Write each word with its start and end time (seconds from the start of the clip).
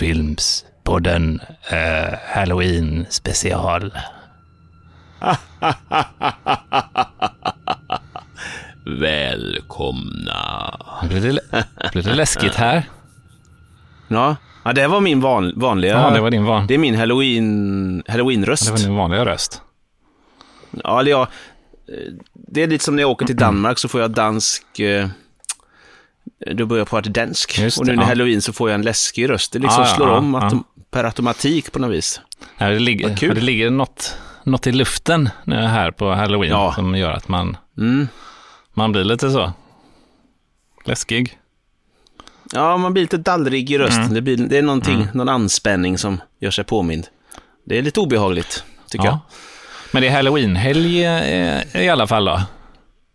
välkommen 0.00 0.36
till 0.36 0.54
Komfortfilms 0.60 0.64
podden 0.84 1.40
eh, 1.70 2.14
Halloween 2.34 3.06
special. 3.10 3.92
Välkomna. 9.00 10.78
Blir 11.08 11.20
det, 11.20 11.40
blir 11.92 12.02
det 12.02 12.14
läskigt 12.14 12.54
här? 12.54 12.82
Ja, 14.08 14.36
ja 14.64 14.72
det 14.72 14.88
var 14.88 15.00
min 15.00 15.20
van, 15.20 15.52
vanliga... 15.56 15.92
Ja, 15.92 16.10
det 16.10 16.20
var 16.20 16.30
din 16.30 16.44
van. 16.44 16.66
Det 16.66 16.74
är 16.74 16.78
min 16.78 16.94
halloween, 16.94 18.02
halloween-röst. 18.08 18.66
Det 18.66 18.70
var 18.70 18.78
din 18.78 18.96
vanliga 18.96 19.24
röst. 19.24 19.62
Ja, 20.84 21.00
eller 21.00 21.10
ja, 21.10 21.22
eh, 21.88 22.12
det 22.32 22.62
är 22.62 22.66
lite 22.66 22.84
som 22.84 22.96
när 22.96 23.02
jag 23.02 23.10
åker 23.10 23.26
till 23.26 23.36
Danmark 23.36 23.78
så 23.78 23.88
får 23.88 24.00
jag 24.00 24.10
dansk... 24.10 24.78
Eh, 24.78 25.08
då 26.52 26.66
börjar 26.66 26.80
jag 26.80 26.88
prata 26.88 27.10
dansk. 27.10 27.58
Just 27.58 27.78
och 27.78 27.86
nu 27.86 27.96
när 27.96 28.02
ja. 28.02 28.08
halloween 28.08 28.42
så 28.42 28.52
får 28.52 28.70
jag 28.70 28.74
en 28.74 28.82
läskig 28.82 29.30
röst. 29.30 29.52
Det 29.52 29.58
liksom 29.58 29.82
ja, 29.82 29.94
slår 29.96 30.08
ja, 30.08 30.16
om 30.18 30.34
ja. 30.34 30.64
per 30.90 31.04
automatik 31.04 31.72
på 31.72 31.78
något 31.78 31.90
vis. 31.90 32.20
Ja, 32.58 32.68
det, 32.68 32.78
ligger, 32.78 33.16
kul. 33.16 33.34
det 33.34 33.40
ligger 33.40 33.70
något, 33.70 34.16
något 34.44 34.66
i 34.66 34.72
luften 34.72 35.28
nu 35.44 35.56
här 35.56 35.90
på 35.90 36.10
halloween 36.14 36.50
Ja. 36.50 36.72
som 36.74 36.94
gör 36.96 37.12
att 37.12 37.28
man, 37.28 37.56
Mm. 37.78 38.08
man 38.74 38.92
blir 38.92 39.04
lite 39.04 39.30
så 39.30 39.52
läskig. 40.84 41.38
Ja, 42.52 42.76
man 42.76 42.92
blir 42.92 43.02
lite 43.02 43.16
dallrig 43.16 43.70
i 43.70 43.78
rösten. 43.78 44.02
Mm. 44.02 44.14
Det, 44.14 44.22
blir, 44.22 44.36
det 44.36 44.58
är 44.58 44.62
någonting, 44.62 45.08
någon 45.14 45.28
anspänning 45.28 45.98
som 45.98 46.20
gör 46.40 46.50
sig 46.50 46.64
påmind. 46.64 47.06
Det 47.64 47.78
är 47.78 47.82
lite 47.82 48.00
obehagligt, 48.00 48.64
tycker 48.90 49.04
Ja. 49.06 49.20
Men 49.92 50.02
det 50.02 50.08
är 50.08 50.12
halloween-helg 50.12 51.04
eh, 51.04 51.82
i 51.84 51.88
alla 51.88 52.06
fall 52.06 52.24
då. 52.24 52.40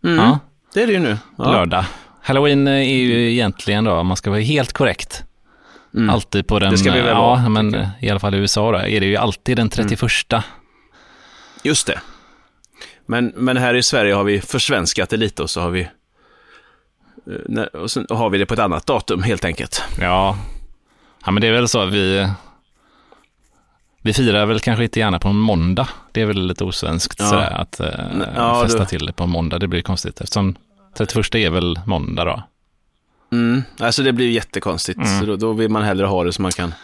jag. 0.02 0.12
Mm. 0.12 0.24
Ja. 0.24 0.38
Det 0.74 0.82
är 0.82 0.86
det 0.86 0.92
ju 0.92 0.98
nu. 0.98 1.18
Ja. 1.38 1.52
Lördag. 1.52 1.84
Halloween 2.26 2.66
är 2.68 2.82
ju 2.82 3.32
egentligen 3.32 3.84
då, 3.84 3.92
om 3.92 4.06
man 4.06 4.16
ska 4.16 4.30
vara 4.30 4.40
helt 4.40 4.72
korrekt, 4.72 5.24
Mm. 5.94 6.10
alltid 6.10 6.46
på 6.46 6.58
den, 6.58 6.70
Det 6.70 6.78
ska 6.78 6.92
vi 6.92 7.00
väl 7.00 7.08
ja, 7.08 7.20
vara, 7.20 7.48
men 7.48 7.86
i 8.00 8.10
alla 8.10 8.20
fall 8.20 8.34
i 8.34 8.38
USA 8.38 8.72
då, 8.72 8.78
är 8.78 9.00
det 9.00 9.06
ju 9.06 9.16
alltid 9.16 9.56
den 9.56 9.68
31. 9.68 10.44
Just 11.62 11.86
det. 11.86 12.00
Men, 13.06 13.32
men 13.36 13.56
här 13.56 13.74
i 13.74 13.82
Sverige 13.82 14.14
har 14.14 14.24
vi 14.24 14.40
försvenskat 14.40 15.10
det 15.10 15.16
lite 15.16 15.42
och 15.42 15.50
så 15.50 15.60
har 15.60 15.70
vi 15.70 15.88
eh, 17.56 17.62
och 17.62 17.90
sen 17.90 18.06
har 18.10 18.30
vi 18.30 18.38
det 18.38 18.46
på 18.46 18.54
ett 18.54 18.60
annat 18.60 18.86
datum 18.86 19.22
helt 19.22 19.44
enkelt. 19.44 19.82
Ja. 20.00 20.38
ja, 21.24 21.30
men 21.30 21.40
det 21.40 21.46
är 21.46 21.52
väl 21.52 21.68
så 21.68 21.80
att 21.80 21.92
vi, 21.92 22.28
vi 24.02 24.12
firar 24.12 24.46
väl 24.46 24.60
kanske 24.60 24.84
inte 24.84 24.98
gärna 25.00 25.18
på 25.18 25.28
en 25.28 25.36
måndag. 25.36 25.88
Det 26.12 26.20
är 26.22 26.26
väl 26.26 26.46
lite 26.46 26.64
osvenskt 26.64 27.16
Ja. 27.20 27.26
sådär, 27.26 27.50
att 27.60 27.80
eh, 27.80 27.88
ja, 28.36 28.62
festa 28.62 28.78
du- 28.78 28.84
till 28.86 29.06
det 29.06 29.12
på 29.12 29.24
en 29.24 29.30
måndag. 29.30 29.58
Det 29.58 29.68
blir 29.68 29.82
konstigt 29.82 30.20
eftersom 30.20 30.56
31 30.96 31.34
är 31.34 31.50
väl 31.50 31.80
måndag 31.86 32.24
då. 32.24 32.42
Mm. 33.32 33.62
Alltså 33.78 34.02
det 34.02 34.12
blir 34.12 34.26
ju 34.26 34.32
jättekonstigt. 34.32 34.98
Mm. 34.98 35.20
Så 35.20 35.26
då, 35.26 35.36
då 35.36 35.52
vill 35.52 35.68
man 35.70 35.82
hellre 35.82 36.06
ha 36.06 36.24
det 36.24 36.32
så 36.32 36.42
man 36.42 36.52
kan 36.52 36.74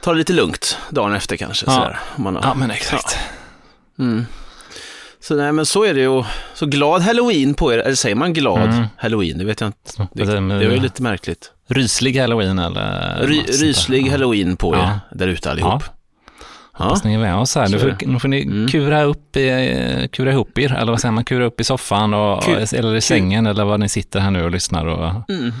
ta 0.00 0.12
det 0.12 0.18
lite 0.18 0.32
lugnt 0.32 0.78
dagen 0.90 1.14
efter 1.14 1.36
kanske. 1.36 1.66
Ja. 1.66 1.72
Sådär, 1.72 1.98
har. 2.16 2.40
Ja, 2.42 2.54
men 2.54 2.70
exakt. 2.70 3.18
Mm. 3.98 4.26
Så 5.20 5.34
nej, 5.34 5.52
men 5.52 5.66
så 5.66 5.84
är 5.84 5.94
det 5.94 6.00
ju. 6.00 6.24
Så 6.54 6.66
glad 6.66 7.02
halloween 7.02 7.54
på 7.54 7.72
er. 7.72 7.78
Eller 7.78 7.94
säger 7.94 8.14
man 8.16 8.32
glad 8.32 8.70
Mm. 8.70 8.86
halloween? 8.96 9.38
Det 9.38 9.44
vet 9.44 9.60
jag 9.60 9.68
inte. 9.68 10.08
Det, 10.12 10.24
Det 10.24 10.32
är 10.34 10.60
ju 10.70 10.80
lite 10.80 11.02
märkligt. 11.02 11.50
Ryslig 11.68 12.18
halloween 12.20 12.58
eller? 12.58 13.26
Ry, 13.26 13.42
ryslig 13.42 14.06
Ja. 14.06 14.10
halloween 14.10 14.56
på 14.56 14.74
er 14.74 14.78
Ja. 14.78 15.00
där 15.12 15.28
ute 15.28 15.50
allihop. 15.50 15.82
Ja. 15.86 15.92
Hoppas 16.76 17.04
ni 17.04 17.14
är 17.14 17.18
med 17.18 17.36
oss 17.36 17.54
här. 17.54 17.68
Nu 17.68 17.76
är 17.76 17.80
får, 17.80 18.06
nu 18.06 18.18
får 18.18 18.28
ni 18.28 18.42
Mm. 18.42 18.68
kura, 18.68 19.02
upp, 19.02 19.36
i- 19.36 20.08
kura 20.12 20.32
ihop 20.32 20.58
er, 20.58 20.72
eller 20.72 20.92
vad 20.92 21.00
säger 21.00 21.12
man, 21.12 21.24
kura 21.24 21.44
upp 21.44 21.60
i 21.60 21.64
soffan 21.64 22.14
och, 22.14 22.48
eller 22.48 22.94
i 22.94 23.00
sängen 23.00 23.46
eller 23.46 23.64
vad 23.64 23.80
ni 23.80 23.88
sitter 23.88 24.20
här 24.20 24.30
nu 24.30 24.44
och 24.44 24.50
lyssnar 24.50 24.86
och 24.86 25.30
Mm. 25.30 25.52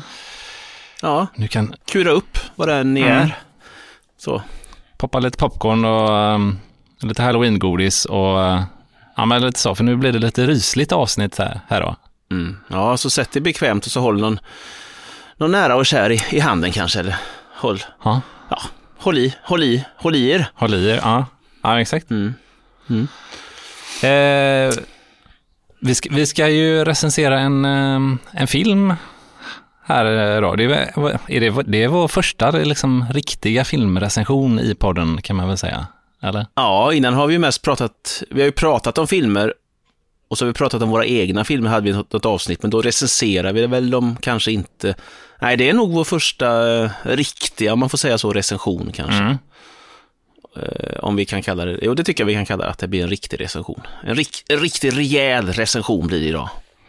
ja, 1.02 1.26
nu 1.34 1.48
kan 1.48 1.74
kura 1.92 2.10
upp 2.10 2.38
vad 2.54 2.68
det 2.68 2.74
än 2.74 2.94
ni 2.94 3.00
Mm. 3.00 3.12
är. 3.18 3.36
Så. 4.18 4.42
poppa 4.98 5.18
lite 5.18 5.38
popcorn 5.38 5.84
och 5.84 6.10
um, 6.34 6.58
lite 7.00 7.22
halloween-godis 7.22 8.04
och 8.04 8.36
uh, 8.38 8.62
ja, 9.16 9.24
men 9.24 9.42
lite 9.42 9.60
så, 9.60 9.74
för 9.74 9.84
nu 9.84 9.96
blir 9.96 10.12
det 10.12 10.18
lite 10.18 10.46
rysligt 10.46 10.92
avsnitt 10.92 11.38
här, 11.38 11.60
här 11.68 11.80
då. 11.80 11.96
Mm. 12.30 12.56
Ja, 12.68 12.96
så 12.96 13.10
sätt 13.10 13.32
dig 13.32 13.42
bekvämt 13.42 13.86
och 13.86 13.92
så 13.92 14.00
håll 14.00 14.20
någon, 14.20 14.40
någon 15.36 15.52
nära 15.52 15.76
och 15.76 15.86
kär 15.86 16.10
i, 16.12 16.22
i 16.36 16.40
handen 16.40 16.72
kanske. 16.72 17.00
Eller 17.00 17.16
håll, 17.54 17.82
Ja, 18.04 18.20
ja, 18.50 18.58
håll 19.04 19.18
i, 19.18 19.34
håll 19.42 19.62
i, 19.62 19.84
håll 19.96 20.14
i 20.14 20.30
er. 20.30 20.46
håll 20.54 20.74
i 20.74 20.90
er. 20.90 21.00
Ja, 21.02 21.26
ja 21.62 21.80
exakt. 21.80 22.10
Mm. 22.10 22.34
Eh, 24.02 24.74
vi, 25.80 25.94
ska, 25.94 26.08
vi 26.12 26.26
ska 26.26 26.48
ju 26.48 26.84
recensera 26.84 27.40
en, 27.40 27.64
um, 27.64 28.18
en 28.30 28.46
film 28.46 28.94
här 29.84 30.34
eh, 30.34 30.40
då. 30.40 30.56
Det 30.56 30.64
är, 30.64 30.70
är 31.28 31.40
det, 31.40 31.62
det 31.66 31.82
är 31.82 31.88
vår 31.88 32.08
första 32.08 32.50
liksom, 32.50 33.06
riktiga 33.10 33.64
filmrecension 33.64 34.60
i 34.60 34.74
podden 34.74 35.22
kan 35.22 35.36
man 35.36 35.48
väl 35.48 35.58
säga. 35.58 35.86
Eller? 36.22 36.46
Ja, 36.54 36.92
innan 36.92 37.14
har 37.14 37.26
vi 37.26 37.38
mest 37.38 37.62
pratat, 37.62 38.22
vi 38.30 38.40
har 38.40 38.46
ju 38.46 38.52
pratat 38.52 38.98
om 38.98 39.06
filmer 39.06 39.54
och 40.28 40.38
så 40.38 40.44
har 40.44 40.46
vi 40.46 40.52
pratat 40.54 40.82
om 40.82 40.90
våra 40.90 41.06
egna 41.06 41.44
filmer, 41.44 41.70
hade 41.70 41.86
vi 41.86 41.92
något, 41.96 42.26
avsnitt, 42.26 42.62
men 42.62 42.70
då 42.70 42.82
recenserar 42.82 43.52
vi 43.52 43.66
väl 43.66 43.90
dem 43.90 44.16
kanske 44.20 44.52
inte. 44.52 44.94
Nej, 45.40 45.56
det 45.56 45.68
är 45.68 45.74
nog 45.74 45.92
vår 45.92 46.04
första 46.04 46.76
eh, 46.84 46.90
riktiga, 47.02 47.72
om 47.72 47.78
man 47.78 47.88
får 47.88 47.98
säga 47.98 48.18
så, 48.18 48.32
recension 48.32 48.90
kanske. 48.94 49.22
Mm. 49.22 49.36
Eh, 50.56 50.98
om 51.02 51.16
vi 51.16 51.24
kan 51.24 51.42
kalla 51.42 51.64
det, 51.64 51.78
jo 51.82 51.94
det 51.94 52.04
tycker 52.04 52.22
jag 52.22 52.26
vi 52.26 52.34
kan 52.34 52.46
kalla 52.46 52.64
det, 52.64 52.70
att 52.70 52.78
det 52.78 52.88
blir 52.88 53.02
en 53.02 53.08
riktig 53.10 53.40
recension. 53.40 53.80
En, 54.04 54.14
rik, 54.16 54.42
en 54.48 54.58
riktig 54.58 54.96
rejäl 54.98 55.52
recension 55.52 56.06
blir 56.06 56.20
det 56.20 56.26
idag. 56.26 56.48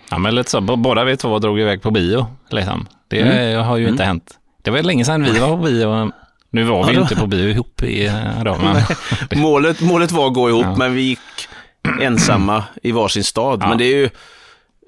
Ja, 0.10 0.18
men 0.18 0.36
lite 0.36 0.50
så. 0.52 0.62
Båda 0.62 1.04
vi 1.04 1.18
två 1.18 1.40
drog 1.40 1.60
iväg 1.60 1.82
på 1.82 1.92
bio. 1.92 2.28
Liksom. 2.50 2.88
Det 3.08 3.22
Mm. 3.22 3.64
har 3.66 3.78
ju 3.78 3.88
inte 3.90 4.04
hänt. 4.04 4.40
Det 4.62 4.72
var 4.72 4.84
länge 4.84 5.06
sedan 5.06 5.24
vi 5.24 5.40
var 5.40 5.50
på 5.50 5.58
bio. 5.64 6.12
Nu 6.50 6.64
var 6.64 6.84
vi 6.84 6.88
Ja, 6.88 6.90
ju 6.90 6.96
då- 6.96 7.02
inte 7.02 7.16
på 7.16 7.28
bio 7.28 7.50
ihop 7.50 7.84
i 7.84 8.06
eh, 8.06 8.14
men 9.32 9.40
Målet, 9.42 9.82
målet 9.82 10.12
var 10.12 10.28
att 10.28 10.34
gå 10.34 10.50
ihop, 10.50 10.64
Ja. 10.66 10.76
men 10.76 10.94
vi 10.94 11.02
gick 11.02 11.20
ensamma 12.02 12.64
i 12.84 12.92
varsin 12.92 13.24
stad. 13.24 13.60
Ja. 13.64 13.68
Men 13.70 13.78
det 13.78 13.86
är 13.86 13.96
ju 13.98 14.10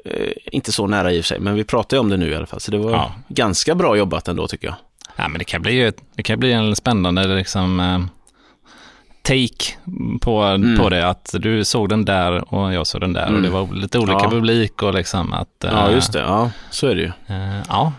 eh, 0.05 0.31
inte 0.51 0.71
så 0.71 0.87
nära 0.87 1.11
i 1.11 1.19
och 1.19 1.23
för 1.25 1.27
sig, 1.27 1.39
men 1.39 1.55
vi 1.55 1.63
pratar 1.63 1.97
ju 1.97 2.01
om 2.01 2.09
det 2.09 2.17
nu 2.17 2.29
i 2.31 2.35
alla 2.35 2.45
fall. 2.45 2.59
Så 2.59 2.71
det 2.71 2.77
var 2.77 2.91
Ja. 2.91 3.13
ganska 3.27 3.75
bra 3.75 3.97
jobbat 3.97 4.27
ändå 4.27 4.47
tycker 4.47 4.67
jag. 4.67 4.75
Ja, 5.15 5.27
men 5.27 5.39
det 5.39 5.45
kan 5.45 5.61
bli, 5.61 5.91
det 6.15 6.23
kan 6.23 6.39
bli 6.39 6.51
en 6.51 6.75
spännande 6.75 7.27
liksom, 7.27 7.79
eh, 7.79 7.99
take 9.21 9.73
på, 10.21 10.41
Mm. 10.41 10.77
på 10.79 10.89
det. 10.89 11.07
Att 11.09 11.35
du 11.39 11.63
såg 11.65 11.89
den 11.89 12.05
där 12.05 12.53
och 12.53 12.73
jag 12.73 12.87
såg 12.87 13.01
den 13.01 13.13
där 13.13 13.23
och 13.23 13.29
Mm. 13.29 13.41
det 13.43 13.49
var 13.49 13.67
lite 13.73 13.99
olika 13.99 14.19
Ja. 14.23 14.29
publik 14.29 14.83
och 14.83 14.93
liksom 14.93 15.33
att... 15.33 15.63
eh, 15.63 15.71
Ja, 15.73 15.91
just 15.91 16.13
det. 16.13 16.19
Ja, 16.19 16.51
så 16.69 16.87
är 16.87 16.95
det 16.95 17.01
ju. 17.01 17.11
eh, 17.35 17.61
ja, 17.69 17.93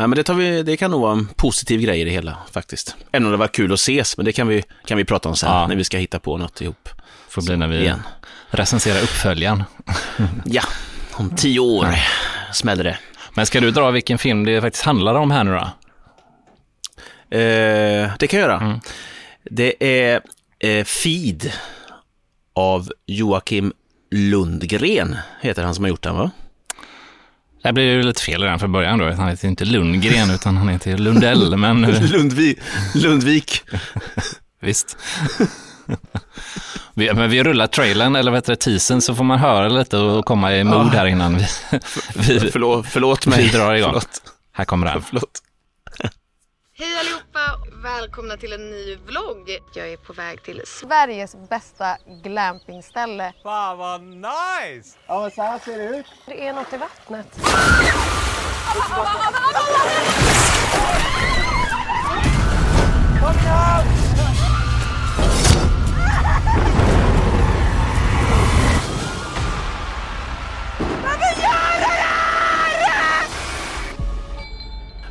Ja, 0.00 0.06
men 0.06 0.16
det, 0.16 0.22
tar 0.22 0.34
vi, 0.34 0.62
det 0.62 0.76
kan 0.76 0.90
nog 0.90 1.00
vara 1.00 1.12
en 1.12 1.28
positiv 1.36 1.80
grej 1.80 2.00
i 2.00 2.04
det 2.04 2.10
hela 2.10 2.36
faktiskt. 2.52 2.96
Även 3.12 3.26
om 3.26 3.30
det 3.32 3.38
var 3.38 3.46
kul 3.48 3.72
att 3.72 3.78
ses, 3.78 4.16
men 4.16 4.24
det 4.26 4.32
kan 4.32 4.48
vi, 4.48 4.62
kan 4.86 4.96
vi 4.98 5.04
prata 5.04 5.28
om 5.28 5.36
sen 5.36 5.50
Ja. 5.50 5.66
när 5.66 5.76
vi 5.76 5.84
ska 5.84 5.98
hitta 5.98 6.18
på 6.18 6.36
något 6.36 6.60
ihop. 6.60 6.88
Får 7.28 7.42
bli 7.42 7.56
när 7.56 7.68
vi 7.68 7.80
Igen. 7.80 8.02
recenserar 8.50 9.02
uppföljaren. 9.02 9.64
Ja, 10.44 10.62
om 11.12 11.30
tio 11.36 11.60
år 11.60 11.88
smäller 12.52 12.84
det. 12.84 12.98
Men 13.34 13.46
ska 13.46 13.60
du 13.60 13.70
dra 13.70 13.90
vilken 13.90 14.18
film 14.18 14.44
det 14.44 14.60
faktiskt 14.60 14.84
handlar 14.84 15.14
om 15.14 15.30
här 15.30 15.44
nu 15.44 15.50
då? 15.50 15.70
Eh, 17.36 18.10
det 18.18 18.26
kan 18.26 18.40
jag 18.40 18.48
göra. 18.48 18.60
Mm. 18.60 18.80
Det 19.50 19.74
är 20.08 20.20
eh, 20.58 20.84
Feed 20.84 21.52
av 22.54 22.88
Joakim 23.06 23.72
Lundgren, 24.10 25.16
heter 25.40 25.62
han 25.62 25.74
som 25.74 25.84
har 25.84 25.88
gjort 25.88 26.02
den 26.02 26.16
va? 26.16 26.30
Det 27.62 27.72
blir 27.72 27.84
ju 27.84 28.02
lite 28.02 28.22
fel 28.22 28.42
redan 28.42 28.58
från 28.58 28.72
början 28.72 28.98
då. 28.98 29.10
Han 29.10 29.28
heter 29.28 29.48
inte 29.48 29.64
Lundgren 29.64 30.30
utan 30.30 30.56
han 30.56 30.68
heter 30.68 30.98
Lundell, 30.98 31.56
men 31.56 31.82
Lundvik. 32.10 32.58
Lundvik. 32.94 33.62
visst. 34.60 34.96
Vi, 36.94 37.12
men 37.14 37.30
vi 37.30 37.44
rullar 37.44 37.66
trailern, 37.66 38.16
eller 38.16 38.30
vad 38.30 38.38
heter 38.38 38.52
det, 38.52 38.56
teasern, 38.56 39.00
så 39.00 39.14
får 39.14 39.24
man 39.24 39.38
höra 39.38 39.68
lite 39.68 39.96
och 39.96 40.24
komma 40.24 40.54
i 40.54 40.64
mood 40.64 40.94
här 40.94 41.06
innan 41.06 41.36
vi, 41.36 41.46
vi, 42.14 42.50
Förlåt, 42.50 42.86
förlåt 42.88 43.26
mig. 43.26 43.42
vi 43.42 43.48
drar 43.48 43.74
igång. 43.74 43.90
Förlåt. 43.90 44.22
Här 44.52 44.64
kommer 44.64 44.86
den. 44.86 45.02
förlåt. 45.02 45.42
Hej 46.80 46.98
allihopa! 47.00 47.68
Välkomna 47.82 48.36
till 48.36 48.52
en 48.52 48.70
ny 48.70 48.96
vlogg. 49.06 49.58
Jag 49.74 49.92
är 49.92 49.96
på 49.96 50.12
väg 50.12 50.42
till 50.42 50.62
Sveriges 50.66 51.36
bästa 51.48 51.96
glampingställe. 52.24 53.32
Fan 53.42 53.78
vad 53.78 54.02
nice! 54.02 54.98
Ja, 55.06 55.20
men 55.22 55.30
så 55.30 55.42
här 55.42 55.58
ser 55.58 55.78
det 55.78 55.96
ut. 55.98 56.06
Det 56.26 56.46
är 56.48 56.52
något 56.52 56.72
i 56.72 56.76
vattnet. 56.76 57.38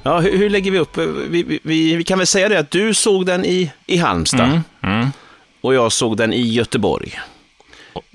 Ja, 0.07 0.19
hur, 0.19 0.38
hur 0.38 0.50
lägger 0.50 0.71
vi 0.71 0.80
upp? 0.80 0.98
Vi, 0.98 1.44
vi, 1.44 1.59
vi, 1.63 1.95
vi 1.95 2.04
kan 2.04 2.18
väl 2.18 2.27
säga 2.27 2.50
det 2.50 2.59
att 2.59 2.71
du 2.71 2.94
såg 2.94 3.25
den 3.25 3.45
i, 3.45 3.71
i 3.86 3.98
Halmstad 3.98 4.45
Mm, 4.45 4.62
mm. 5.00 5.07
och 5.62 5.74
jag 5.74 5.92
såg 5.92 6.18
den 6.18 6.33
i 6.33 6.42
Göteborg. 6.42 7.19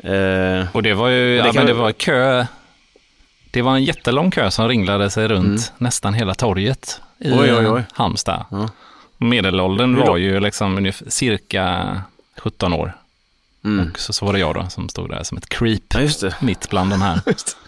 Eh, 0.02 0.66
Och 0.72 0.82
det 0.82 0.94
var 0.94 1.08
ju, 1.08 1.34
ja, 1.36 1.44
kan 1.44 1.54
men 1.54 1.66
det 1.66 1.72
var 1.74 1.92
kö 1.92 2.46
Det 3.50 3.62
var 3.62 3.74
en 3.74 3.84
jättelång 3.84 4.30
kö 4.30 4.50
som 4.50 4.68
ringlade 4.68 5.10
sig 5.10 5.28
runt 5.28 5.72
nästan 5.78 6.14
hela 6.14 6.34
torget 6.34 7.00
i 7.18 7.26
Mm. 7.26 7.38
Oj, 7.38 7.54
oj, 7.54 7.66
oj. 7.68 7.82
Halmstad. 7.92 8.44
Ja. 8.50 8.68
Medelåldern 9.18 9.96
var 9.96 10.16
ju 10.16 10.40
liksom 10.40 10.92
cirka 11.08 11.96
17 12.38 12.72
år. 12.72 12.96
Mm. 13.64 13.90
Och 13.92 13.98
så, 14.00 14.12
så 14.12 14.26
var 14.26 14.32
det 14.32 14.38
jag 14.38 14.54
då 14.54 14.66
som 14.70 14.88
stod 14.88 15.10
där 15.10 15.22
som 15.22 15.38
ett 15.38 15.48
creep 15.48 15.82
Ja, 15.94 16.00
det. 16.20 16.34
mitt 16.40 16.70
bland 16.70 16.90
de 16.90 17.02
här. 17.02 17.20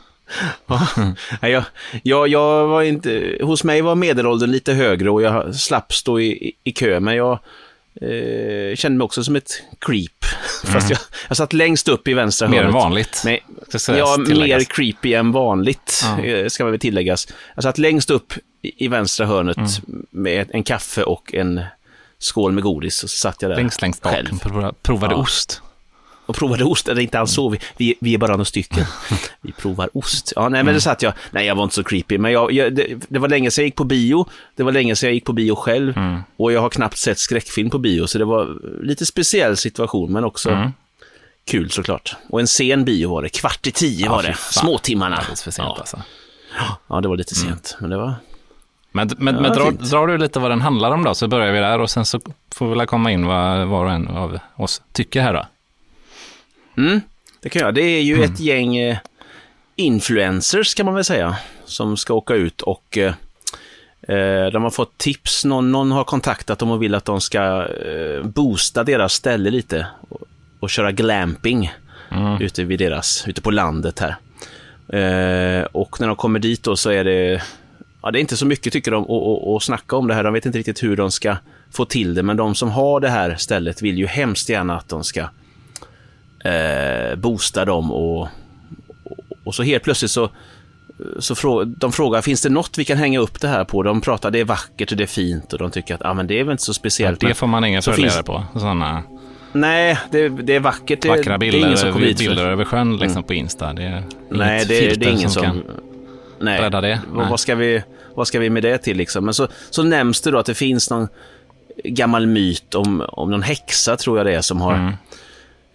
Ja. 0.67 0.88
Jag, 1.41 1.65
jag, 2.03 2.29
jag 2.29 2.67
var 2.67 2.82
inte, 2.82 3.38
hos 3.43 3.65
mig 3.65 3.81
var 3.82 3.94
medelåldern 3.94 4.50
lite 4.50 4.73
högre 4.73 5.11
och 5.11 5.23
jag 5.23 5.55
slapp 5.55 5.93
stå 5.93 6.21
i, 6.21 6.53
i 6.65 6.73
kö, 6.73 7.00
men 7.00 7.17
jag 7.17 7.32
eh, 8.00 8.75
kände 8.76 8.99
mig 8.99 9.05
också 9.05 9.25
som 9.25 9.37
ett 9.37 9.50
creep. 9.79 10.25
Fast 10.65 10.91
jag, 10.91 10.99
jag 11.29 11.37
satt 11.37 11.53
längst 11.53 11.88
upp 11.88 12.09
i 12.09 12.15
vänstra 12.15 12.49
Mer 12.49 12.59
än 12.59 12.65
hörnet. 12.65 12.75
vanligt. 12.82 13.15
Sägas, 13.15 13.88
ja, 13.88 14.17
mer 14.19 14.26
tilläggas. 14.26 14.65
creepy 14.67 15.12
än 15.15 15.32
vanligt, 15.32 16.05
Ja. 16.19 16.25
eh, 16.25 16.49
ska 16.49 16.65
man 16.65 16.70
väl 16.70 16.81
tilläggas. 16.81 17.29
Jag 17.55 17.65
satt 17.65 17.79
längst 17.79 18.11
upp 18.11 18.32
i, 18.62 18.85
i 18.85 18.88
vänstra 18.88 19.27
hörnet 19.27 19.56
Mm. 19.56 20.06
med 20.11 20.50
en 20.53 20.62
kaffe 20.62 21.03
och 21.03 21.35
en 21.35 21.61
skål 22.19 22.53
med 22.53 22.62
godis 22.65 23.05
och 23.05 23.11
så 23.11 23.17
satt 23.19 23.43
jag 23.43 23.50
där 23.50 23.56
Längst, 23.56 23.82
längst 23.82 24.03
bak. 24.03 24.12
själv 24.12 24.29
Provade 24.82 25.15
Ja. 25.15 25.20
ost. 25.20 25.62
Och 26.26 26.37
provade 26.37 26.65
ost. 26.65 26.88
Eller 26.88 27.03
inte 27.03 27.19
alls 27.21 27.32
så, 27.32 27.49
vi, 27.49 27.59
vi, 27.76 27.94
vi 28.00 28.15
är 28.15 28.19
bara 28.19 28.32
några 28.32 28.44
stycken. 28.44 28.85
Vi 29.41 29.53
provar 29.53 29.91
ost. 29.94 30.32
Ja, 30.37 30.49
nej, 30.49 30.62
men 30.65 30.75
det 30.75 30.81
satt 30.81 31.03
jag. 31.03 31.12
Nej, 31.31 31.47
jag 31.47 31.55
var 31.55 31.62
inte 31.62 31.75
så 31.75 31.85
creepy, 31.85 32.19
men 32.19 32.32
jag, 32.32 32.53
jag, 32.53 32.75
det, 32.75 32.87
det 33.09 33.19
var 33.19 33.29
länge 33.29 33.50
sedan 33.50 33.62
jag 33.62 33.67
gick 33.67 33.76
på 33.76 33.85
bio. 33.85 34.26
Det 34.56 34.62
var 34.62 34.73
länge 34.73 34.97
sedan 34.97 35.09
jag 35.09 35.15
gick 35.15 35.25
på 35.25 35.32
bio 35.32 35.55
själv. 35.55 35.97
Mm. 35.97 36.21
Och 36.37 36.53
jag 36.53 36.61
har 36.61 36.71
knappt 36.71 36.99
sett 36.99 37.19
skräckfilm 37.19 37.71
på 37.71 37.79
bio, 37.79 38.06
så 38.06 38.19
det 38.19 38.25
var 38.25 38.59
lite 38.82 39.06
speciell 39.06 39.56
situation, 39.56 40.12
men 40.12 40.25
också 40.25 40.50
Mm. 40.50 40.71
kul 41.47 41.71
såklart. 41.71 42.17
Och 42.29 42.41
en 42.41 42.47
sen 42.47 42.85
bio 42.85 43.11
var 43.11 43.23
det. 43.23 43.29
Kvart 43.29 43.67
i 43.67 43.70
tio 43.70 44.06
Ja, 44.06 44.12
var 44.12 44.23
fy 44.23 44.29
det. 44.29 44.37
Småtimmarna. 44.37 45.20
För 45.20 45.35
sent 45.50 45.56
ja. 45.59 45.77
alltså. 45.79 46.03
ja, 46.88 47.00
det 47.00 47.09
var 47.09 47.17
lite 47.17 47.35
sent, 47.35 47.77
men 47.81 47.91
det 47.91 47.97
var... 47.97 48.15
Men, 48.93 49.11
men, 49.19 49.35
Ja, 49.35 49.41
men 49.41 49.53
drar, 49.53 49.65
fint. 49.65 49.81
drar 49.91 50.06
du 50.06 50.19
lite 50.19 50.38
vad 50.38 50.50
den 50.50 50.61
handlar 50.61 50.91
om 50.91 51.05
då, 51.05 51.15
så 51.15 51.29
börjar 51.29 51.53
vi 51.53 51.59
där 51.59 51.79
och 51.79 51.91
sen 51.91 52.05
så 52.05 52.20
får 52.55 52.69
vi 52.69 52.75
väl 52.75 52.87
komma 52.87 53.11
in 53.12 53.27
vad 53.27 53.67
var 53.67 53.85
och 53.85 53.93
en 53.93 54.09
av 54.09 54.38
oss 54.56 54.82
tycker 54.93 55.20
här 55.23 55.35
då. 55.35 55.47
Mm, 56.76 57.00
det 57.41 57.49
kan 57.49 57.62
jag. 57.62 57.75
Det 57.75 57.82
är 57.82 58.03
ju 58.03 58.25
ett 58.25 58.41
gäng 58.41 58.76
eh, 58.76 58.99
influencers 59.76 60.75
kan 60.75 60.87
man 60.87 60.94
väl 60.94 61.05
säga, 61.05 61.37
som 61.65 61.97
ska 61.97 62.15
åka 62.15 62.35
ut 62.35 62.62
och 62.62 62.99
eh, 62.99 63.15
eh, 64.03 64.47
de 64.53 64.62
har 64.62 64.71
fått 64.71 64.99
tips. 64.99 65.44
Någon, 65.44 65.73
någon 65.73 65.93
har 65.93 66.05
kontaktat 66.05 66.59
dem 66.59 66.71
och 66.71 66.82
vill 66.82 66.94
att 66.94 67.05
de 67.05 67.21
ska 67.21 67.67
eh, 67.67 68.23
boosta 68.23 68.85
deras 68.85 69.12
ställe 69.12 69.50
lite 69.50 69.87
och, 70.09 70.23
och 70.61 70.71
köra 70.71 70.93
glamping 70.93 71.73
ute 72.41 72.65
vid 72.65 72.79
deras, 72.79 73.29
ute 73.29 73.41
på 73.41 73.50
landet 73.50 74.00
här. 74.00 74.17
Eh, 74.88 75.65
och 75.73 76.00
när 76.00 76.06
de 76.06 76.17
kommer 76.17 76.38
dit 76.38 76.62
då 76.62 76.77
så 76.77 76.91
är 76.91 77.05
det, 77.05 77.43
ja 78.03 78.11
det 78.11 78.19
är 78.19 78.20
inte 78.20 78.37
så 78.37 78.47
mycket 78.47 78.73
tycker 78.73 78.91
de 78.91 79.11
att 79.56 79.62
snacka 79.62 79.97
om 79.97 80.09
det 80.09 80.15
här. 80.15 80.25
De 80.25 80.32
vet 80.32 80.47
inte 80.47 80.59
riktigt 80.59 80.82
hur 80.82 80.97
de 80.97 81.11
ska 81.11 81.37
få 81.70 81.85
till 81.85 82.15
det, 82.15 82.23
men 82.23 82.37
de 82.37 82.55
som 82.55 82.70
har 82.70 83.00
det 83.00 83.09
här 83.09 83.35
stället 83.37 83.82
vill 83.82 83.99
ju 83.99 84.06
hemskt 84.06 84.49
gärna 84.49 84.77
att 84.77 84.88
de 84.88 85.05
ska 85.05 85.29
eh, 86.44 87.17
boosta 87.17 87.64
dem 87.64 87.93
och, 87.93 88.29
och, 89.44 89.55
så 89.55 89.62
helt 89.62 89.85
plötsligt 89.85 90.11
så, 90.11 90.31
så 91.19 91.35
frå, 91.35 91.64
de 91.64 91.93
frågar, 91.93 92.23
finns 92.23 92.43
det 92.43 92.49
något 92.49 92.79
vi 92.79 92.85
kan 92.85 92.99
hänga 92.99 93.19
upp 93.19 93.41
det 93.41 93.49
här 93.49 93.64
på? 93.64 93.82
De 93.82 94.00
pratar, 94.00 94.31
det 94.31 94.41
är 94.41 94.44
vackert 94.44 94.91
och 94.91 94.96
det 94.96 95.05
är 95.05 95.06
fint 95.06 95.52
och 95.52 95.58
de 95.58 95.70
tycker 95.70 95.94
att 95.94 96.05
ah, 96.05 96.14
men 96.14 96.26
det 96.26 96.41
är 96.41 96.44
väl 96.44 96.52
inte 96.52 96.64
så 96.64 96.75
speciellt. 96.75 97.20
Det 97.20 97.26
men, 97.26 97.35
får 97.35 97.46
man 97.46 97.64
inga 97.64 97.82
följare 97.82 98.23
på. 98.23 98.44
Sådana 98.52 99.02
nej, 99.55 99.99
det, 100.11 100.29
det 100.29 100.55
är 100.55 100.61
vackert. 100.61 101.02
Det, 101.02 101.08
vackra 101.08 101.25
det 101.25 101.35
är 101.35 101.38
bilder, 101.38 101.58
ingen 101.67 101.76
som 101.76 101.93
kommer 101.93 102.14
bilder 102.14 102.46
över 102.46 102.64
sjön 102.64 102.96
liksom 102.96 103.23
på 103.23 103.35
Insta. 103.35 103.73
Det 103.73 103.82
är 103.82 104.02
Nej, 104.31 104.64
det, 104.64 105.00
det 105.00 105.06
är 105.06 105.12
ingen 105.12 105.31
som... 105.31 105.43
kan... 105.43 105.62
nej. 106.41 106.61
rädda 106.61 106.81
det. 106.81 107.00
Vad- 107.08 107.19
Nej. 107.19 107.31
Vad, 107.31 107.41
ska 107.41 107.55
vi, 107.55 107.82
vad 108.14 108.26
ska 108.26 108.38
vi 108.38 108.50
med 108.50 108.62
det 108.62 108.79
till 108.79 108.96
liksom? 108.96 109.25
Men 109.25 109.35
så, 109.35 109.49
så 109.70 109.82
nämns 109.82 110.20
det 110.20 110.31
då 110.31 110.38
att 110.38 110.46
det 110.46 110.55
finns 110.55 110.91
någon 110.91 111.08
gammal 111.85 112.26
myt 112.26 112.75
om, 112.75 113.05
om 113.08 113.31
någon 113.31 113.43
häxa, 113.43 113.96
tror 113.96 114.19
jag 114.19 114.26
det 114.26 114.35
är, 114.35 114.41
som 114.41 114.61
har... 114.61 114.75
Mm. 114.75 114.93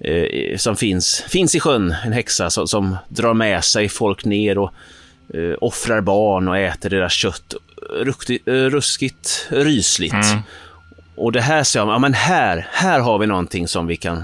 Eh, 0.02 0.58
som 0.58 0.76
finns, 0.76 1.24
finns 1.28 1.56
i 1.56 1.60
sjön, 1.60 1.96
en 2.06 2.14
häxa 2.14 2.50
som, 2.50 2.68
som 2.68 2.98
drar 3.08 3.34
med 3.34 3.64
sig 3.64 3.90
folk 3.90 4.26
ner 4.26 4.58
och 4.58 4.72
eh, 5.34 5.56
offrar 5.62 6.02
barn 6.02 6.48
och 6.48 6.58
äter 6.58 6.90
deras 6.90 7.14
kött. 7.14 7.54
Ruktigt, 8.02 8.48
eh, 8.48 8.54
ruskigt 8.54 9.48
rysligt. 9.50 10.14
Mm. 10.14 10.40
Och 11.16 11.32
det 11.32 11.42
här 11.42 11.64
ser 11.64 11.80
jag, 11.80 11.88
ja 11.90 12.00
men 12.00 12.14
här, 12.14 12.68
här 12.72 13.00
har 13.00 13.20
vi 13.20 13.28
någonting 13.28 13.68
som 13.68 13.88
vi 13.88 13.96
kan, 13.98 14.24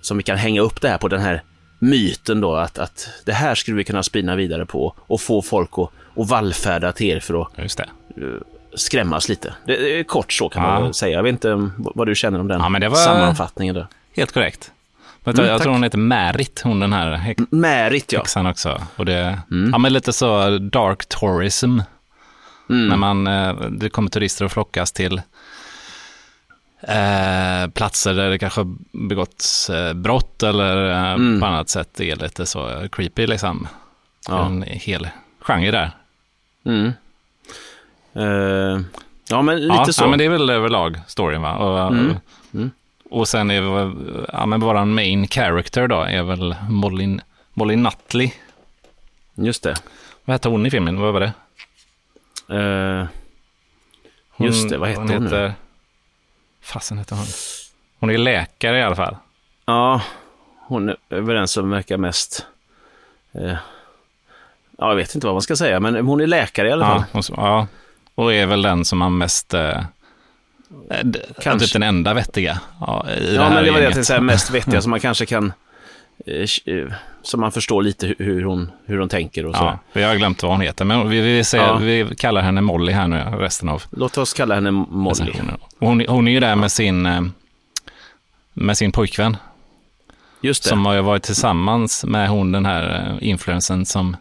som 0.00 0.16
vi 0.16 0.22
kan 0.22 0.36
hänga 0.38 0.60
upp 0.60 0.80
det 0.80 0.88
här 0.88 0.98
på, 0.98 1.08
den 1.08 1.20
här 1.20 1.42
myten 1.78 2.40
då, 2.40 2.54
att, 2.54 2.78
att 2.78 3.08
det 3.24 3.32
här 3.32 3.54
skulle 3.54 3.76
vi 3.76 3.84
kunna 3.84 4.02
spinna 4.02 4.36
vidare 4.36 4.66
på 4.66 4.94
och 4.98 5.20
få 5.20 5.42
folk 5.42 5.70
att, 5.72 5.90
att 6.16 6.28
vallfärda 6.28 6.92
till 6.92 7.06
er 7.06 7.20
för 7.20 7.42
att 7.42 7.48
det. 7.56 7.88
skrämmas 8.74 9.28
lite. 9.28 9.54
Det 9.66 9.98
är 9.98 10.02
kort 10.04 10.32
så 10.32 10.48
kan 10.48 10.62
Ja. 10.62 10.80
man 10.80 10.94
säga. 10.94 11.16
Jag 11.16 11.22
vet 11.22 11.30
inte 11.32 11.70
vad 11.76 12.06
du 12.06 12.14
känner 12.14 12.40
om 12.40 12.48
den 12.48 12.82
Ja, 12.82 12.94
sammanfattningen 12.94 13.74
där. 13.74 13.86
Helt 14.16 14.32
korrekt. 14.32 14.72
Mm, 15.34 15.46
jag 15.46 15.56
tack. 15.58 15.62
tror 15.62 15.72
hon 15.72 15.82
heter 15.82 15.98
Märit, 15.98 16.60
hon 16.64 16.80
den 16.80 16.92
här 16.92 17.12
häx- 17.12 17.44
Märit 17.50 18.12
ja. 18.12 18.18
häxan 18.18 18.46
också. 18.46 18.82
Och 18.96 19.04
det, 19.04 19.38
Mm. 19.50 19.70
ja 19.72 19.78
men 19.78 19.92
lite 19.92 20.12
så 20.12 20.58
dark 20.58 21.06
tourism. 21.08 21.78
När 22.68 22.96
man, 22.96 23.26
eh, 23.26 23.54
det 23.70 23.88
kommer 23.90 24.10
turister 24.10 24.44
och 24.44 24.52
flockas 24.52 24.92
till 24.92 25.20
eh, 26.80 27.70
platser 27.74 28.14
där 28.14 28.30
det 28.30 28.38
kanske 28.38 28.60
begåtts 28.92 29.70
eh, 29.70 29.92
brott 29.94 30.42
eller 30.42 30.90
eh, 30.90 31.12
Mm. 31.12 31.40
på 31.40 31.46
annat 31.46 31.68
sätt 31.68 32.00
är 32.00 32.16
lite 32.16 32.46
så 32.46 32.88
creepy 32.92 33.26
liksom. 33.26 33.68
Ja. 34.28 34.46
En 34.46 34.62
hel 34.62 35.08
genre 35.40 35.70
där. 35.70 35.90
Mm. 36.64 36.92
Eh, 38.14 38.80
ja, 39.28 39.42
men 39.42 39.60
lite 39.60 39.74
ja, 39.86 39.92
så. 39.92 40.04
Ja, 40.04 40.08
men 40.08 40.18
det 40.18 40.24
är 40.24 40.28
väl 40.28 40.50
överlag 40.50 41.00
storyn 41.06 41.42
va? 41.42 41.52
Och, 41.56 41.78
Mm. 41.92 42.14
Och 43.10 43.28
sen 43.28 43.50
är 43.50 43.60
väl, 43.60 44.26
ja 44.32 44.46
men 44.46 44.60
våran 44.60 44.94
main 44.94 45.28
character 45.28 45.88
då 45.88 46.00
är 46.00 46.22
väl 46.22 46.56
Molly, 46.68 47.18
Molly 47.54 47.76
Nutley. 47.76 48.32
Just 49.34 49.62
det. 49.62 49.74
Vad 50.24 50.34
hette 50.34 50.48
hon 50.48 50.66
i 50.66 50.70
filmen? 50.70 51.00
Vad 51.00 51.12
var 51.12 51.20
det? 51.20 51.32
Eh, 52.48 53.06
just 54.36 54.68
det, 54.68 54.78
vad 54.78 54.88
heter 54.88 55.02
hon, 55.02 55.08
nu? 55.08 55.24
heter, 55.24 55.54
Fasen 56.62 56.98
heter 56.98 57.16
hon. 57.16 57.26
Hon 57.98 58.10
är 58.10 58.18
läkare 58.18 58.78
i 58.78 58.82
alla 58.82 58.96
fall. 58.96 59.16
Ja, 59.64 60.00
hon 60.66 60.88
är 60.88 61.20
väl 61.20 61.36
den 61.36 61.48
som 61.48 61.70
verkar 61.70 61.96
mest... 61.96 62.46
Eh, 63.32 63.56
ja, 64.78 64.88
jag 64.88 64.96
vet 64.96 65.14
inte 65.14 65.26
vad 65.26 65.34
man 65.34 65.42
ska 65.42 65.56
säga, 65.56 65.80
men 65.80 66.06
hon 66.06 66.20
är 66.20 66.26
läkare 66.26 66.68
i 66.68 66.72
alla 66.72 66.86
fall. 66.86 67.00
Ja, 67.00 67.06
hon, 67.12 67.22
ja, 67.36 67.66
och 68.14 68.34
är 68.34 68.46
väl 68.46 68.62
den 68.62 68.84
som 68.84 69.00
har 69.00 69.10
mest... 69.10 69.54
Eh, 69.54 69.84
Kanske. 71.42 71.66
Typ 71.66 71.72
den 71.72 71.82
enda 71.82 72.14
vettiga 72.14 72.60
ja, 72.80 73.06
i 73.18 73.24
det 73.26 73.32
Ja, 73.34 73.42
här 73.42 73.54
men 73.54 73.64
det 73.64 73.70
var 73.70 73.78
det 73.78 73.84
jag 73.84 74.06
säga, 74.06 74.20
mest 74.20 74.50
vettiga 74.50 74.80
som 74.82 74.90
man 74.90 75.00
kanske 75.00 75.26
kan... 75.26 75.52
Eh, 76.26 76.74
eh, 76.74 76.92
så 77.22 77.38
man 77.38 77.52
förstår 77.52 77.82
lite 77.82 78.14
hur- 78.18 78.44
hon, 78.44 78.70
hur 78.86 78.98
hon 78.98 79.08
tänker 79.08 79.46
och 79.46 79.56
så. 79.56 79.78
Ja, 79.92 80.00
jag 80.00 80.08
har 80.08 80.16
glömt 80.16 80.42
vad 80.42 80.52
hon 80.52 80.60
heter, 80.60 80.84
men 80.84 81.08
vi, 81.08 81.20
vi, 81.20 81.44
säger, 81.44 81.64
Ja. 81.64 81.76
vi 81.76 82.06
kallar 82.18 82.40
henne 82.42 82.60
Molly 82.60 82.92
här 82.92 83.08
nu, 83.08 83.16
resten 83.38 83.68
av 83.68 83.82
Låt 83.90 84.18
oss 84.18 84.32
kalla 84.34 84.54
henne 84.54 84.70
Molly. 84.70 85.32
Hon, 85.78 86.04
hon 86.08 86.28
är 86.28 86.32
ju 86.32 86.40
där 86.40 86.56
med 86.56 86.72
sin, 86.72 87.06
eh, 87.06 87.22
med 88.52 88.78
sin 88.78 88.92
pojkvän, 88.92 89.36
Just 90.40 90.62
det. 90.62 90.68
som 90.68 90.86
har 90.86 90.94
ju 90.94 91.00
varit 91.00 91.22
tillsammans 91.22 92.04
med 92.04 92.28
hon, 92.28 92.52
den 92.52 92.66
här 92.66 93.06
eh, 93.20 93.28
influensen 93.28 93.86
som, 93.86 94.16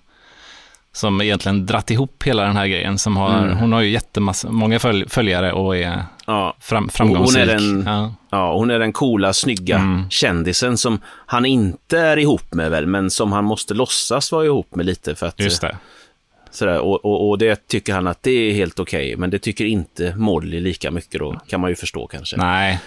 som 0.95 1.21
egentligen 1.21 1.65
dratt 1.65 1.91
ihop 1.91 2.23
hela 2.25 2.43
den 2.43 2.55
här 2.57 2.67
grejen. 2.67 2.97
Som 2.97 3.17
har, 3.17 3.37
Mm. 3.39 3.57
Hon 3.57 3.73
har 3.73 3.81
ju 3.81 3.89
jättemassa, 3.89 4.51
många 4.51 4.79
följ, 4.79 5.09
följare 5.09 5.51
och 5.53 5.77
är 5.77 6.03
ja. 6.25 6.55
fram, 6.59 6.89
framgångsrik. 6.89 7.43
Hon 7.45 7.49
är 7.49 7.57
den- 7.57 7.83
ja. 7.85 8.13
ja, 8.31 8.53
hon 8.57 8.71
är 8.71 8.79
den 8.79 8.93
coola, 8.93 9.33
snygga 9.33 9.75
Mm. 9.77 10.09
kändisen 10.09 10.77
som 10.77 10.99
han 11.25 11.45
inte 11.45 11.99
är 11.99 12.17
ihop 12.17 12.53
med 12.53 12.71
väl, 12.71 12.85
men 12.87 13.09
som 13.09 13.31
han 13.31 13.45
måste 13.45 13.73
låtsas 13.73 14.31
vara 14.31 14.45
ihop 14.45 14.75
med 14.75 14.85
lite 14.85 15.15
för 15.15 15.27
att... 15.27 15.39
Just 15.39 15.61
det. 15.61 15.77
Sådär, 16.51 16.79
och, 16.79 17.05
och, 17.05 17.29
och 17.29 17.37
det 17.37 17.67
tycker 17.67 17.93
han 17.93 18.07
att 18.07 18.23
det 18.23 18.31
är 18.31 18.53
helt 18.53 18.79
okej, 18.79 19.15
men 19.17 19.29
det 19.29 19.39
tycker 19.39 19.65
inte 19.65 20.13
Molly 20.17 20.59
lika 20.59 20.91
mycket 20.91 21.19
då, 21.19 21.39
kan 21.47 21.61
man 21.61 21.69
ju 21.69 21.75
förstå 21.75 22.07
kanske. 22.07 22.37
Nej, 22.37 22.79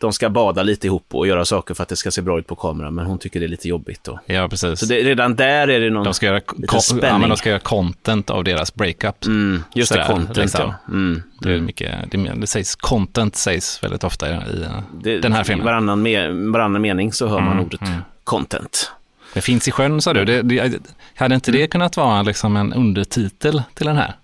De 0.00 0.12
ska 0.12 0.30
bada 0.30 0.62
lite 0.62 0.86
ihop 0.86 1.06
och 1.14 1.26
göra 1.26 1.44
saker 1.44 1.74
för 1.74 1.82
att 1.82 1.88
det 1.88 1.96
ska 1.96 2.10
se 2.10 2.22
bra 2.22 2.38
ut 2.38 2.46
på 2.46 2.56
kameran, 2.56 2.94
men 2.94 3.06
hon 3.06 3.18
tycker 3.18 3.40
det 3.40 3.46
är 3.46 3.48
lite 3.48 3.68
jobbigt 3.68 4.04
då. 4.04 4.20
ja 4.26 4.48
precis. 4.48 4.80
Så 4.80 4.86
det, 4.86 4.94
redan 5.02 5.36
där 5.36 5.68
är 5.68 5.80
det 5.80 5.90
någon... 5.90 6.04
de, 6.04 6.14
ska 6.14 6.26
göra, 6.26 6.40
ko- 6.40 6.56
ja, 6.72 6.80
spänning. 6.80 7.20
men 7.20 7.28
de 7.28 7.36
ska 7.36 7.48
göra 7.48 7.58
content 7.60 8.30
av 8.30 8.44
deras 8.44 8.74
breakup. 8.74 9.24
Mm, 9.26 9.62
just 9.74 9.88
Sådär, 9.88 10.02
det, 10.08 10.12
content 10.12 10.36
liksom. 10.36 10.60
ja. 10.86 10.92
Mm. 10.92 11.22
Det, 11.40 11.52
är 11.54 11.60
mycket, 11.60 12.10
det, 12.10 12.16
det 12.36 12.46
sägs, 12.46 12.74
content 12.76 13.36
sägs 13.36 13.84
väldigt 13.84 14.04
ofta 14.04 14.30
i, 14.30 14.34
i 14.34 14.66
Det, 15.02 15.18
den 15.18 15.32
här 15.32 15.40
I 15.40 15.44
filmen. 15.44 15.64
varannan, 15.66 16.02
me, 16.02 16.28
varannan 16.28 16.82
mening 16.82 17.12
så 17.12 17.28
hör 17.28 17.40
man 17.40 17.52
Mm, 17.52 17.64
ordet 17.64 17.80
mm. 17.82 18.00
content. 18.24 18.90
Det 19.34 19.40
finns 19.40 19.68
i 19.68 19.70
sjön 19.70 20.02
sa 20.02 20.12
du. 20.12 20.24
Det, 20.24 20.42
det, 20.42 20.78
hade 21.14 21.34
inte 21.34 21.52
det 21.52 21.66
kunnat 21.66 21.96
vara 21.96 22.22
liksom 22.22 22.56
en 22.56 22.72
undertitel 22.72 23.62
till 23.74 23.86
den 23.86 23.96
här? 23.96 24.14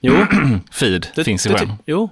Jo, 0.00 0.14
Feed 0.72 1.06
det, 1.14 1.24
finns 1.24 1.46
i 1.46 1.48
det, 1.48 1.58
sjön. 1.58 1.72
Jo, 1.86 2.10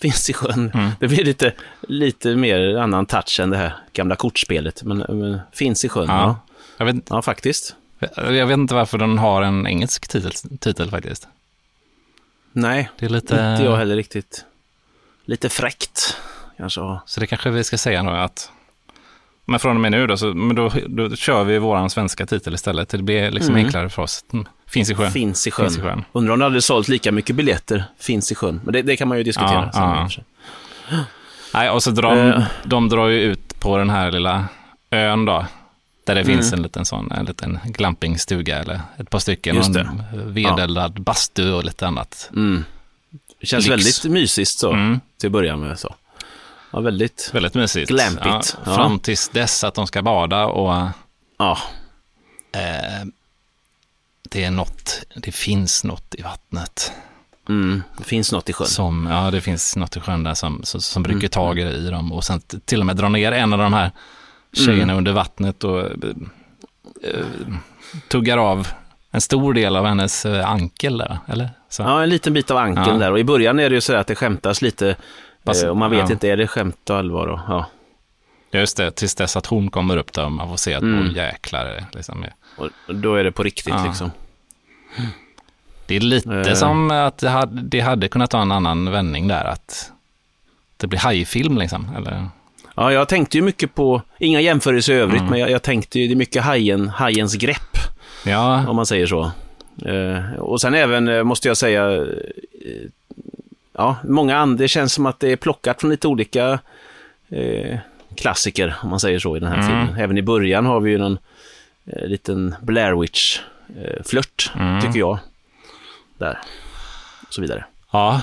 finns 0.00 0.30
i 0.30 0.32
sjön. 0.32 0.70
Mm. 0.74 0.90
Det 1.00 1.08
blir 1.08 1.24
lite, 1.24 1.52
lite 1.88 2.36
mer 2.36 2.76
annan 2.76 3.06
touch 3.06 3.40
än 3.40 3.50
det 3.50 3.56
här 3.56 3.76
gamla 3.92 4.16
kortspelet, 4.16 4.82
men, 4.82 4.98
men 4.98 5.40
finns 5.52 5.84
i 5.84 5.88
sjön. 5.88 6.06
Ja. 6.08 6.14
Ja. 6.14 6.40
Ja, 6.78 6.86
Jag 6.86 6.92
vet, 7.16 7.24
faktiskt. 7.24 7.76
Jag 8.16 8.46
vet 8.46 8.54
inte 8.58 8.74
varför 8.74 8.98
den 8.98 9.18
har 9.18 9.42
en 9.42 9.66
engelsk 9.66 10.08
titel, 10.08 10.32
titel 10.60 10.90
faktiskt. 10.90 11.28
Nej, 12.52 12.90
Det 12.98 13.06
är 13.06 13.10
lite... 13.10 13.34
inte 13.34 13.64
jag 13.64 13.76
heller 13.76 13.96
riktigt. 13.96 14.44
Lite 15.24 15.48
fräckt 15.48 16.16
kanske. 16.56 16.80
ja. 16.80 17.02
Så 17.06 17.20
det 17.20 17.26
kanske 17.26 17.50
vi 17.50 17.64
ska 17.64 17.78
säga 17.78 18.02
nu 18.02 18.10
att 18.10 18.50
men 19.44 19.60
från 19.60 19.76
och 19.76 19.80
med 19.80 19.92
nu 19.92 20.06
då, 20.06 20.16
så, 20.16 20.26
men 20.34 20.56
då, 20.56 20.72
då 20.88 21.16
kör 21.16 21.44
vi 21.44 21.58
våran 21.58 21.90
svenska 21.90 22.26
titel 22.26 22.54
istället. 22.54 22.88
Det 22.88 22.98
blir 23.02 23.30
liksom 23.30 23.54
Mm. 23.54 23.64
enklare 23.66 23.88
för 23.90 24.02
oss. 24.02 24.24
Mm. 24.32 24.46
Finns 24.66 24.90
i 24.90 24.94
sjön. 24.94 25.10
Finns 25.12 25.46
i 25.46 25.50
sjön. 25.50 25.66
Finns 25.66 25.78
i 25.78 25.80
sjön. 25.82 26.04
Undrar 26.12 26.32
om 26.32 26.38
det 26.38 26.44
hade 26.44 26.62
sålt 26.62 26.88
lika 26.88 27.12
mycket 27.12 27.36
biljetter, 27.36 27.84
finns 28.00 28.32
i 28.32 28.34
sjön. 28.34 28.60
Men 28.64 28.72
det, 28.72 28.82
det 28.82 28.96
kan 28.96 29.08
man 29.08 29.18
ju 29.18 29.24
diskutera. 29.24 29.70
Ja, 29.74 30.08
ja. 30.90 30.96
Nej, 31.54 31.70
och 31.70 31.82
så 31.82 31.90
drar 31.90 32.16
de, 32.16 32.28
Eh. 32.28 32.42
de 32.64 32.88
drar 32.88 33.08
ju 33.08 33.20
ut 33.20 33.60
på 33.60 33.78
den 33.78 33.90
här 33.90 34.12
lilla 34.12 34.44
ön 34.90 35.24
då. 35.24 35.46
Där 36.06 36.14
det 36.14 36.20
Mm. 36.20 36.36
finns 36.36 36.52
en 36.52 36.62
liten 36.62 36.84
sån, 36.84 37.12
en 37.12 37.24
liten 37.24 37.58
glampingstuga 37.64 38.58
eller 38.58 38.80
ett 38.96 39.10
par 39.10 39.18
stycken. 39.18 39.56
Just 39.56 39.72
det. 39.72 39.80
en 39.80 40.34
vedeldad 40.34 41.00
bastu 41.02 41.52
och 41.52 41.64
lite 41.64 41.86
annat. 41.86 42.30
Mm. 42.36 42.64
Det 43.40 43.46
känns 43.46 43.66
Lyx. 43.66 43.72
väldigt 43.72 44.12
mysigt 44.12 44.50
så, 44.50 44.72
Mm. 44.72 45.00
till 45.20 45.28
att 45.28 45.32
börja 45.32 45.56
med. 45.56 45.78
Så. 45.78 45.94
Ja, 46.74 46.80
väldigt. 46.80 47.30
Väldigt 47.34 47.54
mysigt. 47.54 47.88
Glampigt, 47.90 48.56
ja. 48.66 48.74
Fram 48.74 48.98
tills 48.98 49.28
dess 49.28 49.64
att 49.64 49.74
de 49.74 49.86
ska 49.86 50.02
bada 50.02 50.44
och 50.46 50.86
Ja, 51.38 51.58
eh, 52.52 53.06
det 54.30 54.44
är 54.44 54.50
något, 54.50 55.00
det 55.16 55.32
finns 55.32 55.84
något 55.84 56.14
i 56.14 56.22
vattnet. 56.22 56.92
mm. 57.48 57.82
det 57.98 58.04
finns 58.04 58.32
något 58.32 58.48
i 58.48 58.52
sjön. 58.52 58.66
Som, 58.66 59.06
ja, 59.10 59.30
det 59.30 59.40
finns 59.40 59.76
något 59.76 59.96
i 59.96 60.00
sjön 60.00 60.24
där 60.24 60.34
som, 60.34 60.60
som, 60.64 60.80
som 60.80 61.04
Mm. 61.04 61.14
rycker 61.16 61.28
tag 61.28 61.58
i 61.58 61.90
dem 61.90 62.12
och 62.12 62.24
sen 62.24 62.40
till 62.64 62.80
och 62.80 62.86
med 62.86 62.96
drar 62.96 63.08
ner 63.08 63.32
en 63.32 63.52
av 63.52 63.58
de 63.58 63.72
här 63.72 63.90
tjejerna 64.52 64.82
Mm. 64.82 64.96
under 64.96 65.12
vattnet 65.12 65.64
och 65.64 65.80
eh, 65.80 67.24
tuggar 68.08 68.38
av 68.38 68.68
en 69.10 69.20
stor 69.20 69.54
del 69.54 69.76
av 69.76 69.86
hennes 69.86 70.26
eh, 70.26 70.50
ankel 70.50 70.98
där, 70.98 71.18
eller? 71.26 71.50
Så. 71.68 71.82
Ja, 71.82 72.02
en 72.02 72.08
liten 72.08 72.32
bit 72.32 72.50
av 72.50 72.56
ankeln 72.56 72.86
Ja. 72.88 72.94
där. 72.98 73.12
Och 73.12 73.18
i 73.18 73.24
början 73.24 73.60
är 73.60 73.68
det 73.70 73.74
ju 73.74 73.80
så 73.80 73.94
att 73.96 74.06
det 74.06 74.14
skämtas 74.14 74.62
lite. 74.62 74.96
Fast- 75.44 75.64
eh, 75.64 75.70
och 75.70 75.76
man 75.76 75.90
vet 75.90 76.00
ja. 76.08 76.12
inte, 76.12 76.28
är 76.28 76.36
det 76.36 76.46
skämt 76.46 76.90
och 76.90 76.96
allvar? 76.96 77.26
Och, 77.26 77.40
ja. 77.48 77.66
Just 78.50 78.76
det, 78.76 78.90
tills 78.90 79.14
dess 79.14 79.36
att 79.36 79.46
hon 79.46 79.70
kommer 79.70 79.96
upp 79.96 80.12
där 80.12 80.24
och 80.24 80.32
man 80.32 80.48
får 80.48 80.56
se 80.56 80.74
att, 80.74 80.82
Mm. 80.82 81.00
åh 81.10 81.16
jäklar, 81.16 81.84
liksom. 81.92 82.24
och 82.56 82.94
då 82.94 83.14
är 83.14 83.24
det 83.24 83.32
på 83.32 83.42
riktigt 83.42 83.74
Ja. 83.74 83.84
liksom. 83.86 84.10
Det 85.86 85.96
är 85.96 86.00
lite 86.00 86.30
Eh. 86.50 86.54
som 86.54 86.90
att 86.90 87.18
det 87.18 87.28
hade, 87.28 87.62
det 87.62 87.80
hade 87.80 88.08
kunnat 88.08 88.30
ta 88.30 88.42
en 88.42 88.52
annan 88.52 88.90
vändning 88.90 89.28
där, 89.28 89.44
att 89.44 89.92
det 90.76 90.86
blir 90.86 90.98
hajfilm 90.98 91.58
liksom, 91.58 91.88
eller? 91.96 92.26
Ja, 92.76 92.92
jag 92.92 93.08
tänkte 93.08 93.38
ju 93.38 93.42
mycket 93.42 93.74
på, 93.74 94.02
inga 94.18 94.40
jämförelser 94.40 94.92
i 94.92 94.96
övrigt, 94.96 95.20
Mm. 95.20 95.30
men 95.30 95.40
jag, 95.40 95.50
jag 95.50 95.62
tänkte 95.62 96.00
ju, 96.00 96.06
det 96.06 96.14
är 96.14 96.16
mycket 96.16 96.42
hajen, 96.44 96.88
hajens 96.88 97.34
grepp, 97.34 97.76
Ja, 98.26 98.68
om 98.68 98.76
man 98.76 98.86
säger 98.86 99.06
så. 99.06 99.30
Eh, 99.86 100.34
och 100.38 100.60
sen 100.60 100.74
även, 100.74 101.26
måste 101.26 101.48
jag 101.48 101.56
säga, 101.56 102.06
ja, 103.74 103.96
många 104.04 104.36
andra, 104.36 104.58
det 104.62 104.68
känns 104.68 104.92
som 104.92 105.06
att 105.06 105.20
det 105.20 105.32
är 105.32 105.36
plockat 105.36 105.80
från 105.80 105.90
lite 105.90 106.08
olika 106.08 106.58
eh, 107.28 107.78
klassiker, 108.16 108.74
om 108.82 108.90
man 108.90 109.00
säger 109.00 109.18
så, 109.18 109.36
i 109.36 109.40
den 109.40 109.48
här 109.48 109.58
Mm. 109.58 109.68
filmen. 109.68 110.00
Även 110.02 110.18
i 110.18 110.22
början 110.22 110.66
har 110.66 110.80
vi 110.80 110.90
ju 110.90 110.98
någon 110.98 111.18
eh, 111.86 112.06
liten 112.06 112.54
Blair 112.62 112.92
Witch-flört, 113.00 114.52
Mm. 114.56 114.80
tycker 114.82 114.98
jag. 114.98 115.18
Där, 116.18 116.38
och 117.28 117.34
så 117.34 117.40
vidare. 117.40 117.64
ja. 117.92 118.20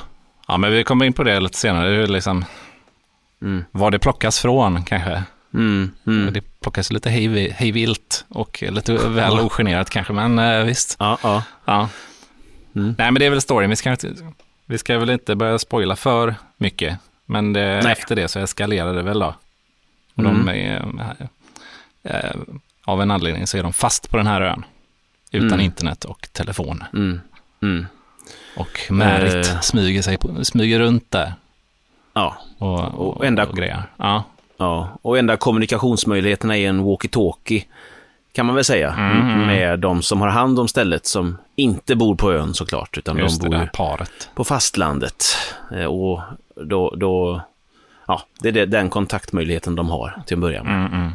ja, 0.47 0.57
men 0.57 0.71
vi 0.71 0.83
kommer 0.83 1.05
in 1.05 1.13
på 1.13 1.23
det 1.23 1.39
lite 1.39 1.57
senare, 1.57 1.89
hur 1.89 2.07
liksom, 2.07 2.45
Mm. 3.41 3.63
var 3.71 3.91
det 3.91 3.99
plockas 3.99 4.39
från 4.39 4.83
kanske. 4.83 5.23
Mm, 5.53 5.91
mm. 6.07 6.33
Det 6.33 6.41
plockas 6.61 6.91
lite 6.91 7.09
hej, 7.09 7.49
hej 7.49 7.71
vilt 7.71 8.25
och 8.29 8.63
lite 8.69 8.93
väl 8.93 9.39
ogenerat 9.39 9.89
kanske, 9.89 10.13
men 10.13 10.39
eh, 10.39 10.63
visst. 10.63 10.95
Ja, 10.99 11.17
ja. 11.23 11.43
Ja. 11.65 11.89
Mm. 12.75 12.95
Nej, 12.97 13.11
men 13.11 13.13
det 13.19 13.25
är 13.25 13.29
väl 13.29 13.41
storyn. 13.41 13.69
Vi 13.69 13.75
ska, 13.75 13.91
inte- 13.91 14.13
vi 14.71 14.77
ska 14.77 14.97
väl 14.99 15.09
inte 15.09 15.35
börja 15.35 15.59
spoila 15.59 15.95
för 15.95 16.35
mycket, 16.57 16.97
men 17.25 17.53
det, 17.53 17.63
efter 17.63 18.15
det 18.15 18.27
så 18.27 18.39
eskalerar 18.39 18.93
det 18.93 19.01
väl 19.01 19.19
då. 19.19 19.35
Och 20.15 20.23
Mm. 20.23 20.45
de 20.45 20.51
är, 20.51 20.95
eh, 22.03 22.31
av 22.85 23.01
en 23.01 23.11
anledning 23.11 23.47
så 23.47 23.57
är 23.57 23.63
de 23.63 23.73
fast 23.73 24.09
på 24.09 24.17
den 24.17 24.27
här 24.27 24.41
ön. 24.41 24.65
Utan 25.31 25.47
Mm. 25.47 25.59
internet 25.61 26.05
och 26.05 26.27
telefon. 26.31 26.83
Mm, 26.93 27.21
mm. 27.61 27.85
Och 28.57 28.79
Märit 28.89 29.47
Eh. 29.49 29.59
smyger, 29.59 30.01
sig 30.01 30.17
på, 30.17 30.45
smyger 30.45 30.79
runt 30.79 31.11
där. 31.11 31.33
Ja, 32.13 32.37
Och, 32.57 32.79
och, 32.79 33.17
Och 33.17 33.25
enda- 33.25 33.45
och 33.47 33.57
grejer. 33.57 33.83
Ja. 33.97 34.23
Ja, 34.57 34.97
och 35.01 35.17
enda 35.17 35.37
kommunikationsmöjligheterna 35.37 36.57
är 36.57 36.69
en 36.69 36.81
walkie-talkie, 36.81 37.63
kan 38.33 38.45
man 38.45 38.55
väl 38.55 38.63
säga, 38.65 38.93
Mm. 38.93 39.47
med 39.47 39.79
de 39.79 40.01
som 40.01 40.21
har 40.21 40.27
hand 40.29 40.59
om 40.59 40.67
stället, 40.67 41.05
som 41.05 41.37
inte 41.55 41.95
bor 41.95 42.15
på 42.15 42.31
ön 42.33 42.53
såklart, 42.53 42.97
utan 42.97 43.17
Just 43.17 43.41
de 43.41 43.49
det 43.49 43.57
bor 43.57 43.65
paret. 43.73 44.29
på 44.35 44.43
fastlandet. 44.43 45.23
Eh, 45.71 45.85
Och 45.85 46.21
då, 46.55 46.93
då, 46.97 47.41
ja, 48.07 48.21
det 48.39 48.47
är 48.47 48.51
det, 48.53 48.65
den 48.65 48.89
kontaktmöjligheten 48.89 49.75
de 49.75 49.89
har 49.89 50.21
till 50.25 50.35
att 50.37 50.41
börja 50.41 50.63
med. 50.63 50.75
Mm, 50.75 50.93
mm. 50.93 51.11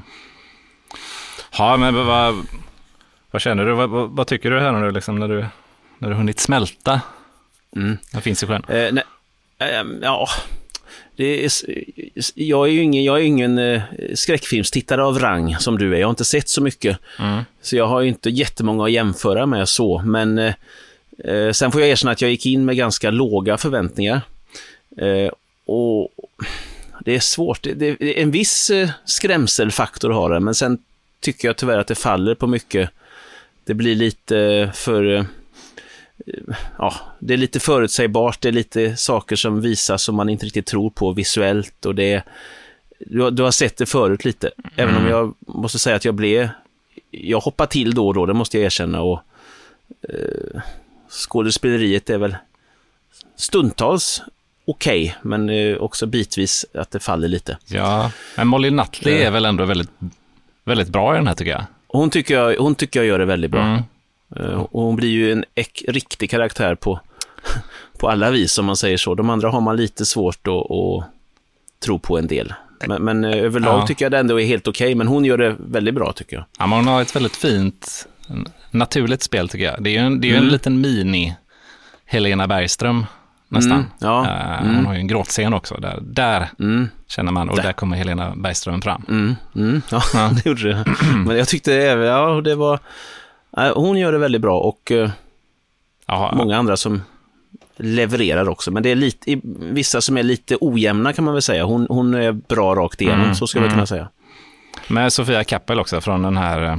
Ja, 1.58 1.76
men 1.76 1.94
vad, 2.06 2.34
vad 3.30 3.42
känner 3.42 3.64
du? 3.66 3.72
Vad, 3.72 3.90
vad, 3.90 4.26
tycker 4.26 4.50
du 4.50 4.60
här 4.60 4.72
nu, 4.72 4.90
liksom, 4.90 5.18
när 5.18 5.28
du 5.28 5.46
när 5.98 6.08
du 6.08 6.14
hunnit 6.14 6.40
smälta? 6.40 7.00
Mm. 7.76 7.98
Den 8.12 8.22
finns 8.22 8.42
i 8.42 8.46
sjön. 8.46 8.64
Eh, 8.68 8.92
nej, 8.92 9.04
ehm, 9.58 9.98
ja, 10.02 10.28
det 11.16 11.44
är, 11.44 11.50
jag 12.34 12.68
är 12.68 12.72
ju 12.72 12.82
ingen, 12.82 13.04
jag 13.04 13.20
är 13.20 13.22
ingen 13.22 13.58
eh, 13.58 13.82
skräckfilmstittare 14.14 15.04
av 15.04 15.18
rang 15.18 15.56
som 15.58 15.78
du 15.78 15.94
är. 15.94 15.98
Jag 15.98 16.06
har 16.06 16.10
inte 16.10 16.24
sett 16.24 16.48
så 16.48 16.62
mycket. 16.62 16.98
Mm. 17.18 17.42
Så 17.62 17.76
jag 17.76 17.86
har 17.86 18.00
ju 18.00 18.08
inte 18.08 18.30
jättemånga 18.30 18.84
att 18.84 18.92
jämföra 18.92 19.46
med 19.46 19.68
så, 19.68 20.02
men 20.04 20.38
eh, 20.38 20.54
eh, 21.24 21.52
sen 21.52 21.72
får 21.72 21.80
jag 21.80 21.90
erkänna 21.90 22.12
att 22.12 22.20
jag 22.20 22.30
gick 22.30 22.46
in 22.46 22.64
med 22.64 22.76
ganska 22.76 23.10
låga 23.10 23.56
förväntningar. 23.56 24.20
Eh, 24.96 25.30
och 25.66 26.08
det 27.04 27.14
är 27.14 27.20
svårt. 27.20 27.62
Det, 27.62 27.74
det, 27.74 28.22
en 28.22 28.30
viss 28.30 28.70
eh, 28.70 28.88
skrämselfaktor 29.04 30.10
har 30.10 30.30
det, 30.30 30.40
men 30.40 30.54
sen 30.54 30.78
tycker 31.20 31.48
jag 31.48 31.56
tyvärr 31.56 31.78
att 31.78 31.86
det 31.86 31.94
faller 31.94 32.34
på 32.34 32.46
mycket. 32.46 32.90
Det 33.64 33.74
blir 33.74 33.94
lite 33.94 34.70
för... 34.74 35.26
Ja, 36.78 36.94
det 37.18 37.34
är 37.34 37.38
lite 37.38 37.60
förutsägbart, 37.60 38.40
det 38.40 38.48
är 38.48 38.52
lite 38.52 38.96
saker 38.96 39.36
som 39.36 39.60
visas 39.60 40.02
som 40.02 40.14
man 40.16 40.28
inte 40.28 40.46
riktigt 40.46 40.66
tror 40.66 40.90
på 40.90 41.12
visuellt 41.12 41.86
och 41.86 41.94
det 41.94 42.12
är, 42.12 42.22
du, 42.98 43.22
har- 43.22 43.30
du 43.30 43.42
har 43.42 43.50
sett 43.50 43.76
det 43.76 43.86
förut 43.86 44.24
lite, 44.24 44.50
även 44.76 44.96
om 44.96 45.06
jag 45.06 45.34
måste 45.46 45.78
säga 45.78 45.96
att 45.96 46.04
jag 46.04 46.14
blev, 46.14 46.48
jag 47.10 47.40
hoppar 47.40 47.66
till 47.66 47.94
då 47.94 48.06
och 48.08 48.14
då, 48.14 48.26
det 48.26 48.34
måste 48.34 48.58
jag 48.58 48.64
erkänna 48.64 49.00
och 49.02 49.20
eh, 50.08 50.60
skådespeleriet 51.10 52.10
är 52.10 52.18
väl 52.18 52.36
stundtals 53.36 54.22
okej, 54.64 55.16
men 55.22 55.48
eh, 55.50 55.76
också 55.76 56.06
bitvis 56.06 56.66
att 56.74 56.90
det 56.90 57.00
faller 57.00 57.28
lite. 57.28 57.58
Ja, 57.66 58.10
men 58.36 58.46
Molly 58.48 58.70
Nutley 58.70 59.14
Eh. 59.20 59.26
är 59.26 59.30
väl 59.30 59.44
ändå 59.44 59.64
väldigt, 59.64 59.90
väldigt 60.64 60.88
bra 60.88 61.14
i 61.14 61.16
den 61.16 61.26
här 61.26 61.34
tycker 61.34 61.50
jag. 61.52 61.64
Hon 61.88 62.10
tycker 62.10 62.34
jag, 62.34 62.56
hon 62.56 62.74
tycker 62.74 63.00
jag 63.00 63.06
gör 63.06 63.18
det 63.18 63.24
väldigt 63.24 63.50
bra. 63.50 63.62
Mm. 63.62 63.82
Eh, 64.36 64.60
Och 64.60 64.82
hon 64.82 64.96
blir 64.96 65.08
ju 65.08 65.32
en 65.32 65.44
riktig 65.88 66.30
karaktär 66.30 66.74
på, 66.74 67.00
på 67.98 68.08
alla 68.10 68.30
vis, 68.30 68.58
om 68.58 68.66
man 68.66 68.76
säger 68.76 68.96
så. 68.96 69.14
De 69.14 69.30
andra 69.30 69.50
har 69.50 69.60
man 69.60 69.76
lite 69.76 70.06
svårt 70.06 70.46
att, 70.48 70.70
att 70.70 71.04
tro 71.84 71.98
på 71.98 72.18
en 72.18 72.26
del. 72.26 72.54
Men, 72.86 73.02
men 73.02 73.24
eh, 73.24 73.36
överlag 73.44 73.80
Ja. 73.80 73.86
tycker 73.86 74.04
jag 74.04 74.12
det 74.12 74.18
ändå 74.18 74.40
är 74.40 74.46
helt 74.46 74.68
okej, 74.68 74.94
men 74.94 75.08
hon 75.08 75.24
gör 75.24 75.38
det 75.38 75.56
väldigt 75.58 75.94
bra 75.94 76.12
tycker 76.12 76.36
jag. 76.36 76.44
Ja, 76.58 76.66
men 76.66 76.78
hon 76.78 76.86
har 76.86 77.02
ett 77.02 77.16
väldigt 77.16 77.36
fint, 77.36 78.06
naturligt 78.70 79.22
spel 79.22 79.48
tycker 79.48 79.64
jag. 79.64 79.82
Det 79.82 79.90
är 79.90 79.92
ju 79.92 79.98
en, 79.98 80.20
det 80.20 80.26
är 80.26 80.30
ju 80.30 80.34
en 80.36 80.40
Mm. 80.42 80.52
liten 80.52 80.80
mini 80.80 81.36
Helena 82.04 82.46
Bergström 82.46 83.06
nästan. 83.48 83.72
Mm, 83.72 83.86
ja, 83.98 84.26
Eh, 84.26 84.62
mm. 84.62 84.74
Hon 84.76 84.86
har 84.86 84.94
ju 84.94 85.00
en 85.00 85.06
gråtscen 85.06 85.54
också. 85.54 85.74
Där, 85.74 85.98
där 86.02 86.48
Mm, 86.58 86.88
känner 87.08 87.32
man, 87.32 87.48
och 87.50 87.56
Där. 87.56 87.62
där 87.62 87.72
kommer 87.72 87.96
Helena 87.96 88.32
Bergström 88.36 88.82
fram. 88.82 89.04
mm, 89.08 89.34
mm, 89.56 89.82
ja, 89.90 90.02
Ja. 90.14 90.30
det 90.34 90.46
gjorde 90.46 90.68
det. 90.68 90.84
Men 91.26 91.36
jag 91.36 91.48
tyckte 91.48 91.74
även, 91.74 92.06
ja, 92.06 92.40
det 92.40 92.54
var... 92.54 92.78
Hon 93.74 93.98
gör 93.98 94.12
det 94.12 94.18
väldigt 94.18 94.42
bra 94.42 94.60
och 94.60 94.92
eh, 94.92 95.10
Ja, 96.06 96.32
många 96.36 96.56
andra 96.56 96.76
som 96.76 97.02
levererar 97.76 98.48
också. 98.48 98.70
Men 98.70 98.82
det 98.82 98.88
är 98.90 98.94
lite, 98.94 99.40
vissa 99.58 100.00
som 100.00 100.18
är 100.18 100.22
lite 100.22 100.56
ojämna 100.60 101.12
kan 101.12 101.24
man 101.24 101.34
väl 101.34 101.42
säga. 101.42 101.64
Hon, 101.64 101.86
hon 101.90 102.14
är 102.14 102.32
bra 102.32 102.74
rakt 102.74 103.00
igenom, 103.00 103.20
Mm, 103.22 103.34
så 103.34 103.46
skulle 103.46 103.64
jag 103.64 103.72
mm. 103.72 103.76
kunna 103.76 103.86
säga. 103.86 104.08
Med 104.88 105.12
Sofia 105.12 105.44
Kappel 105.44 105.80
också 105.80 106.00
från 106.00 106.22
den 106.22 106.36
här 106.36 106.62
eh, 106.62 106.76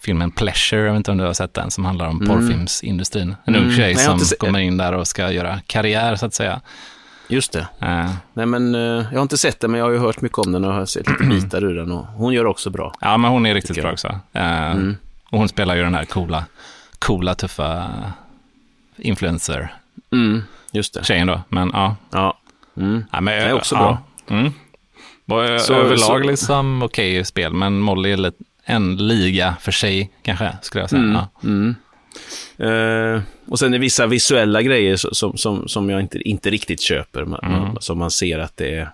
filmen 0.00 0.30
Pleasure, 0.30 0.80
jag 0.82 0.92
vet 0.92 0.96
inte 0.96 1.10
om 1.10 1.16
du 1.18 1.24
har 1.24 1.32
sett 1.32 1.54
den, 1.54 1.70
som 1.70 1.84
handlar 1.84 2.06
om 2.08 2.16
Mm. 2.22 2.28
porrfilmsindustrin. 2.36 3.36
En 3.44 3.54
ung 3.56 3.62
Mm. 3.62 3.76
tjej 3.76 3.90
jag 3.92 4.00
som 4.00 4.18
se- 4.18 4.36
kommer 4.36 4.58
in 4.58 4.76
där 4.76 4.92
och 4.92 5.06
ska 5.08 5.30
göra 5.32 5.60
karriär 5.66 6.16
så 6.16 6.26
att 6.26 6.34
säga. 6.34 6.60
Just 7.28 7.52
det. 7.52 7.66
Eh, 7.80 8.10
Nej, 8.34 8.46
men 8.46 8.74
jag 8.74 9.14
har 9.14 9.22
inte 9.22 9.38
sett 9.38 9.60
den, 9.60 9.70
men 9.70 9.78
jag 9.78 9.86
har 9.86 9.92
ju 9.92 9.98
hört 9.98 10.20
mycket 10.20 10.38
om 10.38 10.52
den 10.52 10.64
och 10.64 10.72
har 10.74 10.86
sett 10.86 11.08
lite 11.10 11.24
bitar 11.24 11.64
ur 11.64 11.74
den. 11.74 11.92
Och 11.92 12.06
hon 12.06 12.32
gör 12.32 12.46
också 12.46 12.70
bra. 12.70 12.92
Ja, 13.00 13.16
men 13.16 13.30
hon 13.30 13.46
är 13.46 13.54
riktigt 13.54 13.76
bra 13.76 13.84
jag. 13.84 13.92
också. 13.92 14.08
Eh, 14.32 14.70
Mm. 14.70 14.96
Och 15.34 15.38
hon 15.40 15.48
spelar 15.48 15.74
ju 15.76 15.82
den 15.82 15.94
här 15.94 16.04
coola, 16.04 16.44
coola 16.98 17.34
tuffa 17.34 17.90
influencer-tjejen 18.96 19.68
Mm, 20.12 20.42
just 20.72 20.94
det. 21.08 21.24
då. 21.24 21.40
Men 21.48 21.70
ja, 21.72 21.96
Ja. 22.12 22.38
Mm. 22.76 23.04
ja 23.12 23.20
men, 23.20 23.34
är 23.34 23.52
också 23.52 23.74
ja. 23.74 23.98
bra. 24.26 24.36
Mm. 24.38 24.52
Och, 25.26 25.44
eh, 25.44 25.58
Så- 25.58 25.74
överlag 25.74 26.22
så- 26.22 26.28
liksom 26.30 26.82
okej 26.82 27.24
spel, 27.24 27.52
men 27.52 27.80
Molly 27.80 28.12
är 28.12 28.32
en 28.64 28.96
liga 28.96 29.56
för 29.60 29.72
sig 29.72 30.10
kanske, 30.22 30.56
skulle 30.62 30.82
jag 30.82 30.90
säga. 30.90 31.02
Mm, 31.02 31.14
Ja. 31.14 31.28
mm. 31.44 31.74
Eh, 32.58 33.22
och 33.48 33.58
sen 33.58 33.68
är 33.68 33.78
det 33.78 33.82
vissa 33.82 34.06
visuella 34.06 34.62
grejer 34.62 34.96
som, 34.96 35.36
som, 35.36 35.68
som 35.68 35.90
jag 35.90 36.00
inte, 36.00 36.18
inte 36.28 36.50
riktigt 36.50 36.80
köper. 36.80 37.24
Man, 37.24 37.40
Mm. 37.44 37.76
som 37.80 37.98
man 37.98 38.10
ser 38.10 38.38
att 38.38 38.56
det 38.56 38.74
är... 38.74 38.90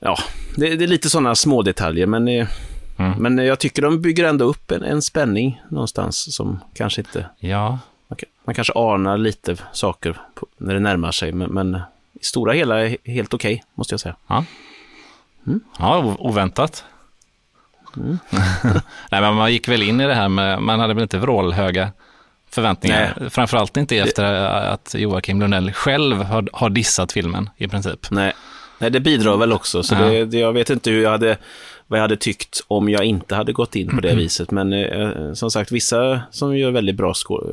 Ja, 0.00 0.18
det, 0.56 0.76
det 0.76 0.84
är 0.84 0.88
lite 0.88 1.10
sådana 1.10 1.34
små 1.34 1.62
detaljer 1.62 2.06
men, 2.06 2.28
eh, 2.28 2.48
Mm. 2.96 3.12
men 3.18 3.38
jag 3.46 3.58
tycker 3.58 3.82
de 3.82 4.00
bygger 4.02 4.24
ändå 4.24 4.44
upp 4.44 4.70
en, 4.70 4.82
en 4.82 5.02
spänning 5.02 5.62
någonstans 5.70 6.34
som 6.34 6.60
kanske 6.74 7.00
inte... 7.00 7.26
ja, 7.38 7.78
Man, 8.08 8.18
man 8.44 8.54
kanske 8.54 8.72
anar 8.76 9.18
lite 9.18 9.56
saker 9.72 10.16
på, 10.34 10.46
när 10.58 10.74
det 10.74 10.80
närmar 10.80 11.12
sig, 11.12 11.32
men, 11.32 11.50
men 11.50 11.74
i 12.20 12.24
stora 12.24 12.52
hela 12.52 12.80
är 12.86 12.96
helt 13.04 13.34
okej, 13.34 13.64
måste 13.74 13.92
jag 13.92 14.00
säga. 14.00 14.16
Ja, 15.78 15.98
o- 15.98 16.16
oväntat. 16.18 16.84
Nej, 19.10 19.20
men 19.20 19.34
man 19.34 19.52
gick 19.52 19.68
väl 19.68 19.82
in 19.82 20.00
i 20.00 20.06
det 20.06 20.14
här 20.14 20.28
med, 20.28 20.62
man 20.62 20.80
hade 20.80 20.94
väl 20.94 21.02
inte 21.02 21.18
vrålhöga 21.18 21.92
förväntningar. 22.50 23.28
Framförallt 23.30 23.76
inte 23.76 23.96
efter 23.96 24.24
att 24.44 24.94
Joakim 24.98 25.40
Lundell 25.40 25.72
själv 25.72 26.16
har, 26.22 26.48
har 26.52 26.70
dissat 26.70 27.12
filmen 27.12 27.50
i 27.56 27.68
princip. 27.68 28.10
Nej, 28.10 28.32
Nej 28.78 28.90
det 28.90 29.00
bidrar 29.00 29.36
väl 29.36 29.52
också, 29.52 29.82
så 29.82 29.94
Ja. 29.94 30.00
det, 30.00 30.24
det, 30.24 30.38
jag 30.38 30.52
vet 30.52 30.70
inte 30.70 30.90
hur 30.90 31.02
jag 31.02 31.10
hade, 31.10 31.36
vad 31.86 31.98
jag 31.98 32.02
hade 32.04 32.16
tyckt 32.16 32.60
om 32.68 32.88
jag 32.88 33.04
inte 33.04 33.34
hade 33.34 33.52
gått 33.52 33.76
in 33.76 33.88
på 33.88 34.00
det 34.00 34.14
viset. 34.14 34.50
Men 34.50 34.72
eh, 34.72 35.32
som 35.32 35.50
sagt, 35.50 35.72
vissa 35.72 36.20
som 36.30 36.56
gör 36.56 36.70
väldigt 36.70 36.96
bra 36.96 37.14
skå, 37.14 37.44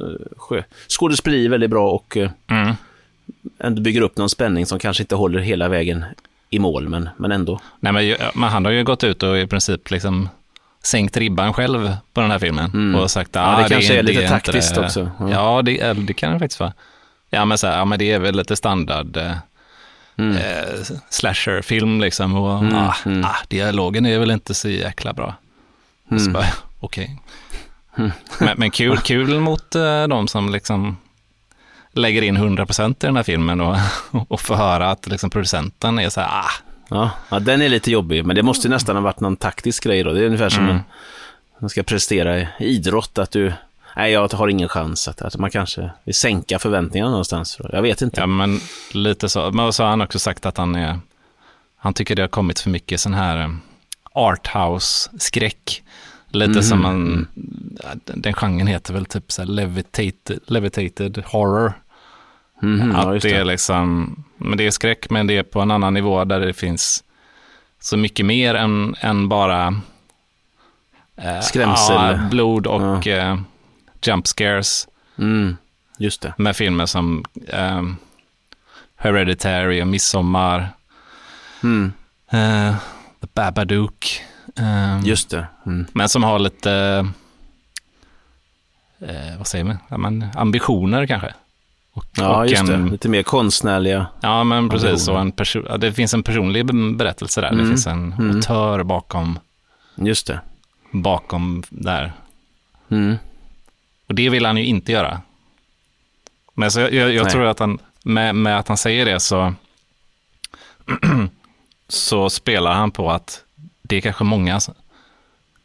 eh, 0.00 0.06
sjö, 0.36 0.62
skådespeleri 0.88 1.48
väldigt 1.48 1.70
bra 1.70 1.90
och 1.90 2.16
eh, 2.16 2.30
Mm. 2.50 2.74
ändå 3.58 3.82
bygger 3.82 4.00
upp 4.00 4.16
någon 4.16 4.28
spänning 4.30 4.66
som 4.66 4.78
kanske 4.78 5.02
inte 5.02 5.14
håller 5.14 5.38
hela 5.40 5.68
vägen 5.68 6.04
i 6.50 6.58
mål, 6.58 6.88
men, 6.88 7.08
men 7.16 7.32
ändå. 7.32 7.60
Nej, 7.80 7.92
men, 7.92 8.14
men 8.34 8.50
han 8.50 8.64
har 8.64 8.72
ju 8.72 8.84
gått 8.84 9.04
ut 9.04 9.22
och 9.22 9.38
i 9.38 9.46
princip 9.46 9.90
liksom 9.90 10.28
sänkt 10.82 11.16
ribban 11.16 11.52
själv 11.52 11.96
på 12.12 12.20
den 12.20 12.30
här 12.30 12.38
filmen 12.38 12.70
Mm. 12.74 13.00
och 13.00 13.10
sagt 13.10 13.30
Ja, 13.32 13.60
det 13.62 13.74
kanske 13.74 13.98
är 13.98 14.02
lite 14.02 14.18
inte 14.22 14.28
taktiskt 14.34 14.74
det. 14.74 14.80
också. 14.80 15.10
Ja. 15.20 15.30
Ja, 15.30 15.62
det, 15.62 15.92
det 15.92 16.14
kan 16.14 16.32
det 16.32 16.38
faktiskt 16.38 16.60
vara. 16.60 16.72
Ja, 17.30 17.44
men, 17.44 17.58
så 17.58 17.66
här, 17.66 17.78
ja, 17.78 17.84
men 17.84 17.98
det 17.98 18.12
är 18.12 18.18
väl 18.18 18.36
lite 18.36 18.56
standard 18.56 19.16
eh, 19.16 19.32
Mm. 20.16 20.36
eh, 20.36 20.80
slasherfilm 21.10 22.00
liksom. 22.00 22.34
Och, 22.34 22.58
Mm, 22.58 22.74
ah, 22.74 22.94
mm. 23.06 23.24
ah, 23.24 23.36
dialogen 23.48 24.06
är 24.06 24.18
väl 24.18 24.30
inte 24.30 24.54
så 24.54 24.68
jäkla 24.68 25.12
bra. 25.12 25.34
Så 26.08 26.14
Mm. 26.16 26.32
bara, 26.32 26.46
Okej. 26.80 27.18
Men, 28.40 28.54
men 28.56 28.70
kul, 28.70 28.98
kul 28.98 29.40
mot 29.40 29.74
eh, 29.74 30.06
de 30.08 30.28
som 30.28 30.52
liksom 30.52 30.96
lägger 31.92 32.22
in 32.22 32.36
100% 32.36 32.90
i 32.90 32.94
den 32.98 33.16
här 33.16 33.22
filmen 33.22 33.60
och, 33.60 33.76
och 34.28 34.40
får 34.40 34.54
höra 34.54 34.90
att 34.90 35.06
liksom, 35.06 35.30
producenten 35.30 35.98
är 35.98 36.08
så 36.08 36.20
här, 36.20 36.28
ah, 36.28 36.50
Ja, 36.90 37.10
ja, 37.28 37.38
den 37.38 37.62
är 37.62 37.68
lite 37.68 37.90
jobbig, 37.90 38.24
men 38.26 38.36
det 38.36 38.42
måste 38.42 38.68
ju 38.68 38.74
nästan 38.74 38.96
ha 38.96 39.02
varit 39.02 39.20
någon 39.20 39.36
taktisk 39.36 39.84
grej 39.84 40.02
då. 40.02 40.12
Det 40.12 40.20
är 40.20 40.26
ungefär 40.26 40.48
som 40.48 40.64
Mm. 40.64 40.76
en, 40.76 40.82
man 41.58 41.70
ska 41.70 41.82
prestera 41.82 42.38
i 42.40 42.48
idrott, 42.58 43.18
att 43.18 43.30
du, 43.30 43.52
nej 43.96 44.12
jag 44.12 44.32
har 44.32 44.48
ingen 44.48 44.68
chans, 44.68 45.08
att, 45.08 45.22
att 45.22 45.36
man 45.36 45.50
kanske 45.50 45.90
vill 46.04 46.14
sänka 46.14 46.58
förväntningarna 46.58 47.10
någonstans. 47.10 47.58
Jag 47.72 47.82
vet 47.82 48.02
inte. 48.02 48.20
Ja, 48.20 48.26
men 48.26 48.60
lite 48.92 49.28
så. 49.28 49.50
Men 49.50 49.72
så 49.72 49.82
har 49.82 49.90
han 49.90 50.00
också 50.00 50.18
sagt 50.18 50.46
att 50.46 50.56
han 50.56 50.74
är, 50.74 50.98
han 51.76 51.94
tycker 51.94 52.16
det 52.16 52.22
har 52.22 52.28
kommit 52.28 52.60
för 52.60 52.70
mycket 52.70 53.00
sån 53.00 53.14
här 53.14 53.36
eh, 53.36 53.50
arthouse-skräck. 54.12 55.82
Lite 56.28 56.50
Mhm, 56.50 56.62
som 56.62 56.82
man, 56.82 57.26
den 58.04 58.32
genren 58.34 58.66
heter 58.66 58.94
väl 58.94 59.06
typ 59.06 59.32
så 59.32 59.44
levitated, 59.44 60.40
levitated 60.46 61.22
horror. 61.26 61.72
Ja, 62.60 62.96
att 63.08 63.14
just 63.14 63.22
det 63.22 63.34
är 63.34 63.44
liksom, 63.44 64.16
men 64.36 64.58
det 64.58 64.66
är 64.66 64.70
skräck, 64.70 65.10
men 65.10 65.26
det 65.26 65.36
är 65.36 65.42
på 65.42 65.60
en 65.60 65.70
annan 65.70 65.94
nivå 65.94 66.24
där 66.24 66.40
det 66.40 66.52
finns 66.52 67.04
så 67.80 67.96
mycket 67.96 68.26
mer 68.26 68.54
än, 68.54 68.94
än 69.00 69.28
bara 69.28 69.80
eh, 71.16 71.40
Skrämsel. 71.40 71.96
ja, 71.96 72.18
blod 72.30 72.66
och 72.66 73.06
eh, 73.06 73.38
jump 74.06 74.26
scares 74.26 74.88
Mm, 75.18 75.56
just 75.98 76.22
det. 76.22 76.34
med 76.38 76.56
filmer 76.56 76.86
som 76.86 77.24
eh, 77.48 77.82
Hereditary 78.96 79.82
och 79.82 79.86
Midsommar, 79.86 80.68
Mm, 81.62 81.92
eh, 82.30 82.76
The 83.20 83.26
Babadook. 83.34 84.20
eh, 84.56 85.00
just 85.04 85.30
det. 85.30 85.46
Mm. 85.66 85.86
Men 85.92 86.08
som 86.08 86.22
har 86.22 86.38
lite, 86.38 86.72
eh, 89.00 89.38
vad 89.38 89.46
säger 89.46 89.64
man, 89.64 89.78
ja, 89.88 89.98
men 89.98 90.26
ambitioner 90.34 91.06
kanske. 91.06 91.34
Och, 91.94 92.04
Ja, 92.16 92.36
och 92.36 92.46
just 92.46 92.62
en, 92.70 92.84
det. 92.84 92.90
Lite 92.90 93.08
mer 93.08 93.22
konstnärliga. 93.22 94.06
Ja, 94.20 94.44
men 94.44 94.68
precis. 94.68 95.08
Och 95.08 95.20
en 95.20 95.32
perso- 95.32 95.78
det 95.78 95.92
finns 95.92 96.14
en 96.14 96.22
personlig 96.22 96.66
be- 96.66 96.96
berättelse 96.96 97.40
där. 97.40 97.48
Det 97.50 97.54
Mm, 97.54 97.68
finns 97.68 97.86
en 97.86 98.12
mm. 98.12 98.36
autör 98.36 98.82
bakom, 98.82 99.38
Just 99.94 100.26
det. 100.26 100.40
bakom 100.92 101.62
där. 101.70 102.12
Mm. 102.88 103.16
Och 104.08 104.14
det 104.14 104.28
vill 104.30 104.46
han 104.46 104.56
ju 104.56 104.64
inte 104.64 104.92
göra. 104.92 105.20
Men 106.54 106.70
så 106.70 106.80
jag, 106.80 106.92
jag, 106.94 107.12
jag 107.12 107.30
tror 107.30 107.46
att 107.46 107.58
han, 107.58 107.78
med, 108.04 108.34
med 108.34 108.58
att 108.58 108.68
han 108.68 108.76
säger 108.76 109.04
det 109.06 109.20
så, 109.20 109.54
så 111.88 112.30
spelar 112.30 112.72
han 112.72 112.90
på 112.90 113.10
att 113.10 113.44
det 113.82 113.96
är 113.96 114.00
kanske 114.00 114.24
många 114.24 114.60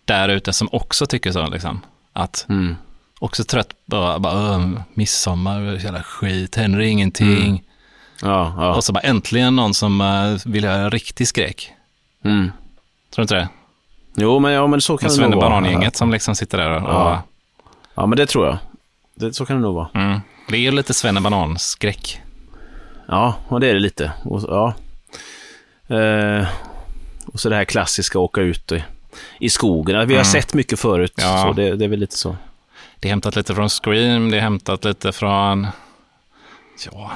där 0.06 0.30
ute 0.30 0.54
som 0.54 0.69
också 0.71 1.06
tycker 1.06 1.32
så. 1.32 1.47
Liksom. 1.47 1.82
Att 2.13 2.45
Mm. 2.50 2.76
också 3.19 3.43
trött 3.43 3.69
bara, 3.86 4.17
"Åh, 4.17 4.69
midsommar, 4.93 5.62
jävla 5.62 6.04
skit, 6.04 6.56
händer 6.56 6.80
ingenting. 6.80 7.63
Ja, 8.21 8.54
ja. 8.58 8.76
Och 8.76 8.84
så 8.84 8.93
bara 8.93 9.00
äntligen 9.00 9.56
någon 9.56 9.73
som 9.73 10.02
eh, 10.02 10.38
vill 10.52 10.63
göra 10.63 10.89
riktig 10.89 11.28
skräck. 11.28 11.71
Mm. 12.23 12.52
Tror 13.15 13.15
du 13.15 13.21
inte 13.21 13.36
det? 13.36 13.50
Jo, 14.15 14.39
men, 14.39 14.52
ja, 14.52 14.67
men 14.67 14.82
så 14.82 14.97
kan 14.97 15.10
det 15.10 15.15
nog 15.15 15.21
vara. 15.21 15.32
Svennebanan-gänget 15.32 15.95
som 15.95 16.12
liksom 16.12 16.36
sitter 16.36 16.58
där 16.58 16.69
och... 16.71 16.89
Ja. 16.89 17.23
Ja, 17.98 18.06
men 18.06 18.18
det 18.18 18.26
tror 18.26 18.46
jag. 18.46 18.58
Det, 19.16 19.34
så 19.34 19.46
kan 19.46 19.56
det 19.56 19.62
nog 19.62 19.76
vara. 19.76 19.90
Mm. 19.96 20.20
Det 20.50 20.56
är 20.56 20.60
ju 20.62 20.72
lite 20.72 20.94
svennebanan-skräck. 20.94 22.22
Ja, 23.08 23.36
och 23.48 23.60
det 23.60 23.68
är 23.70 23.74
det 23.74 23.80
lite. 23.80 24.12
Och, 24.24 24.42
ja. 24.48 24.74
Eh, 25.96 26.48
och 27.26 27.40
så 27.40 27.50
det 27.50 27.56
här 27.56 27.66
klassiska 27.66 28.20
åka 28.20 28.42
ut 28.42 28.72
i, 28.72 28.84
i 29.40 29.50
skogen. 29.50 29.96
Vi 30.08 30.14
har 30.16 30.22
Mm. 30.22 30.26
sett 30.26 30.54
mycket 30.54 30.80
förut, 30.80 31.14
Ja. 31.18 31.44
så 31.44 31.54
det, 31.54 31.76
det 31.76 31.86
är 31.86 31.90
väl 31.90 32.00
lite 32.00 32.18
så. 32.18 32.36
Det 33.00 33.08
är 33.08 33.10
hämtat 33.10 33.36
lite 33.36 33.56
från 33.56 33.70
Scream, 33.70 34.32
det 34.32 34.38
är 34.38 34.42
hämtat 34.42 34.86
lite 34.86 35.12
från... 35.12 35.68
Ja, 36.92 37.12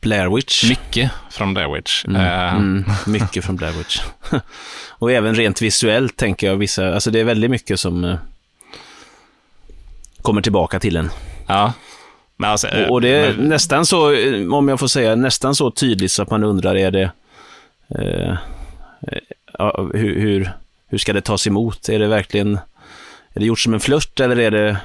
Blair 0.00 0.36
Witch. 0.36 0.64
mycket 0.68 1.10
från 1.30 1.54
Blair 1.54 1.74
Witch. 1.74 2.04
Mm, 2.04 2.20
Eh, 2.22 2.54
mm, 2.54 2.84
mycket 3.06 3.44
från 3.44 3.56
Blair 3.56 3.72
Witch. 3.72 4.00
och 4.88 5.12
även 5.12 5.34
rent 5.34 5.62
visuellt 5.62 6.16
tänker 6.16 6.46
jag 6.46 6.56
vissa, 6.56 6.94
alltså 6.94 7.10
det 7.10 7.20
är 7.20 7.24
väldigt 7.24 7.50
mycket 7.50 7.80
som 7.80 8.04
eh, 8.04 8.16
kommer 10.22 10.42
tillbaka 10.42 10.80
till 10.80 10.96
en. 10.96 11.10
Ja. 11.46 11.72
Men 12.36 12.50
alltså, 12.50 12.68
Och, 12.88 13.00
det 13.00 13.08
är 13.08 13.34
men- 13.36 13.48
nästan 13.48 13.86
så, 13.86 14.12
eh, 14.12 14.52
om 14.54 14.68
jag 14.68 14.80
får 14.80 14.86
säga, 14.88 15.14
nästan 15.14 15.54
så 15.54 15.70
tydligt 15.70 16.12
så 16.12 16.22
att 16.22 16.30
man 16.30 16.44
undrar, 16.44 16.74
är 16.76 16.90
det, 16.90 17.10
eh, 17.98 18.30
eh, 19.58 19.86
hur, 19.94 20.20
hur, 20.20 20.52
hur 20.88 20.98
ska 20.98 21.12
det 21.12 21.20
tas 21.20 21.46
emot? 21.46 21.88
Är 21.88 21.98
det 21.98 22.06
verkligen, 22.08 22.54
är 23.32 23.40
det 23.40 23.44
gjort 23.46 23.58
som 23.60 23.74
en 23.74 23.80
flört 23.80 24.20
eller 24.20 24.38
är 24.38 24.50
det, 24.50 24.76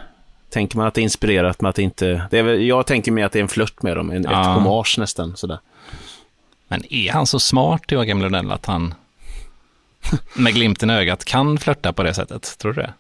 tänker 0.49 0.77
man 0.77 0.87
att 0.87 0.93
det 0.93 1.01
är 1.01 1.03
inspirerat 1.03 1.61
med 1.61 1.69
att 1.69 1.75
det 1.75 1.81
inte, 1.83 2.27
det 2.31 2.39
är, 2.39 2.45
jag 2.45 2.85
tänker 2.85 3.11
mig 3.11 3.23
att 3.23 3.31
det 3.31 3.39
är 3.39 3.43
en 3.43 3.47
flört 3.47 3.81
med 3.81 3.97
dem, 3.97 4.11
en, 4.11 4.23
Ja. 4.23 4.41
ett 4.41 4.47
hommage 4.47 4.95
nästan 4.99 5.35
sådär. 5.37 5.59
Men 6.67 6.93
är 6.93 7.11
han 7.11 7.27
så 7.27 7.39
smart, 7.39 7.81
Joakim 7.91 8.21
Lundell, 8.21 8.51
att 8.51 8.65
han 8.65 8.93
med 10.33 10.53
glimten 10.53 10.89
i 10.89 10.93
ögat 10.93 11.25
kan 11.25 11.57
flörta 11.57 11.93
på 11.93 12.03
det 12.03 12.13
sättet? 12.13 12.55
Tror 12.57 12.73
du 12.73 12.81
det? 12.81 12.93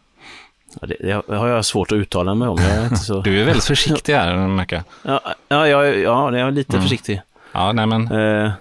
Ja, 0.81 0.87
det, 0.87 1.21
det 1.27 1.35
har 1.35 1.47
jag 1.47 1.65
svårt 1.65 1.91
att 1.91 1.95
uttala 1.95 2.35
mig 2.35 2.47
om. 2.47 2.57
Är 2.59 2.95
så... 2.95 3.21
Du 3.21 3.41
är 3.41 3.45
väldigt 3.45 3.63
försiktig 3.65 4.13
här, 4.13 4.47
märker 4.47 4.75
jag. 4.75 4.85
ja, 5.13 5.21
ja, 5.47 5.67
ja, 5.67 5.85
ja, 5.85 6.37
jag 6.37 6.47
är 6.47 6.51
lite 6.51 6.73
Mm. 6.73 6.83
försiktig. 6.83 7.21
Ja, 7.51 7.71
nej 7.71 7.85
men... 7.85 8.11
Eh, 8.11 8.51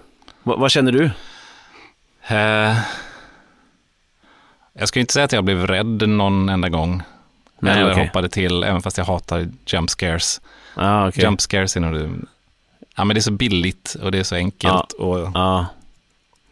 vad, 0.43 0.59
vad 0.59 0.71
känner 0.71 0.93
du? 0.93 1.11
Eh, 2.27 2.77
jag 4.73 4.89
ska 4.89 5.01
inte 5.01 5.13
säga 5.13 5.25
att 5.25 5.33
jag 5.33 5.45
blev 5.45 5.67
rädd 5.67 6.09
någon 6.09 6.49
enda 6.49 6.69
gång. 6.69 7.03
Nej, 7.59 7.81
eller 7.81 7.93
okej. 7.93 8.07
hoppade 8.07 8.29
till, 8.29 8.63
även 8.65 8.83
fast 8.83 8.99
jag 8.99 9.05
hatar 9.05 9.49
jump 9.67 9.91
scares. 9.91 10.41
Ah, 10.75 11.09
okay. 11.09 11.25
Jump 11.25 11.41
scares 11.41 11.77
är 11.77 11.81
nog 11.81 11.95
det... 11.95 12.11
Ja, 12.97 13.05
men 13.05 13.15
det 13.15 13.19
är 13.19 13.23
så 13.23 13.31
billigt 13.33 13.97
och 14.03 14.13
det 14.13 14.19
är 14.19 14.23
så 14.23 14.35
enkelt. 14.35 14.93
Och 14.93 15.19
Ja, 15.35 15.67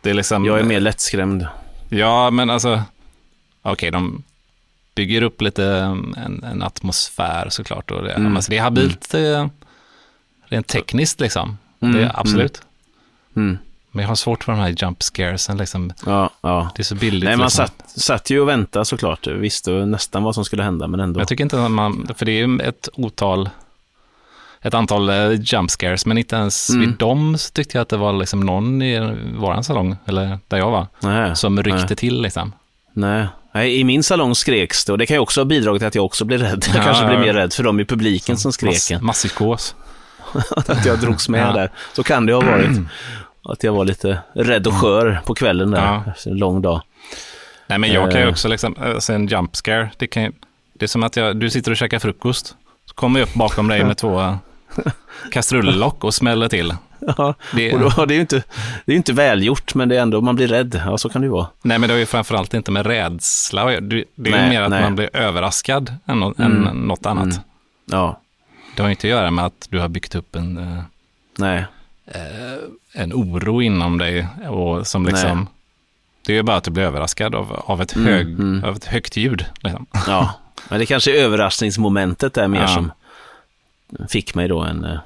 det 0.00 0.10
är 0.10 0.14
liksom... 0.14 0.44
jag 0.44 0.58
är 0.58 0.64
mer 0.64 0.80
lättskrämd. 0.80 1.46
Ja, 1.88 2.30
men 2.30 2.50
alltså... 2.50 2.82
Okej, 3.62 3.90
de 3.90 4.22
bygger 4.94 5.22
upp 5.22 5.40
lite 5.42 5.62
um, 5.64 6.14
en, 6.18 6.44
en 6.44 6.62
atmosfär 6.62 7.46
såklart. 7.50 7.90
Och 7.90 8.02
det, 8.02 8.12
Mm. 8.12 8.36
alltså, 8.36 8.50
det 8.50 8.58
är 8.58 8.62
habilt 8.62 9.14
eh, 9.14 9.46
rent 10.44 10.66
tekniskt 10.66 11.20
liksom. 11.20 11.58
Mm, 11.80 11.94
Det 11.96 12.02
är 12.04 12.20
absolut. 12.20 12.62
Mm. 13.36 13.58
Men 13.94 14.02
jag 14.02 14.08
har 14.08 14.14
svårt 14.16 14.44
för 14.44 14.52
de 14.52 14.58
här 14.60 14.74
jump 14.82 15.02
scaresen 15.02 15.56
liksom. 15.56 15.92
Ja, 16.06 16.30
ja. 16.40 16.70
Det 16.76 16.82
är 16.82 16.84
så 16.84 16.94
billigt. 16.94 17.24
Nej, 17.24 17.36
man 17.36 17.44
liksom. 17.46 17.66
satt, 17.66 17.90
satt 18.00 18.30
ju 18.30 18.40
och 18.40 18.48
väntade 18.48 18.84
såklart. 18.84 19.26
Visste 19.26 19.70
nästan 19.70 20.22
vad 20.22 20.34
som 20.34 20.44
skulle 20.44 20.62
hända, 20.62 20.86
men 20.86 21.00
ändå. 21.00 21.20
Jag 21.20 21.28
tycker 21.28 21.44
inte 21.44 21.64
att 21.64 21.70
man, 21.70 22.08
för 22.16 22.26
det 22.26 22.32
är 22.32 22.46
ju 22.46 22.58
ett 22.60 22.88
otal, 22.94 23.50
ett 24.60 24.74
antal 24.74 25.08
eh, 25.08 25.30
jump 25.40 25.70
scares, 25.70 26.06
men 26.06 26.18
inte 26.18 26.36
ens 26.36 26.70
Mm. 26.70 26.80
vid 26.80 26.98
dem 26.98 27.38
så 27.38 27.50
tyckte 27.52 27.76
jag 27.78 27.82
att 27.82 27.88
det 27.88 27.96
var 27.96 28.12
liksom 28.12 28.40
någon 28.40 28.82
i 28.82 29.16
våran 29.36 29.64
salong, 29.64 29.96
eller 30.06 30.38
där 30.48 30.58
jag 30.58 30.70
var, 30.70 30.86
Nej, 31.00 31.36
som 31.36 31.62
ryckte 31.62 31.86
nej. 31.86 31.96
till 31.96 32.22
liksom. 32.22 32.52
Nej, 32.92 33.26
Nej, 33.54 33.80
I 33.80 33.84
min 33.84 34.02
salong 34.02 34.34
skreks 34.34 34.84
det 34.84 34.92
och 34.92 34.98
det 34.98 35.06
kan 35.06 35.14
ju 35.14 35.18
också 35.20 35.40
ha 35.40 35.44
bidragit 35.44 35.80
till 35.80 35.86
att 35.88 35.94
jag 35.94 36.04
också 36.04 36.24
blev 36.24 36.40
rädd. 36.40 36.64
Jag 36.68 36.76
Ja, 36.76 36.82
kanske 36.84 37.06
blev 37.06 37.18
ja. 37.18 37.24
mer 37.26 37.34
rädd 37.34 37.52
för 37.52 37.62
dem 37.62 37.80
i 37.80 37.84
publiken 37.84 38.36
som 38.36 38.52
skrek. 38.52 38.72
Mass, 38.90 39.02
masspsykos. 39.02 39.74
att 40.66 40.86
jag 40.86 40.98
drogs 41.00 41.28
med 41.28 41.40
Ja. 41.48 41.52
där. 41.52 41.70
Så 41.92 42.02
kan 42.02 42.26
det 42.26 42.32
ha 42.34 42.40
varit. 42.40 42.70
Att 43.44 43.64
jag 43.64 43.72
var 43.72 43.84
lite 43.84 44.18
rädd 44.34 44.66
och 44.66 44.74
skör 44.74 45.20
på 45.26 45.34
kvällen 45.34 45.70
där, 45.70 46.02
efter 46.16 46.30
en 46.30 46.36
lång 46.36 46.62
dag. 46.62 46.82
Nej, 47.66 47.78
men 47.78 47.92
jag 47.92 48.10
kan 48.10 48.20
ju 48.20 48.26
Eh. 48.26 48.32
också 48.32 48.48
liksom, 48.48 48.76
alltså 48.78 49.12
en 49.12 49.26
jump 49.26 49.56
scare, 49.56 49.90
det, 49.96 50.06
kan, 50.06 50.22
ju- 50.22 50.32
det 50.74 50.84
är 50.84 50.88
som 50.88 51.02
att 51.02 51.16
jag, 51.16 51.36
du 51.36 51.50
sitter 51.50 51.70
och 51.70 51.76
käkar 51.76 51.98
frukost, 51.98 52.54
så 52.88 52.94
kommer 52.94 53.20
jag 53.20 53.28
upp 53.28 53.34
bakom 53.34 53.68
dig 53.68 53.84
med 53.84 53.96
två 53.96 54.38
kastrullock 55.32 56.04
och 56.04 56.14
smäller 56.14 56.48
till. 56.48 56.74
Ja, 57.16 57.34
Det, 57.54 57.72
och 57.74 57.80
då, 57.96 58.04
det 58.06 58.14
är 58.14 58.16
ju 58.16 58.20
inte, 58.20 58.36
det 58.84 58.92
är 58.92 58.92
ju 58.92 58.96
inte 58.96 59.12
välgjort, 59.12 59.74
men 59.74 59.88
det 59.88 59.96
är 59.96 60.02
ändå, 60.02 60.20
man 60.20 60.36
blir 60.36 60.48
rädd. 60.48 60.82
Ja, 60.86 60.98
så 60.98 61.08
kan 61.08 61.20
det 61.22 61.26
ju 61.26 61.32
vara. 61.32 61.46
nej, 61.62 61.78
men 61.78 61.88
det 61.88 61.94
har 61.94 61.98
ju 61.98 62.06
framförallt 62.06 62.54
inte 62.54 62.70
med 62.70 62.86
rädsla. 62.86 63.64
Det 63.64 63.80
det 63.80 64.30
är 64.30 64.34
ju 64.34 64.40
Nej, 64.40 64.50
mer 64.50 64.62
att 64.62 64.70
nej. 64.70 64.82
man 64.82 64.94
blir 64.96 65.16
överraskad 65.16 65.94
än, 66.06 66.22
Mm. 66.22 66.66
än 66.66 66.74
något 66.74 67.06
annat. 67.06 67.24
Mm. 67.24 67.36
Ja, 67.90 68.20
Det 68.76 68.82
har 68.82 68.88
ju 68.88 68.92
inte 68.92 69.06
att 69.06 69.10
göra 69.10 69.30
med 69.30 69.44
att 69.44 69.66
du 69.70 69.78
har 69.78 69.88
byggt 69.88 70.14
upp 70.14 70.36
en, 70.36 70.58
eh, 70.58 70.82
nej. 71.38 71.64
en 72.94 73.12
oro 73.12 73.62
inom 73.62 73.98
dig 73.98 74.26
och 74.50 74.86
som 74.86 75.06
liksom, 75.06 75.38
Nej. 75.38 75.46
det 76.26 76.32
är 76.32 76.36
ju 76.36 76.42
bara 76.42 76.56
att 76.56 76.64
du 76.64 76.70
blir 76.70 76.82
överraskad 76.84 77.34
av, 77.34 77.52
av, 77.66 77.82
ett, 77.82 77.96
Mm, 77.96 78.12
hög, 78.12 78.26
mm. 78.26 78.64
av 78.64 78.76
ett 78.76 78.84
högt 78.84 79.16
ljud. 79.16 79.46
Liksom. 79.60 79.86
Ja, 80.06 80.34
men 80.68 80.78
det 80.78 80.86
kanske 80.86 81.18
är 81.18 81.24
överraskningsmomentet 81.24 82.34
där 82.34 82.48
mer 82.48 82.60
Ja. 82.60 82.68
som 82.68 82.92
fick 84.08 84.34
mig 84.34 84.48
då 84.48 84.60
en... 84.60 84.98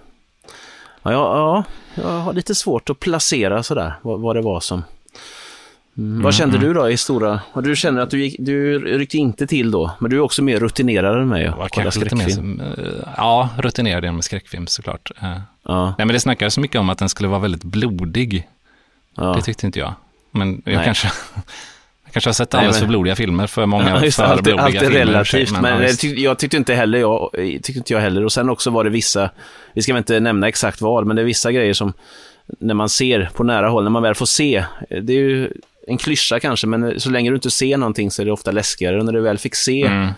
Ja, 1.13 1.37
ja, 1.39 1.65
ja, 1.95 2.03
jag 2.03 2.21
har 2.21 2.33
lite 2.33 2.55
svårt 2.55 2.91
att 2.91 3.01
placera 3.01 3.63
sådär 3.63 3.95
vad, 4.03 4.21
vad 4.21 4.37
det 4.37 4.43
var 4.43 4.61
som... 4.61 4.85
Mm. 5.99 6.23
Vad 6.23 6.35
kände 6.35 6.59
du 6.59 6.75
då 6.75 6.91
i 6.91 6.97
stora... 6.97 7.41
Du 7.55 7.77
känner 7.77 8.01
att 8.03 8.11
du, 8.11 8.23
gick, 8.25 8.37
du 8.39 8.79
ryckte 8.99 9.17
inte 9.19 9.47
till 9.47 9.71
då, 9.71 9.91
men 9.99 10.11
du 10.11 10.17
är 10.17 10.21
också 10.21 10.43
mer 10.43 10.61
rutinerad 10.61 11.17
än 11.23 11.29
mig. 11.29 11.49
Och 11.51 11.59
var 11.59 11.69
kanske 11.69 12.01
lite 12.01 12.17
mer 12.17 12.29
som, 12.29 12.61
eh, 12.61 12.67
ja, 13.17 13.49
rutinerad 13.59 14.05
genom 14.05 14.23
skräckfilm 14.23 14.67
såklart. 14.67 15.11
Eh, 15.23 15.39
Ja, 15.69 15.85
Nej, 15.99 16.07
men 16.07 16.09
det 16.09 16.21
snackades 16.21 16.55
så 16.55 16.61
mycket 16.61 16.81
om 16.81 16.91
att 16.91 16.99
den 16.99 17.09
skulle 17.09 17.29
vara 17.29 17.41
väldigt 17.41 17.65
blodig. 17.65 18.49
ja. 19.17 19.33
Det 19.37 19.43
tyckte 19.43 19.67
inte 19.67 19.79
jag. 19.79 19.95
Men 20.31 20.63
jag 20.65 20.75
Nej. 20.75 20.85
kanske, 20.85 21.07
jag 21.35 21.43
kanske 22.17 22.29
har 22.29 22.35
sett 22.35 22.53
Nej, 22.53 22.59
alldeles 22.59 22.77
men- 22.77 22.81
för 22.81 22.89
blodiga 22.89 23.17
filmer 23.17 23.47
för 23.47 23.67
många 23.67 23.89
Ja, 23.91 24.05
just 24.05 24.17
för 24.17 24.25
allt, 24.25 24.41
är- 24.41 24.43
blodiga 24.45 24.63
allt 24.65 24.75
är 24.75 24.81
filmer. 24.81 24.97
relativt, 24.99 25.53
men, 25.53 25.65
ja, 25.65 25.71
jag, 25.71 25.79
visst. 25.79 26.01
tyck, 26.01 26.19
jag 26.19 26.39
tyckte 26.39 26.57
inte 26.57 26.75
heller 26.75 26.99
jag, 26.99 27.31
tyckte 27.63 27.73
inte 27.79 27.93
jag 27.93 28.01
heller. 28.01 28.25
Och 28.25 28.33
sen 28.33 28.51
också 28.51 28.71
var 28.71 28.85
det 28.85 28.91
vissa, 28.91 29.31
vi 29.75 29.83
ska 29.83 29.93
väl 29.93 29.99
inte 29.99 30.21
nämna 30.21 30.49
exakt 30.49 30.81
vad, 30.81 31.07
men 31.07 31.17
det 31.17 31.23
är 31.23 31.27
vissa 31.27 31.53
grejer 31.53 31.73
som 31.75 31.93
när 32.59 32.75
man 32.75 32.89
ser 32.89 33.31
på 33.35 33.45
nära 33.45 33.69
håll, 33.69 33.83
när 33.83 33.91
man 33.91 34.03
väl 34.03 34.15
får 34.15 34.27
se, 34.27 34.65
det 35.03 35.13
är 35.13 35.19
ju 35.19 35.51
en 35.87 35.99
klyscha 35.99 36.41
kanske, 36.41 36.67
men 36.67 37.01
så 37.01 37.11
länge 37.11 37.31
du 37.31 37.35
inte 37.37 37.51
ser 37.51 37.77
någonting 37.77 38.11
så 38.11 38.23
är 38.23 38.27
det 38.27 38.33
ofta 38.33 38.51
läskigare. 38.51 38.99
Och 38.99 39.05
när 39.05 39.13
du 39.13 39.21
väl 39.21 39.39
fick 39.39 39.55
se 39.55 39.83
Mm. 39.83 40.09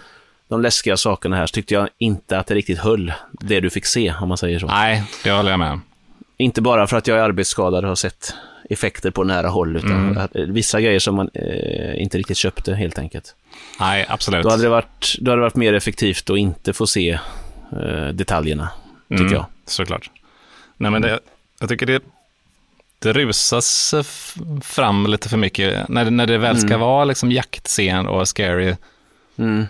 de 0.49 0.63
läskiga 0.63 0.97
sakerna 0.97 1.37
här 1.37 1.47
så 1.47 1.53
tyckte 1.53 1.75
jag 1.75 1.89
inte 1.99 2.39
att 2.39 2.47
det 2.47 2.55
riktigt 2.55 2.79
höll, 2.79 3.13
det 3.33 3.61
du 3.61 3.71
fick 3.71 3.87
se, 3.87 4.13
om 4.21 4.29
man 4.29 4.39
säger 4.39 4.59
så. 4.59 4.67
Nej, 4.67 5.05
det 5.25 5.31
håller 5.31 5.51
jag 5.51 5.59
med. 5.59 5.81
Inte 6.37 6.61
bara 6.63 6.87
för 6.87 6.97
att 6.97 7.07
jag 7.07 7.19
är 7.19 7.23
arbetsskadad 7.23 7.85
och 7.85 7.89
har 7.89 7.95
sett 7.97 8.35
effekter 8.69 9.11
på 9.11 9.25
nära 9.25 9.49
håll, 9.49 9.77
utan 9.77 9.91
Mm. 10.09 10.17
eh, 10.17 10.29
vissa 10.35 10.81
grejer 10.81 10.99
som 10.99 11.15
man 11.15 11.31
eh, 11.35 12.03
inte 12.03 12.19
riktigt 12.19 12.37
köpte 12.37 12.75
helt 12.75 12.99
enkelt. 12.99 13.35
Nej, 13.81 14.07
absolut. 14.09 14.43
Då 14.43 14.51
hade 14.51 14.63
det 14.63 14.69
varit, 14.69 15.17
då 15.21 15.31
hade 15.31 15.41
det 15.41 15.45
varit 15.45 15.57
mer 15.57 15.73
effektivt 15.75 16.31
att 16.31 16.39
inte 16.39 16.73
få 16.73 16.87
se 16.87 17.19
eh, 17.73 18.09
detaljerna, 18.13 18.69
tycker 19.09 19.23
Mm, 19.23 19.33
jag. 19.35 19.47
Såklart. 19.67 20.11
Nej, 20.77 20.91
men 20.91 21.03
det, 21.03 21.21
jag 21.61 21.69
tycker 21.69 21.87
det, 21.87 22.03
det 22.99 23.13
rusas 23.13 23.95
f- 23.95 24.35
fram 24.63 25.07
lite 25.07 25.29
för 25.29 25.37
mycket. 25.37 25.89
När, 25.89 26.05
det- 26.05 26.11
när 26.11 26.27
det 26.27 26.39
väl 26.39 26.57
ska 26.59 26.67
Mm. 26.69 26.81
vara 26.81 27.05
liksom 27.05 27.33
jaktscen 27.33 28.07
och 28.07 28.29
scary 28.29 28.77
Mm. 29.39 29.67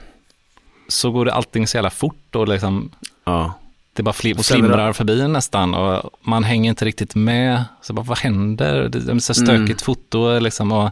så 0.89 1.11
går 1.11 1.25
det 1.25 1.33
allting 1.33 1.67
så 1.67 1.77
jävla 1.77 1.91
fort 1.91 2.35
och 2.37 2.49
liksom 2.49 2.91
Ja. 3.25 3.55
Det 3.99 4.03
bara 4.03 4.13
fli, 4.13 4.33
Och 4.35 4.45
sen 4.45 4.57
är 4.59 4.63
det- 4.63 4.69
flimrar 4.69 4.93
förbi 4.93 5.29
nästan 5.29 5.75
och 5.75 6.11
man 6.21 6.45
hänger 6.45 6.71
inte 6.71 6.85
riktigt 6.85 7.15
med. 7.15 7.65
Så 7.83 7.93
bara, 7.93 8.03
vad 8.03 8.19
händer? 8.19 8.89
Det 8.89 9.13
är 9.13 9.19
så 9.19 9.35
stökigt 9.35 9.83
foto 9.83 10.39
liksom 10.39 10.73
och 10.73 10.91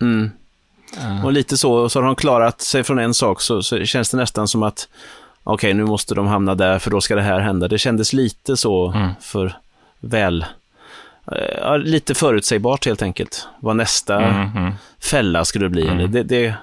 Mm. 0.00 0.30
eh, 0.98 1.24
Och 1.24 1.32
lite 1.32 1.56
så, 1.58 1.88
så 1.88 1.98
har 2.00 2.06
de 2.06 2.16
klarat 2.16 2.60
sig 2.60 2.84
från 2.84 2.98
en 2.98 3.14
sak 3.14 3.40
så, 3.40 3.62
så 3.62 3.84
känns 3.84 4.10
det 4.10 4.16
nästan 4.16 4.48
som 4.48 4.62
att 4.62 4.88
okej, 5.44 5.74
nu 5.74 5.84
måste 5.84 6.14
de 6.14 6.26
hamna 6.26 6.54
där 6.54 6.78
för 6.78 6.90
då 6.90 7.00
ska 7.00 7.14
det 7.14 7.22
här 7.22 7.40
hända. 7.40 7.68
Det 7.68 7.78
kändes 7.78 8.12
lite 8.12 8.56
så 8.56 8.92
Mm. 8.92 9.10
för 9.20 9.56
väl, 10.00 10.44
eh, 11.32 11.58
ja, 11.62 11.76
lite 11.76 12.14
förutsägbart 12.14 12.86
helt 12.86 13.02
enkelt. 13.02 13.48
Vad 13.60 13.76
nästa 13.76 14.20
mm, 14.20 14.56
mm. 14.56 14.72
fälla 14.98 15.44
skulle 15.44 15.68
bli. 15.68 15.88
Mm. 15.88 16.12
Det, 16.12 16.22
det 16.22 16.54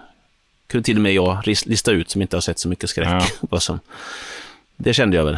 kunde 0.67 0.85
till 0.85 0.95
och 0.97 1.01
med 1.01 1.13
jag 1.13 1.37
lista 1.47 1.91
ut 1.91 2.09
som 2.09 2.21
inte 2.21 2.35
har 2.35 2.41
sett 2.41 2.59
så 2.59 2.67
mycket 2.69 2.89
skräck. 2.89 3.23
Ja. 3.51 3.59
Det 4.77 4.93
kände 4.93 5.17
jag 5.17 5.25
väl. 5.25 5.37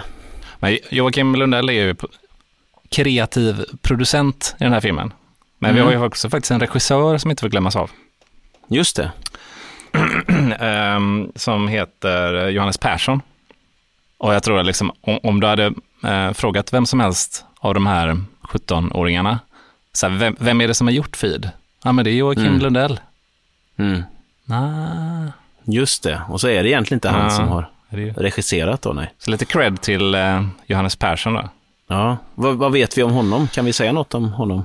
Men 0.59 0.77
Joakim 0.91 1.35
Lundell 1.35 1.69
är 1.69 1.73
ju 1.73 1.95
kreativ 2.89 3.65
producent 3.81 4.55
i 4.59 4.63
den 4.63 4.73
här 4.73 4.79
filmen. 4.79 5.13
Men 5.59 5.73
vi 5.73 5.79
Mm. 5.81 5.93
har 5.93 5.99
ju 6.01 6.07
också 6.07 6.29
faktiskt 6.29 6.51
en 6.51 6.59
regissör 6.59 7.17
som 7.17 7.31
inte 7.31 7.41
får 7.41 7.49
glömmas 7.49 7.75
av. 7.75 7.91
Just 8.67 8.95
det. 8.95 9.11
Ehm, 10.59 11.31
som 11.35 11.67
heter 11.67 12.49
Johannes 12.49 12.77
Persson. 12.77 13.21
Och 14.17 14.33
jag 14.33 14.43
tror 14.43 14.59
att 14.59 14.65
liksom, 14.65 14.91
om, 15.01 15.19
om 15.23 15.39
du 15.39 15.47
hade 15.47 15.73
eh, 16.03 16.33
frågat 16.33 16.73
vem 16.73 16.85
som 16.85 16.99
helst 16.99 17.45
av 17.59 17.73
de 17.73 17.87
här 17.87 18.17
17-åringarna, 18.41 19.39
så 19.93 20.07
här, 20.07 20.17
vem, 20.17 20.35
vem 20.39 20.61
är 20.61 20.67
det 20.67 20.73
som 20.73 20.87
har 20.87 20.91
gjort 20.93 21.15
Feed? 21.17 21.49
Ja, 21.83 21.91
men 21.91 22.05
det 22.05 22.11
är 22.11 22.15
Joakim 22.15 22.45
Mm. 22.45 22.59
Lundell. 22.59 22.99
Mm. 23.77 24.03
Nej, 24.45 25.31
Just 25.63 26.03
det. 26.03 26.21
Och 26.29 26.41
så 26.41 26.47
är 26.47 26.63
det 26.63 26.69
egentligen 26.69 26.97
inte 26.97 27.09
han 27.09 27.23
Ja. 27.23 27.29
som 27.29 27.47
har 27.47 27.69
ju... 27.91 28.13
regisserat 28.13 28.81
då, 28.81 28.93
nej. 28.93 29.13
Så 29.17 29.31
lite 29.31 29.45
cred 29.45 29.81
till 29.81 30.15
eh, 30.15 30.47
Johannes 30.65 30.95
Persson 30.95 31.33
då. 31.33 31.49
Ja. 31.87 32.17
Vad, 32.35 32.55
vad 32.57 32.71
vet 32.71 32.97
vi 32.97 33.03
om 33.03 33.11
honom? 33.11 33.47
Kan 33.47 33.65
vi 33.65 33.73
säga 33.73 33.91
något 33.91 34.13
om 34.13 34.31
honom? 34.33 34.63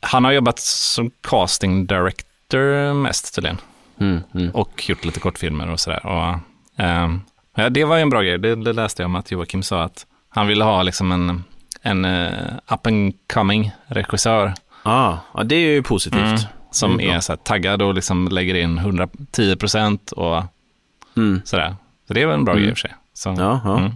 Han 0.00 0.24
har 0.24 0.32
jobbat 0.32 0.58
som 0.58 1.10
casting 1.20 1.86
director 1.86 2.94
mest 2.94 3.34
tydligen. 3.34 3.58
Mm, 4.00 4.22
mm. 4.34 4.50
och 4.50 4.88
gjort 4.88 5.04
lite 5.04 5.20
kortfilmer 5.20 5.70
och 5.70 5.80
sådär. 5.80 6.06
Och, 6.06 6.38
ehm, 6.84 7.20
ja, 7.54 7.68
det 7.70 7.84
var 7.84 7.96
ju 7.96 8.02
en 8.02 8.10
bra 8.10 8.22
grej, 8.22 8.38
det, 8.38 8.54
det 8.54 8.72
läste 8.72 9.02
jag 9.02 9.06
om 9.06 9.14
att 9.16 9.30
Joakim 9.30 9.62
sa 9.62 9.82
att 9.82 10.06
han 10.28 10.46
ville 10.46 10.64
ha 10.64 10.82
liksom 10.82 11.12
en, 11.12 11.44
en 11.82 12.04
uh, 12.04 12.32
up 12.68 12.86
and 12.86 13.14
coming 13.32 13.70
regissör 13.86 14.54
Ah, 14.82 15.16
ja, 15.34 15.42
det 15.42 15.54
är 15.54 15.70
ju 15.70 15.82
positivt. 15.82 16.22
mm, 16.22 16.38
som 16.70 17.00
är 17.00 17.20
så 17.20 17.36
taggad 17.36 17.82
och 17.82 17.94
liksom 17.94 18.28
lägger 18.28 18.54
in 18.54 18.78
110 18.78 19.56
procent 19.56 20.12
och 20.12 20.42
Mm. 21.16 21.40
sådär. 21.44 21.74
Så 22.10 22.14
det 22.14 22.26
var 22.26 22.34
en 22.34 22.44
bra 22.44 22.52
Mm. 22.52 22.62
grej 22.62 22.70
i 22.70 22.72
och 22.74 22.78
för 22.78 22.88
sig. 22.88 22.94
Så, 23.14 23.34
Ja, 23.38 23.60
ja. 23.64 23.78
Mm. 23.78 23.90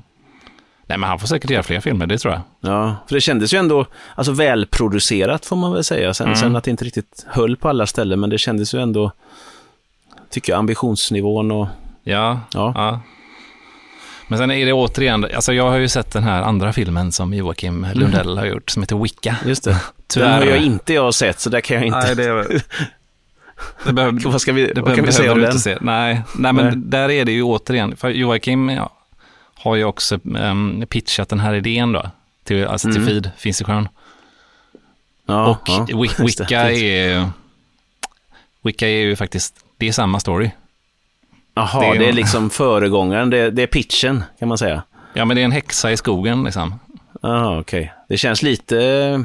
Nej, 0.87 0.99
men 0.99 1.09
han 1.09 1.19
får 1.19 1.27
säkert 1.29 1.51
göra 1.51 1.63
fler 1.63 1.81
filmer, 1.81 2.07
det 2.07 2.19
tror 2.19 2.35
jag. 2.35 2.43
Ja, 2.73 2.97
för 3.09 3.15
det 3.15 3.21
kändes 3.21 3.55
ju 3.55 3.59
ändå 3.59 3.87
alltså, 4.15 4.33
välproducerat 4.33 5.47
får 5.47 5.57
man 5.57 5.73
väl 5.73 5.85
säga. 5.85 6.15
Sen, 6.15 6.27
Mm. 6.27 6.37
sen 6.39 6.57
att 6.57 6.65
det 6.65 6.71
inte 6.71 6.85
riktigt 6.85 7.27
höll 7.29 7.57
på 7.57 7.69
alla 7.69 7.87
ställen, 7.87 8.21
men 8.21 8.31
det 8.31 8.39
kändes 8.39 8.75
ju 8.75 8.81
ändå, 8.83 9.13
tycker 10.31 10.53
jag, 10.53 10.59
ambitionsnivån 10.59 11.51
och 11.51 11.69
Ja, 12.05 12.41
Ja. 12.55 12.73
ja. 12.77 13.01
Men 14.29 14.39
sen 14.39 14.51
är 14.51 14.67
det 14.67 14.73
återigen, 14.73 15.27
alltså 15.35 15.53
jag 15.53 15.71
har 15.71 15.77
ju 15.79 15.89
sett 15.89 16.13
den 16.13 16.23
här 16.23 16.43
andra 16.43 16.73
filmen 16.73 17.13
som 17.13 17.35
Joakim 17.35 17.87
Lundell 17.95 18.39
har 18.39 18.47
gjort, 18.47 18.71
som 18.71 18.83
heter 18.83 18.97
Wicca. 18.97 19.37
just 19.47 19.65
det. 19.65 19.71
Den 19.71 19.79
Tyvärr. 20.09 20.39
har 20.41 20.47
jag 20.47 20.59
inte 20.59 20.95
jag 20.95 21.15
sett, 21.15 21.41
så 21.41 21.51
där 21.51 21.61
kan 21.61 21.77
jag 21.77 21.87
inte. 21.87 21.99
Nej, 21.99 22.15
det, 22.17 22.61
det 23.85 23.93
behöver, 23.93 24.21
vad 24.31 24.41
ska 24.41 24.53
vi, 24.53 24.73
det 24.73 24.81
vad 24.83 24.97
kan 24.97 25.05
vi 25.05 25.13
säga 25.13 25.33
om 25.33 25.41
den? 25.41 25.59
se. 25.59 25.79
Nej, 25.81 26.23
nej, 26.39 26.53
men 26.53 26.65
Nej. 26.67 26.75
där 26.77 27.11
är 27.11 27.25
det 27.25 27.33
ju 27.33 27.43
återigen, 27.43 27.97
för 27.97 28.11
Joakim 28.11 28.69
ja, 28.69 28.93
har 29.55 29.77
ju 29.77 29.85
också 29.85 30.19
um, 30.25 30.85
pitchat 30.89 31.29
den 31.29 31.41
här 31.41 31.55
idén 31.55 31.93
då, 31.93 32.11
till, 32.45 32.67
alltså 32.67 32.89
till 32.89 32.97
Mm. 32.97 33.07
Feed, 33.09 33.31
finns 33.37 33.61
i 33.61 33.65
sjön. 33.65 33.89
Ja, 35.27 35.47
och 35.47 35.61
ja, 35.67 35.87
Wicca 36.25 36.71
är 36.71 37.29
Wicca 38.63 38.87
är 38.89 38.91
ju 39.03 39.17
faktiskt, 39.17 39.55
det 39.77 39.89
är 39.89 39.93
samma 39.93 40.21
story. 40.21 40.51
Jaha, 41.55 41.81
det 41.81 41.87
är- 41.87 41.99
det 41.99 42.09
är 42.09 42.13
liksom 42.13 42.51
föregångaren, 42.51 43.31
det, 43.31 43.51
det 43.51 43.63
är 43.63 43.67
pitchen 43.67 44.25
kan 44.39 44.49
man 44.49 44.59
säga. 44.59 44.83
Ja, 45.15 45.25
men 45.25 45.35
det 45.37 45.41
är 45.41 45.45
en 45.45 45.53
häxa 45.53 45.93
i 45.93 45.97
skogen 45.97 46.45
liksom. 46.45 46.75
Jaha, 47.23 47.59
okej. 47.61 47.93
Det 48.09 48.17
känns 48.17 48.43
lite, 48.43 49.25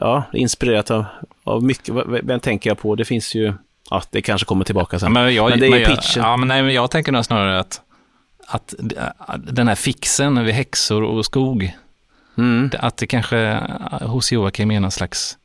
ja, 0.00 0.22
inspirerat 0.32 0.90
av, 0.90 1.04
av 1.44 1.62
mycket. 1.64 1.94
Vem 2.06 2.40
tänker 2.40 2.70
jag 2.70 2.78
på? 2.78 2.94
Det 2.94 3.04
finns 3.04 3.34
ju, 3.34 3.54
ja, 3.90 4.02
det 4.10 4.22
kanske 4.22 4.44
kommer 4.44 4.64
tillbaka 4.64 4.98
sen. 4.98 5.12
men, 5.12 5.34
jag, 5.34 5.50
Men 5.50 5.60
det 5.60 5.66
är 5.66 5.70
men 5.70 5.80
jag, 5.80 5.88
pitchen. 5.90 6.22
Ja, 6.22 6.36
men, 6.36 6.48
nej, 6.48 6.74
jag 6.74 6.90
tänker 6.90 7.12
nog 7.12 7.24
snarare 7.24 7.58
att, 7.60 7.80
att 8.46 8.74
den 9.38 9.68
här 9.68 9.74
fixen 9.74 10.44
vid 10.44 10.54
häxor 10.54 11.02
och 11.02 11.24
skog, 11.24 11.72
Mm. 12.38 12.70
att 12.78 12.96
det 12.96 13.06
kanske 13.06 13.38
eh, 13.38 14.08
hos 14.08 14.32
Joakim 14.32 14.70
är 14.70 14.80
någon 14.80 14.90
slags, 14.90 15.38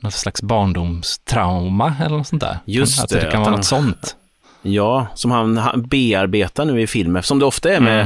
något 0.00 0.12
slags 0.14 0.42
barndomstrauma 0.42 1.94
eller 2.04 2.16
något 2.16 2.26
sånt 2.26 2.42
där. 2.42 2.58
Just 2.64 3.02
att 3.04 3.08
det, 3.10 3.14
det, 3.20 3.20
kan 3.20 3.28
att 3.30 3.34
vara 3.34 3.44
han- 3.44 3.52
något 3.56 3.64
sånt. 3.64 4.16
Ja, 4.62 5.06
som 5.14 5.30
han, 5.30 5.56
han 5.56 5.82
bearbetar 5.82 6.64
nu 6.64 6.80
i 6.80 6.86
filmer, 6.86 7.20
som 7.22 7.38
det 7.38 7.44
ofta 7.44 7.72
är 7.72 7.80
med 7.80 8.00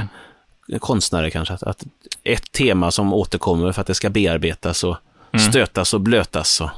Mm. 0.71 0.79
konstnärer 0.81 1.31
kanske. 1.31 1.55
Att, 1.55 1.63
att 1.63 1.85
ett 2.25 2.53
tema 2.53 2.91
som 2.91 3.13
återkommer 3.13 3.73
för 3.73 3.81
att 3.81 3.87
det 3.87 3.95
ska 3.95 4.11
bearbetas 4.11 4.85
och 4.85 4.97
Mm. 5.41 5.53
stötas 5.53 5.95
och 5.95 6.01
blötas. 6.01 6.61
Och, 6.61 6.71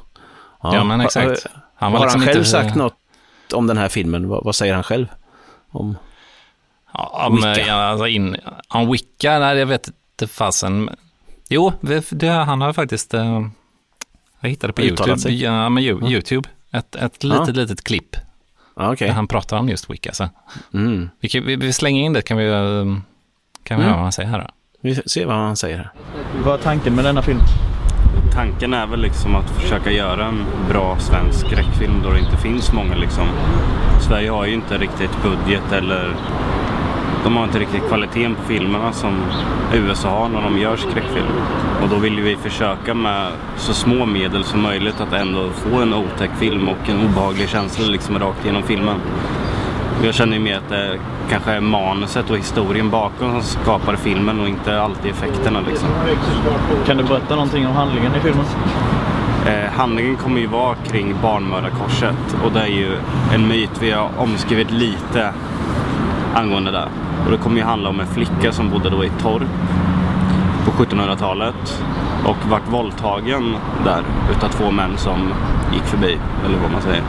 Ja, 0.63 0.85
men 0.85 1.01
Ha- 1.01 1.07
exakt. 1.07 1.27
Har, 1.27 1.37
Han 1.75 1.93
har 1.93 2.01
liksom 2.01 2.21
han 2.21 2.27
själv 2.29 2.39
inte, 2.39 2.51
sagt 2.51 2.75
något? 2.77 2.95
om 3.53 3.67
den 3.67 3.79
här 3.79 3.89
filmen? 3.89 4.29
Vad, 4.29 4.45
vad 4.45 4.55
säger 4.55 4.75
han 4.75 4.83
själv? 4.83 5.07
Om... 5.71 5.97
Ja, 6.95 7.27
om, 7.27 7.37
Wicca. 7.37 7.61
ja, 7.67 7.75
alltså 7.75 8.07
in, 8.07 8.37
om 8.69 8.91
Wicca, 8.91 9.39
nej 9.39 9.59
jag 9.59 9.67
vet 9.67 9.87
inte 9.89 10.33
fasen. 10.35 10.91
Jo, 11.49 11.73
det, 12.11 12.27
han 12.29 12.61
har 12.61 12.73
faktiskt, 12.73 13.15
eh, 13.15 13.47
jag 14.41 14.49
hittade 14.51 14.73
på 14.73 14.83
Uttalat 14.83 15.01
YouTube, 15.09 15.21
sig. 15.23 15.43
ja, 15.43 15.69
men 15.69 15.83
YouTube, 15.83 16.49
ett, 16.73 16.95
ett 16.97 17.25
litet, 17.25 17.47
Ja. 17.49 17.53
litet 17.63 17.85
klipp 17.85 18.17
Ja, 18.77 18.93
okej. 18.93 19.09
där 19.09 19.15
han 19.15 19.27
pratar 19.29 19.59
om 19.59 19.69
just 19.69 19.91
Wicca. 19.91 20.13
Så. 20.13 20.29
Mm. 20.75 21.11
Vi, 21.21 21.41
vi, 21.41 21.57
vi 21.57 21.73
slänger 21.73 22.03
in 22.05 22.13
det, 22.13 22.23
kan 22.23 22.37
vi, 22.37 22.49
eh, 22.49 22.85
kan 23.63 23.77
vi 23.79 23.83
Mm. 23.85 23.85
höra 23.85 23.93
vad 23.95 24.03
han 24.03 24.13
säger 24.13 24.29
här 24.29 24.39
då. 24.39 24.47
Vi 24.81 24.95
ser 24.95 25.27
vad 25.27 25.37
han 25.37 25.57
säger 25.57 25.77
här. 25.77 25.91
Vad 26.45 26.55
är 26.61 26.63
tanken 26.63 26.95
med 26.95 27.05
denna 27.05 27.23
film? 27.23 27.41
Tanken 28.35 28.75
är 28.75 28.87
väl 28.87 29.01
liksom 29.01 29.35
att 29.35 29.51
försöka 29.51 29.91
göra 29.91 30.25
en 30.25 30.45
bra 30.69 30.99
svensk 30.99 31.47
skräckfilm 31.47 32.03
då 32.05 32.11
det 32.11 32.19
inte 32.19 32.37
finns 32.37 32.73
många 32.73 32.95
liksom. 32.95 33.27
Sverige 34.09 34.31
har 34.31 34.47
ju 34.47 34.55
inte 34.55 34.79
riktigt 34.79 35.23
budget 35.23 35.73
eller 35.73 36.15
de 37.25 37.37
har 37.37 37.45
inte 37.45 37.59
riktigt 37.59 37.89
kvaliteten 37.89 38.35
på 38.35 38.43
filmerna 38.43 38.93
som 38.93 39.17
USA 39.75 40.09
har 40.09 40.29
när 40.29 40.43
de 40.43 40.59
gör 40.59 40.77
skräckfilm. 40.77 41.33
Och 41.83 41.89
då 41.89 41.97
vill 41.97 42.21
vi 42.21 42.37
försöka 42.37 42.95
med 42.95 43.33
så 43.57 43.73
små 43.75 44.07
medel 44.07 44.45
som 44.45 44.63
möjligt 44.63 45.01
att 45.01 45.13
ändå 45.13 45.51
få 45.51 45.77
en 45.77 45.95
otäck 45.95 46.31
film 46.39 46.69
och 46.69 46.89
en 46.89 47.07
obehaglig 47.07 47.49
känsla 47.49 47.87
liksom 47.87 48.19
rakt 48.19 48.45
genom 48.45 48.63
filmen. 48.63 48.97
Jag 50.05 50.15
känner 50.15 50.37
ju 50.37 50.43
mer 50.43 50.57
att 50.57 50.69
det 50.69 50.99
kanske 51.31 51.53
är 51.53 51.61
manuset 51.61 52.31
och 52.31 52.37
historien 52.37 52.91
bakom 52.91 53.31
som 53.31 53.43
skapar 53.43 53.97
filmen 53.97 54.41
och 54.41 54.49
inte 54.49 54.83
alltid 54.83 55.11
effekterna 55.11 55.61
liksom. 55.69 55.89
Kan 56.87 56.97
du 56.97 57.05
berätta 57.05 57.35
någonting 57.35 57.67
om 57.67 57.73
handlingen 57.73 58.15
i 58.15 58.21
filmen? 58.21 58.45
Eh, 59.47 59.73
handlingen 59.73 60.17
kommer 60.17 60.41
ju 60.41 60.47
vara 60.47 60.75
kring 60.75 61.15
barnmördarkorset 61.23 62.37
och 62.45 62.53
det 62.53 62.61
är 62.61 62.67
ju 62.67 62.97
en 63.35 63.49
myt 63.49 63.71
vi 63.81 63.91
har 63.91 64.09
omskrivit 64.19 64.71
lite 64.71 65.33
angående 66.35 66.71
det. 66.71 66.89
Och 67.25 67.31
det 67.31 67.37
kommer 67.37 67.57
ju 67.57 67.63
handla 67.63 67.89
om 67.89 68.01
en 68.01 68.07
flicka 68.07 68.53
som 68.53 68.71
bodde 68.71 68.91
då 68.91 69.05
i 69.05 69.11
torp 69.23 69.49
på 70.65 70.71
1700-talet 70.71 71.83
och 72.25 72.51
vart 72.51 72.69
våldtagen 72.73 73.57
där 73.85 74.03
utav 74.31 74.49
två 74.49 74.71
män 74.71 74.97
som 74.97 75.33
gick 75.73 75.83
förbi, 75.83 76.19
eller 76.47 76.59
vad 76.59 76.73
man 76.73 76.83
säger. 76.83 77.03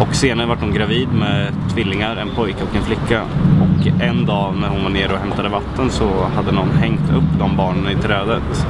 Och 0.00 0.14
senare 0.14 0.46
vart 0.46 0.60
hon 0.60 0.74
gravid 0.74 1.08
med 1.08 1.52
tvillingar, 1.74 2.16
en 2.16 2.30
pojke 2.30 2.64
och 2.64 2.76
en 2.76 2.82
flicka. 2.82 3.22
Och 3.60 4.02
en 4.02 4.26
dag 4.26 4.54
när 4.60 4.68
hon 4.68 4.82
var 4.82 4.90
nere 4.90 5.12
och 5.12 5.18
hämtade 5.18 5.48
vatten 5.48 5.90
så 5.90 6.24
hade 6.24 6.52
någon 6.52 6.70
hängt 6.70 7.10
upp 7.10 7.38
de 7.38 7.56
barnen 7.56 7.98
i 7.98 8.02
trädet. 8.02 8.66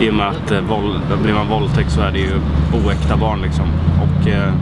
I 0.00 0.10
och 0.10 0.14
med 0.14 0.28
att 0.28 0.50
eh, 0.50 0.60
våld, 0.60 1.00
blir 1.22 1.34
man 1.34 1.48
våldtäkt 1.48 1.90
så 1.90 2.00
är 2.00 2.12
det 2.12 2.18
ju 2.18 2.40
oäkta 2.84 3.16
barn 3.16 3.42
liksom. 3.42 3.66
Och 4.02 4.28
eh, 4.28 4.52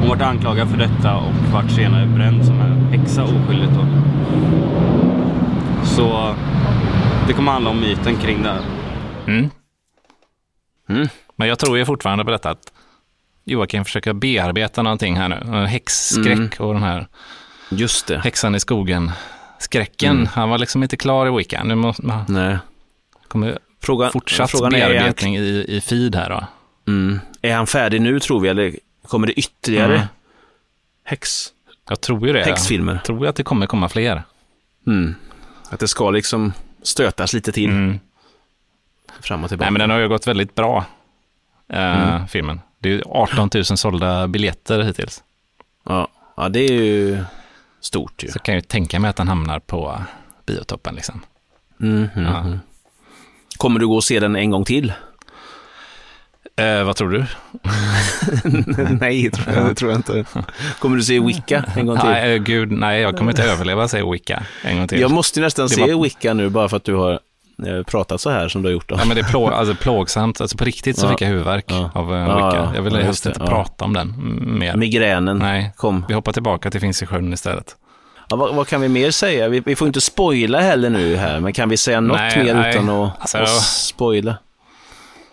hon 0.00 0.08
vart 0.08 0.22
anklagad 0.22 0.68
för 0.68 0.78
detta 0.78 1.16
och 1.16 1.52
vart 1.52 1.70
senare 1.70 2.06
bränd 2.06 2.44
som 2.44 2.60
en 2.60 2.98
häxa 2.98 3.22
oskyldigt 3.22 3.72
då. 3.72 3.86
Så 5.84 6.34
det 7.26 7.32
kommer 7.32 7.52
handla 7.52 7.70
om 7.70 7.80
myten 7.80 8.16
kring 8.16 8.42
det 8.42 8.48
här. 8.48 8.62
Mm. 9.26 9.50
Mm. 10.88 11.08
Men 11.36 11.48
jag 11.48 11.58
tror 11.58 11.78
ju 11.78 11.84
fortfarande 11.84 12.24
på 12.24 12.30
detta 12.30 12.50
att 12.50 12.72
Joakim 13.44 13.84
försöker 13.84 14.12
bearbeta 14.12 14.82
någonting 14.82 15.16
här 15.16 15.28
nu. 15.28 15.66
Häxskräck 15.66 16.26
Mm. 16.32 16.50
och 16.58 16.74
den 16.74 16.82
här 16.82 17.06
Just 17.70 18.06
det. 18.06 18.18
häxan 18.18 18.54
i 18.54 18.60
skogen. 18.60 19.10
Skräcken, 19.58 20.10
Mm. 20.16 20.26
han 20.26 20.48
var 20.50 20.58
liksom 20.58 20.82
inte 20.82 20.96
klar 20.96 21.26
i 21.26 21.36
Wicca. 21.38 21.64
Nu 21.64 21.74
måste 21.74 22.06
man 22.06 22.24
Nej. 22.28 22.56
kommer 23.28 23.58
Frågan, 23.82 24.12
fortsatt 24.12 24.50
frågan 24.50 24.74
är 24.74 24.80
han, 24.82 24.90
bearbetning 24.92 25.36
i, 25.36 25.64
i 25.68 25.80
feed 25.80 26.14
här 26.14 26.30
då. 26.30 26.46
mm, 26.92 27.20
är 27.42 27.54
han 27.54 27.66
färdig 27.66 28.00
nu 28.02 28.20
tror 28.20 28.40
vi, 28.40 28.48
eller 28.48 28.74
kommer 29.06 29.26
det 29.26 29.32
ytterligare 29.32 29.94
Mm. 29.94 30.06
häx, 31.04 31.46
Jag 31.88 32.00
tror 32.00 32.26
ju 32.26 32.32
det. 32.32 32.44
häxfilmer? 32.44 32.92
Jag 32.94 33.04
tror 33.04 33.26
att 33.26 33.36
det 33.36 33.42
kommer 33.42 33.66
komma 33.66 33.88
fler. 33.88 34.22
Mm. 34.86 35.14
Att 35.70 35.80
det 35.80 35.88
ska 35.88 36.10
liksom 36.10 36.52
stötas 36.82 37.32
lite 37.32 37.52
till 37.52 37.70
Mm. 37.70 38.00
fram 39.20 39.44
och 39.44 39.48
tillbaka. 39.50 39.64
Nej, 39.70 39.72
men 39.72 39.80
den 39.80 39.90
har 39.90 39.98
ju 39.98 40.08
gått 40.08 40.26
väldigt 40.26 40.54
bra, 40.54 40.84
eh, 41.68 42.08
Mm. 42.14 42.28
filmen. 42.28 42.60
Det 42.82 42.88
är 42.88 42.92
ju 42.92 43.02
18 43.06 43.50
000 43.54 43.64
sålda 43.64 44.28
biljetter 44.28 44.82
hittills. 44.82 45.22
ja. 45.88 46.08
ja, 46.36 46.48
det 46.48 46.60
är 46.60 46.72
ju 46.72 47.24
stort 47.80 48.22
ju. 48.22 48.28
Så 48.28 48.38
kan 48.38 48.54
jag 48.54 48.62
ju 48.62 48.66
tänka 48.66 49.00
mig 49.00 49.08
att 49.10 49.16
den 49.16 49.28
hamnar 49.28 49.58
på 49.58 49.98
biotoppen. 50.46 50.94
Liksom. 50.94 51.20
Mm, 51.80 52.08
mm, 52.16 52.32
Ja. 52.32 52.38
mm. 52.40 52.58
Kommer 53.56 53.80
du 53.80 53.86
gå 53.86 53.94
och 53.94 54.04
se 54.04 54.20
den 54.20 54.36
en 54.36 54.50
gång 54.50 54.64
till? 54.64 54.92
Eh, 56.56 56.84
vad 56.84 56.96
tror 56.96 57.10
du? 57.10 57.24
nej, 59.00 59.30
tror 59.30 59.56
jag, 59.56 59.66
det 59.66 59.74
tror 59.74 59.90
jag 59.90 59.98
inte. 59.98 60.24
Kommer 60.78 60.96
du 60.96 61.02
se 61.02 61.20
Wicca 61.20 61.64
en 61.76 61.86
gång 61.86 61.98
till? 62.00 62.08
Nej, 62.08 62.34
eh, 62.34 62.42
gud, 62.42 62.72
nej, 62.72 63.00
jag 63.00 63.16
kommer 63.16 63.30
inte 63.32 63.44
överleva, 63.44 63.88
säger 63.88 64.10
Wicca 64.12 64.42
en 64.62 64.78
gång 64.78 64.88
till. 64.88 65.00
Jag 65.00 65.10
måste 65.10 65.40
nästan 65.40 65.66
Det 65.68 65.74
se 65.74 65.94
var- 65.94 66.02
Wicca 66.02 66.34
nu 66.34 66.48
bara 66.48 66.68
för 66.68 66.76
att 66.76 66.84
du 66.84 66.94
har 66.94 67.20
pratat 67.86 68.20
så 68.20 68.30
här 68.30 68.48
som 68.48 68.62
du 68.62 68.68
har 68.68 68.72
gjort. 68.72 68.88
Då. 68.88 68.96
Ja, 68.98 69.04
men 69.04 69.14
det 69.16 69.20
är 69.22 69.28
plå, 69.30 69.48
alltså, 69.48 69.74
plågsamt. 69.74 70.40
Alltså, 70.40 70.56
på 70.58 70.64
riktigt 70.64 70.98
så 70.98 71.06
Ja. 71.06 71.10
fick 71.10 71.20
jag 71.20 71.28
huvudvärk 71.28 71.64
Ja. 71.68 71.90
av 71.94 72.12
uh, 72.12 72.18
Ja, 72.18 72.34
Wicca. 72.36 72.56
ja. 72.56 72.72
Jag 72.74 72.82
ville 72.82 72.98
Ja, 72.98 73.04
helst 73.04 73.26
inte 73.26 73.40
Ja. 73.40 73.46
prata 73.46 73.84
om 73.84 73.92
den 73.92 74.14
mer. 74.58 74.76
Migränen 74.76 75.38
Nej, 75.38 75.72
kom. 75.76 76.04
vi 76.08 76.14
hoppar 76.14 76.32
tillbaka 76.32 76.70
till 76.70 76.80
Finns 76.80 77.02
i 77.02 77.06
sjön 77.06 77.32
istället. 77.32 77.76
Ja, 78.28 78.36
vad, 78.36 78.54
vad 78.54 78.68
kan 78.68 78.80
vi 78.80 78.88
mer 78.88 79.10
säga? 79.10 79.48
Vi, 79.48 79.60
vi 79.60 79.76
får 79.76 79.86
inte 79.86 80.00
spoila 80.00 80.60
heller 80.60 80.90
nu 80.90 81.16
här, 81.16 81.40
men 81.40 81.52
kan 81.52 81.68
vi 81.68 81.76
säga 81.76 82.00
något 82.00 82.16
Nej, 82.16 82.44
mer 82.44 82.54
nej. 82.54 82.70
utan 82.70 82.88
att, 82.88 83.20
Alltså, 83.20 83.38
att 83.38 83.62
spoila? 83.62 84.36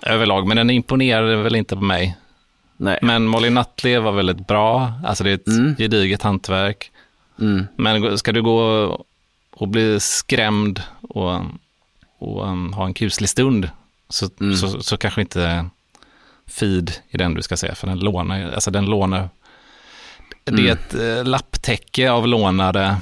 Överlag, 0.01 0.47
men 0.47 0.58
den 0.58 0.69
imponerade 0.69 1.36
väl 1.36 1.55
inte 1.55 1.75
på 1.75 1.82
mig. 1.82 2.17
Nej. 2.77 2.99
Men 3.01 3.27
Molly 3.27 3.49
Nutley 3.49 3.97
var 3.97 4.12
väldigt 4.12 4.47
bra. 4.47 4.91
Alltså 5.05 5.23
det 5.23 5.29
är 5.29 5.34
ett 5.36 5.47
Mm. 5.47 5.75
gediget 5.77 6.21
hantverk. 6.23 6.91
Mm. 7.41 7.67
Men 7.75 8.17
ska 8.17 8.32
du 8.32 8.41
gå 8.41 8.60
och 9.51 9.67
bli 9.67 9.99
skrämd 9.99 10.82
och, 11.10 11.41
och 12.19 12.47
um, 12.47 12.73
ha 12.73 12.86
en 12.86 12.93
kuslig 12.93 13.29
stund 13.29 13.69
så, 14.10 14.29
Mm. 14.39 14.55
så, 14.55 14.84
så 14.84 14.97
kanske 14.97 15.21
inte 15.21 15.65
feed 16.47 16.91
är 17.10 17.17
den 17.17 17.34
du 17.34 17.41
ska 17.41 17.58
se, 17.58 17.75
för 17.75 17.88
den 17.88 17.99
lånar 17.99 18.51
alltså 18.51 18.71
den 18.71 18.86
lånar. 18.86 19.29
Det 20.43 20.51
Mm. 20.51 20.65
är 20.67 20.71
ett 20.71 20.93
eh, 20.95 21.23
lapptäcke 21.25 22.12
av 22.12 22.27
lånade 22.27 22.97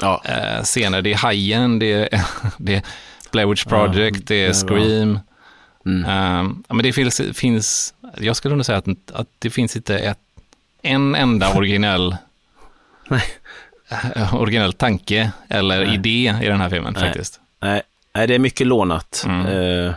Ja. 0.00 0.22
eh, 0.24 0.62
scener. 0.62 1.02
Det 1.02 1.12
är 1.12 1.16
Hajen, 1.16 1.78
det 1.78 1.92
är, 1.92 2.08
det 2.58 2.74
är 2.74 2.82
Blair 3.32 3.46
Witch 3.46 3.64
Project, 3.64 4.26
det 4.26 4.34
är 4.34 4.48
det 4.48 4.50
är. 4.50 4.52
Scream. 4.66 5.18
Mm. 5.86 6.10
Ja, 6.68 6.74
men 6.74 6.82
det 6.82 6.92
finns, 6.92 7.20
finns, 7.34 7.94
jag 8.18 8.36
skulle 8.36 8.54
nog 8.56 8.64
säga 8.66 8.78
att, 8.78 9.10
att 9.12 9.28
det 9.38 9.50
finns 9.50 9.76
inte 9.76 9.98
ett, 9.98 10.18
en 10.82 11.14
enda 11.14 11.52
originell, 11.56 12.16
Nej. 13.08 13.22
originell 14.32 14.72
tanke 14.72 15.32
eller 15.48 15.84
Nej. 15.86 15.94
idé 15.94 16.34
i 16.42 16.46
den 16.46 16.60
här 16.60 16.70
filmen 16.70 16.92
Nej. 16.92 17.02
faktiskt. 17.02 17.40
Nej, 17.64 17.82
nej, 18.14 18.26
det 18.26 18.34
är 18.34 18.38
mycket 18.38 18.66
lånat. 18.66 19.24
Mm. 19.26 19.46
Eh, 19.46 19.94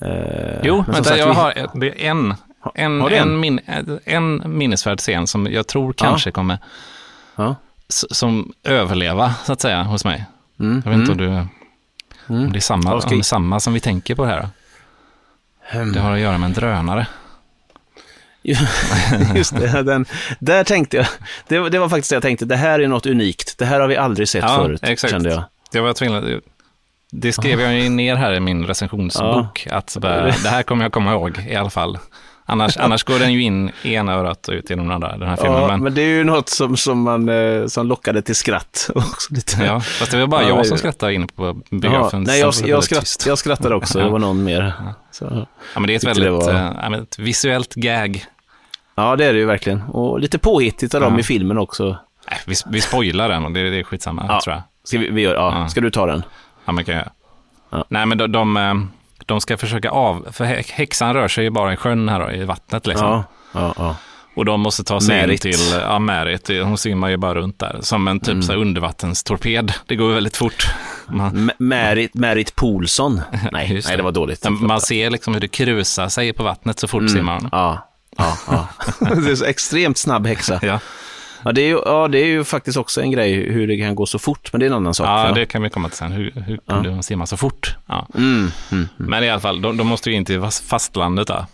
eh, 0.00 0.60
Jo, 0.62 0.76
men 0.76 0.84
vänta, 0.94 1.04
sagt, 1.04 1.18
jag 1.18 1.26
vi- 1.26 1.32
har 1.34 1.54
det 1.74 1.86
är 2.06 2.10
en, 2.10 2.34
en, 2.74 3.00
har 3.00 3.10
en, 3.10 3.28
en? 3.28 3.40
min, 3.40 3.60
en 4.04 4.42
minnesvärd 4.58 4.98
scen 4.98 5.26
som 5.26 5.46
jag 5.52 5.66
tror 5.66 5.92
kanske 5.92 6.30
kommer 6.30 6.58
Ja. 7.36 7.54
som 7.88 8.52
överleva, 8.64 9.34
så 9.44 9.52
att 9.52 9.60
säga, 9.60 9.82
hos 9.82 10.04
mig. 10.04 10.24
Mm. 10.60 10.82
Jag 10.84 10.90
vet 10.90 11.00
inte 11.00 11.12
mm. 11.12 11.28
om, 11.28 11.34
du, 11.34 11.48
Mm. 12.34 12.46
om 12.46 12.52
det 12.52 12.58
är 12.58 12.60
samma, 12.60 12.90
Ja, 12.90 12.94
om 12.94 13.02
det 13.08 13.16
är 13.16 13.22
samma 13.22 13.60
som 13.60 13.74
vi 13.74 13.80
tänker 13.80 14.14
på 14.14 14.24
här. 14.24 14.48
Hmm. 15.60 15.92
Det 15.92 16.00
har 16.00 16.12
att 16.12 16.20
göra 16.20 16.38
med 16.38 16.46
en 16.46 16.52
drönare. 16.52 17.06
Just 19.34 19.56
det, 19.56 19.82
den, 19.82 20.06
där 20.38 20.64
tänkte 20.64 20.96
jag, 20.96 21.06
det, 21.48 21.58
var- 21.58 21.70
det 21.70 21.78
var 21.78 21.88
faktiskt 21.88 22.10
det 22.10 22.16
jag 22.16 22.22
tänkte, 22.22 22.44
det 22.44 22.56
här 22.56 22.80
är 22.80 22.88
något 22.88 23.06
unikt. 23.06 23.58
Det 23.58 23.64
här 23.64 23.80
har 23.80 23.88
vi 23.88 23.96
aldrig 23.96 24.28
sett 24.28 24.42
Ja, 24.44 24.56
förut, 24.56 24.80
exakt. 24.82 25.10
kände 25.10 25.30
jag. 25.30 25.42
Jag 25.72 25.82
var 25.82 25.92
tvungen, 25.92 26.40
det 27.12 27.32
skrev 27.32 27.60
jag 27.60 27.74
ju 27.74 27.88
ner 27.88 28.14
här 28.16 28.32
i 28.34 28.40
min 28.40 28.66
recensionsbok, 28.66 29.66
att 29.70 29.90
så 29.90 30.00
bara, 30.00 30.24
det 30.26 30.48
här 30.48 30.62
kommer 30.62 30.84
jag 30.84 30.92
komma 30.92 31.12
ihåg 31.12 31.38
i 31.48 31.54
alla 31.56 31.70
fall. 31.70 31.98
Annars, 32.50 32.76
annars 32.76 33.04
går 33.04 33.18
den 33.18 33.32
ju 33.32 33.42
in 33.42 33.70
i 33.82 33.94
ena 33.94 34.12
örat 34.14 34.48
och 34.48 34.54
ut 34.54 34.70
genom 34.70 34.88
det 34.88 34.94
andra, 34.94 35.16
den 35.16 35.28
här 35.28 35.36
filmen. 35.36 35.60
Ja, 35.62 35.68
men, 35.68 35.82
men 35.82 35.94
det 35.94 36.02
är 36.02 36.06
ju 36.06 36.24
något 36.24 36.48
som, 36.48 36.76
som, 36.76 37.02
man, 37.02 37.28
eh, 37.28 37.66
som 37.66 37.86
lockade 37.86 38.22
till 38.22 38.34
skratt. 38.34 38.90
Också 38.94 39.34
lite. 39.34 39.62
ja, 39.64 39.80
fast 39.80 40.10
det 40.12 40.20
var 40.20 40.26
bara 40.26 40.42
Ja, 40.42 40.48
jag 40.48 40.66
som 40.66 40.78
skrattade 40.78 41.14
inne 41.14 41.26
på 41.36 41.60
biografen. 41.70 42.22
nej, 42.22 42.40
jag, 42.40 42.54
jag, 42.66 42.84
skratt, 42.84 43.24
jag 43.26 43.38
skrattade 43.38 43.74
också, 43.74 43.98
Ja. 43.98 44.04
det 44.04 44.10
var 44.10 44.18
någon 44.18 44.44
mer. 44.44 44.72
Så. 45.10 45.46
Ja, 45.74 45.80
men 45.80 45.86
det 45.86 45.92
är 45.92 45.96
ett 45.96 46.04
väldigt 46.04 46.24
det 46.24 46.30
var- 46.30 46.52
ja, 46.82 46.90
men 46.90 47.02
ett 47.02 47.18
visuellt 47.18 47.74
gag. 47.74 48.24
Ja, 48.94 49.16
det 49.16 49.24
är 49.24 49.32
det 49.32 49.38
ju 49.38 49.46
verkligen. 49.46 49.82
Och 49.82 50.20
lite 50.20 50.38
påhittigt 50.38 50.94
av 50.94 51.00
dem 51.00 51.14
Ja. 51.14 51.20
i 51.20 51.22
filmen 51.22 51.58
också. 51.58 51.84
Nej, 52.30 52.40
vi, 52.46 52.54
vi 52.66 52.80
spoilar 52.80 53.28
den 53.28 53.44
och 53.44 53.52
det, 53.52 53.70
det 53.70 53.78
är 53.78 53.82
skitsamma, 53.82 54.24
Ja. 54.28 54.40
tror 54.44 54.54
jag. 54.54 54.62
Ska, 54.84 54.98
vi, 54.98 55.10
vi 55.10 55.20
gör, 55.22 55.34
ja. 55.34 55.58
Ja. 55.60 55.68
Ska 55.68 55.80
du 55.80 55.90
ta 55.90 56.06
den? 56.06 56.22
Ja, 56.68 56.72
man 56.72 56.84
kan 56.84 56.94
göra. 56.94 57.10
Ja. 57.70 57.84
Nej, 57.88 58.06
men 58.06 58.18
de, 58.18 58.32
de, 58.32 58.56
eh, 58.56 58.74
de 59.26 59.40
ska 59.40 59.56
försöka 59.56 59.90
av... 59.90 60.26
För 60.32 60.44
hä- 60.44 60.72
häxan 60.72 61.14
rör 61.14 61.28
sig 61.28 61.44
ju 61.44 61.50
bara 61.50 61.72
i 61.72 61.76
sjön 61.76 62.08
här 62.08 62.20
då, 62.20 62.30
i 62.32 62.44
vattnet 62.44 62.86
liksom. 62.86 63.22
Ja, 63.52 63.74
ja. 63.78 63.96
Och 64.36 64.44
de 64.44 64.60
måste 64.60 64.84
ta 64.84 65.00
sig 65.00 65.16
Märit. 65.16 65.44
in 65.44 65.52
till... 65.52 65.60
Ja, 65.80 65.98
Märit. 65.98 66.48
Hon 66.48 66.78
simmar 66.78 67.08
ju 67.08 67.16
bara 67.16 67.34
runt 67.34 67.58
där. 67.58 67.78
Som 67.80 68.08
en 68.08 68.20
typ 68.20 68.28
Mm. 68.28 68.42
så 68.42 68.52
här 68.52 68.58
undervattenstorped. 68.58 69.72
Det 69.86 69.96
går 69.96 70.12
väldigt 70.12 70.36
fort. 70.36 70.66
Man, 71.08 71.28
M- 71.36 71.50
Märit, 71.58 72.14
Märit 72.14 72.56
Paulsson. 72.56 73.20
Nej, 73.52 73.72
Just 73.72 73.88
nej, 73.88 73.96
det. 73.96 74.02
det 74.02 74.04
var 74.04 74.12
dåligt. 74.12 74.46
man 74.50 74.80
ser 74.80 75.10
liksom 75.10 75.34
hur 75.34 75.40
det 75.40 75.48
krusar 75.48 76.08
sig 76.08 76.32
på 76.32 76.42
vattnet 76.42 76.78
så 76.78 76.88
fort 76.88 77.10
simmar 77.10 77.34
hon. 77.40 77.48
Ja, 77.52 77.88
Ja, 78.16 78.36
ja. 78.50 78.68
det 79.14 79.30
är 79.30 79.34
så 79.34 79.44
extremt 79.44 79.98
snabb 79.98 80.26
häxa. 80.26 80.58
Ja, 80.62 80.80
Ja 81.44 81.52
det, 81.52 81.60
är 81.60 81.66
ju, 81.66 81.80
ja, 81.86 82.08
det 82.08 82.18
är 82.18 82.26
ju 82.26 82.44
faktiskt 82.44 82.78
också 82.78 83.00
en 83.02 83.10
grej 83.10 83.52
hur 83.52 83.66
det 83.66 83.78
kan 83.78 83.94
gå 83.94 84.06
så 84.06 84.18
fort, 84.18 84.52
men 84.52 84.60
det 84.60 84.66
är 84.66 84.70
en 84.70 84.76
annan 84.76 84.94
sak. 84.94 85.06
ja 85.06 85.32
det 85.34 85.46
kan 85.46 85.62
vi 85.62 85.70
komma 85.70 85.88
till 85.88 85.98
sen. 85.98 86.12
Hur, 86.12 86.30
hur 86.46 86.56
kunde 86.68 86.88
hon 86.90 87.02
simma 87.02 87.26
så 87.26 87.36
fort? 87.36 87.76
Ja. 87.86 88.06
Mm, 88.14 88.28
mm, 88.36 88.50
mm, 88.72 88.88
Men 88.96 89.24
i 89.24 89.30
alla 89.30 89.40
fall, 89.40 89.60
de, 89.62 89.76
de 89.76 89.86
måste 89.86 90.10
ju 90.10 90.16
in 90.16 90.24
till 90.24 90.40
fast- 90.40 90.68
fastlandet 90.68 91.26
där. 91.26 91.44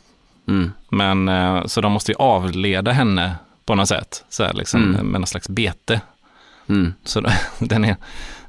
mm. 0.49 0.73
Men, 0.89 1.29
eh, 1.29 1.67
så 1.67 1.81
de 1.81 1.93
måste 1.93 2.13
ju 2.13 2.17
avleda 2.19 2.93
henne 2.93 3.35
på 3.67 3.75
något 3.75 3.89
sätt, 3.89 4.25
så 4.29 4.45
här, 4.45 4.53
liksom, 4.53 4.83
Mm. 4.95 5.07
med 5.07 5.21
någon 5.21 5.27
slags 5.27 5.49
bete. 5.49 6.01
Mm. 6.69 6.95
Så 7.05 7.21
då- 7.21 7.31
den 7.59 7.85
är, 7.85 7.97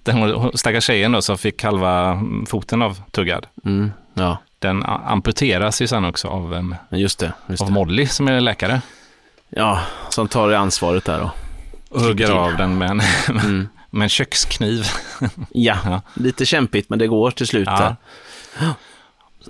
den 0.04 0.52
stackars 0.58 0.84
tjejen 0.84 1.12
då, 1.12 1.22
som 1.22 1.38
fick 1.38 1.64
halva 1.64 2.24
foten 2.48 2.82
av 2.82 3.00
tuggad, 3.12 3.46
Mm. 3.66 3.92
Ja, 4.14 4.38
den 4.60 4.84
amputeras 4.84 5.82
ju 5.82 5.88
sen 5.88 6.06
också 6.06 6.28
av, 6.28 6.76
just 6.90 7.20
det. 7.20 7.34
Just 7.48 7.62
av. 7.64 7.72
Molly 7.72 8.08
som 8.08 8.28
är 8.28 8.40
läkare. 8.42 8.82
Ja, 9.56 9.80
som 10.10 10.28
tar 10.28 10.52
ansvaret 10.52 11.06
där 11.06 11.20
då. 11.20 11.32
Och 11.90 12.02
hugger 12.02 12.26
till. 12.26 12.36
av 12.36 12.58
den 12.58 12.78
med 12.78 12.90
en, 12.90 13.02
Mm. 13.30 13.68
med 13.90 14.04
en 14.06 14.10
kökskniv. 14.10 14.86
Ja, 15.52 15.78
Ja. 15.86 16.02
lite 16.14 16.46
kämpigt, 16.46 16.90
men 16.90 17.00
det 17.00 17.08
går 17.08 17.32
till 17.32 17.48
slut. 17.48 17.68
Ja. 17.72 17.96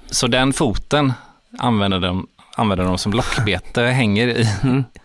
Så 0.05 0.27
den 0.27 0.53
foten 0.53 1.13
använder 1.59 1.99
de, 1.99 2.27
använder 2.55 2.85
de 2.85 2.97
som 2.97 3.11
lockbete, 3.13 3.81
hänger 3.81 4.27
i, 4.27 4.47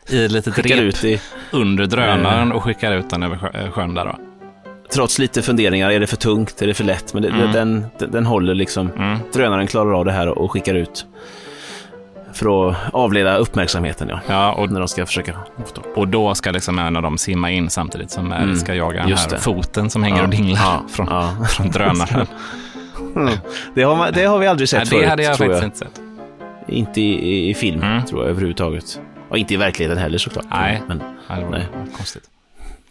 i 0.09 0.25
ett 0.25 0.33
litet 0.33 0.47
Mm. 0.59 0.63
Skickar 0.65 0.77
rep 0.77 0.85
ut 0.85 1.05
i, 1.05 1.21
under 1.51 1.87
drönaren 1.87 2.53
och 2.53 2.63
skickar 2.65 2.93
ut 2.93 3.11
den 3.11 3.23
över 3.23 3.37
sjö- 3.37 3.71
sjön 3.71 3.95
där 3.95 4.05
då. 4.05 4.19
trots 4.93 5.19
lite 5.19 5.43
funderingar, 5.43 5.91
är 5.91 6.01
det 6.01 6.07
för 6.07 6.17
tungt, 6.17 6.63
är 6.63 6.67
det 6.67 6.75
för 6.75 6.85
lätt? 6.85 7.15
Men 7.15 7.23
det, 7.23 7.29
Mm. 7.29 7.53
den, 7.53 7.87
den, 7.99 8.11
den 8.11 8.27
håller 8.27 8.55
liksom. 8.55 8.91
Mm. 8.91 9.19
Drönaren 9.33 9.67
klarar 9.67 9.93
av 9.93 10.05
det 10.05 10.13
här 10.13 10.29
och 10.29 10.53
skickar 10.53 10.75
ut. 10.75 11.07
För 12.33 12.71
att 12.71 12.77
avleda 12.93 13.37
uppmärksamheten, 13.37 14.09
ja. 14.09 14.21
Ja, 14.29 14.53
och, 14.53 14.71
När 14.71 14.81
de 14.81 14.89
ska 14.89 15.07
försöka 15.07 15.35
och 15.97 16.09
då 16.09 16.35
ska 16.35 16.51
liksom 16.51 16.79
en 16.79 16.97
av 16.97 17.03
dem 17.03 17.19
simma 17.19 17.51
in 17.51 17.71
samtidigt 17.71 18.11
som 18.11 18.29
Mary 18.29 18.43
Mm, 18.43 18.57
ska 18.57 18.75
jaga 18.75 19.03
den 19.07 19.17
här 19.17 19.29
det. 19.31 19.39
foten 19.39 19.91
som 19.91 20.03
hänger 20.03 20.17
Ja, 20.19 20.23
och 20.25 20.31
dinglar 20.31 20.61
ja, 20.61 20.83
från, 20.89 21.07
ja. 21.11 21.45
från 21.49 21.71
drönaren. 21.71 22.27
Det, 23.75 23.83
har 23.83 23.97
man, 23.97 24.13
det 24.13 24.25
har 24.25 24.39
vi 24.39 24.47
aldrig 24.47 24.69
sett 24.69 24.79
Nej, 24.79 24.87
förut, 24.87 25.03
det 25.03 25.09
hade 25.11 25.23
jag 25.23 25.39
faktiskt 25.39 25.61
jag. 25.63 25.67
inte 25.69 25.79
sett. 25.79 26.01
Inte 26.69 27.01
i, 27.01 27.15
i, 27.29 27.51
i 27.51 27.55
film, 27.55 27.83
Mm. 27.83 28.05
tror 28.05 28.21
jag 28.23 28.31
överhuvudtaget. 28.31 29.01
Och 29.29 29.39
inte 29.39 29.55
i 29.55 29.57
verkligheten 29.57 29.99
heller 29.99 30.19
såklart. 30.19 30.45
Nej. 30.51 30.83
Men, 30.89 30.99
det 30.99 31.05
var 31.45 31.51
Nej. 31.51 31.67
konstigt. 31.97 32.23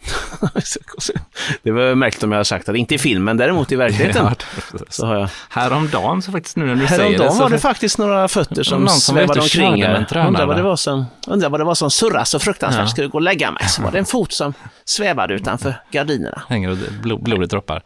det 1.62 1.70
var 1.70 1.94
märkligt 1.94 2.22
om 2.22 2.32
jag 2.32 2.36
hade 2.36 2.44
sagt 2.44 2.68
att 2.68 2.76
inte 2.76 2.94
i 2.94 2.98
filmen, 2.98 3.36
däremot 3.36 3.72
i 3.72 3.76
verkligheten. 3.76 4.26
Ja, 4.72 4.78
så 4.88 5.06
har 5.06 5.14
jag. 5.18 5.28
Häromdagen 5.48 6.22
så 6.22 6.32
faktiskt 6.32 6.56
nu 6.56 6.66
när 6.66 6.74
du 6.74 6.86
säger 6.86 6.98
det 6.98 7.04
Häromdagen 7.04 7.38
var 7.38 7.50
det 7.50 7.58
faktiskt 7.58 7.98
några 7.98 8.28
fötter 8.28 8.62
som 8.62 8.80
Någon 8.80 8.88
som 8.88 9.14
svävade 9.14 9.40
omkring 9.40 9.84
Undrar 9.84 10.46
vad 10.46 10.56
det 10.56 10.62
va? 10.62 10.68
var 10.68 10.76
som, 10.76 11.04
undrar 11.26 11.48
vad 11.50 11.60
det 11.60 11.64
var 11.64 11.74
som 11.74 11.90
surrade 11.90 12.24
så 12.24 12.38
fruktansvärt. 12.38 12.82
Ja. 12.82 12.88
Skulle 12.88 13.08
gå 13.08 13.18
och 13.18 13.22
lägga 13.22 13.50
mig. 13.50 13.68
Så 13.68 13.82
var 13.82 13.90
det 13.92 13.98
en 13.98 14.04
fot 14.04 14.32
som 14.32 14.54
svävade 14.84 15.34
utanför 15.34 15.74
gardinerna. 15.90 16.42
hänger 16.48 16.70
och 16.70 16.76
blod, 17.02 17.22
blodet 17.22 17.50
droppar. 17.50 17.82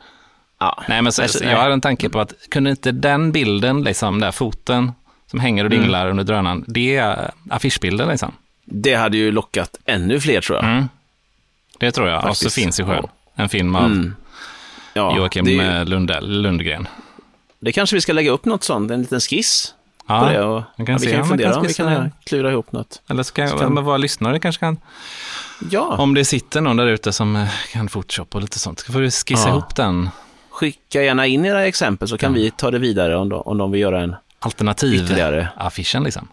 Ja. 0.61 0.83
Nej, 0.89 1.03
men 1.03 1.13
så, 1.13 1.23
Alltså, 1.23 1.45
jag 1.45 1.59
hade 1.59 1.73
en 1.73 1.81
tanke 1.81 2.09
på 2.09 2.21
att 2.21 2.33
kunde 2.51 2.71
inte 2.71 2.93
den 2.93 3.33
bilden, 3.33 3.83
liksom, 3.83 4.21
där 4.21 4.33
foten 4.33 4.93
som 5.31 5.41
hänger 5.41 5.65
och 5.65 5.71
Mm. 5.73 5.83
dinglar 5.83 6.09
under 6.11 6.25
drönaren, 6.25 6.65
det 6.67 6.97
är 6.97 7.31
affischbilden 7.51 8.09
liksom. 8.09 8.33
Det 8.67 8.95
hade 8.95 9.17
ju 9.17 9.33
lockat 9.33 9.71
ännu 9.85 10.21
fler 10.21 10.41
tror 10.41 10.59
jag. 10.59 10.65
Mm. 10.65 10.89
Det 11.85 11.93
tror 11.93 12.09
jag. 12.09 12.23
Faktiskt. 12.23 12.47
Och 12.47 12.53
så 12.53 12.61
finns 12.61 12.77
själv 12.77 13.05
Ja. 13.37 13.43
en 13.43 13.49
film 13.49 13.77
av 13.77 13.85
Mm. 13.85 14.15
Ja, 14.95 15.17
Joakim 15.17 15.45
det, 15.45 15.59
eh, 15.59 15.85
Lundell, 15.85 16.43
Lundgren. 16.43 16.89
det 17.61 17.73
kanske 17.73 17.97
vi 17.97 18.01
ska 18.01 18.13
lägga 18.13 18.31
upp 18.31 18.45
något 18.45 18.65
sånt, 18.65 18.91
en 18.91 19.01
liten 19.03 19.21
skiss 19.21 19.75
på 20.07 20.15
Ja, 20.15 20.25
det. 20.25 20.43
Och, 20.45 20.63
man 20.79 20.87
kan 20.87 20.93
ja, 20.95 20.99
vi 21.01 21.13
kan 21.13 21.25
fundera 21.29 21.51
kan 21.51 21.61
om 21.61 21.67
vi 21.67 21.75
kan 21.75 22.13
klura 22.27 22.51
ihop 22.51 22.73
något. 22.73 23.03
eller 23.09 23.23
Så 23.23 23.33
kan- 23.35 23.75
men 23.75 23.85
våra 23.85 23.97
lyssnare 23.97 24.39
kanske 24.41 24.61
kan, 24.61 24.77
Ja, 25.71 25.97
om 25.99 26.15
det 26.15 26.25
sitter 26.25 26.61
någon 26.61 26.77
där 26.77 26.87
ute 26.87 27.13
som 27.13 27.37
eh, 27.37 27.49
kan 27.73 27.89
Photoshop 27.89 28.35
och 28.35 28.41
lite 28.41 28.59
sånt, 28.59 28.79
så 28.81 28.93
får 28.93 29.01
vi 29.01 29.11
skissa 29.11 29.49
Ja. 29.49 29.49
ihop 29.49 29.77
den 29.77 30.11
skicka 30.51 31.03
gärna 31.03 31.27
in 31.27 31.45
era 31.45 31.67
exempel 31.67 32.09
så 32.09 32.19
kan 32.19 32.35
vi 32.35 32.51
ta 32.51 32.71
det 32.71 32.79
vidare 32.79 33.17
om 33.17 33.29
de, 33.29 33.41
om 33.41 33.59
de 33.59 33.71
vill 33.71 33.81
göra 33.81 34.01
en 34.03 34.15
alternativ 34.39 34.95
ytterligare, 35.05 35.49
affischen 35.57 36.03
liksom. 36.05 36.29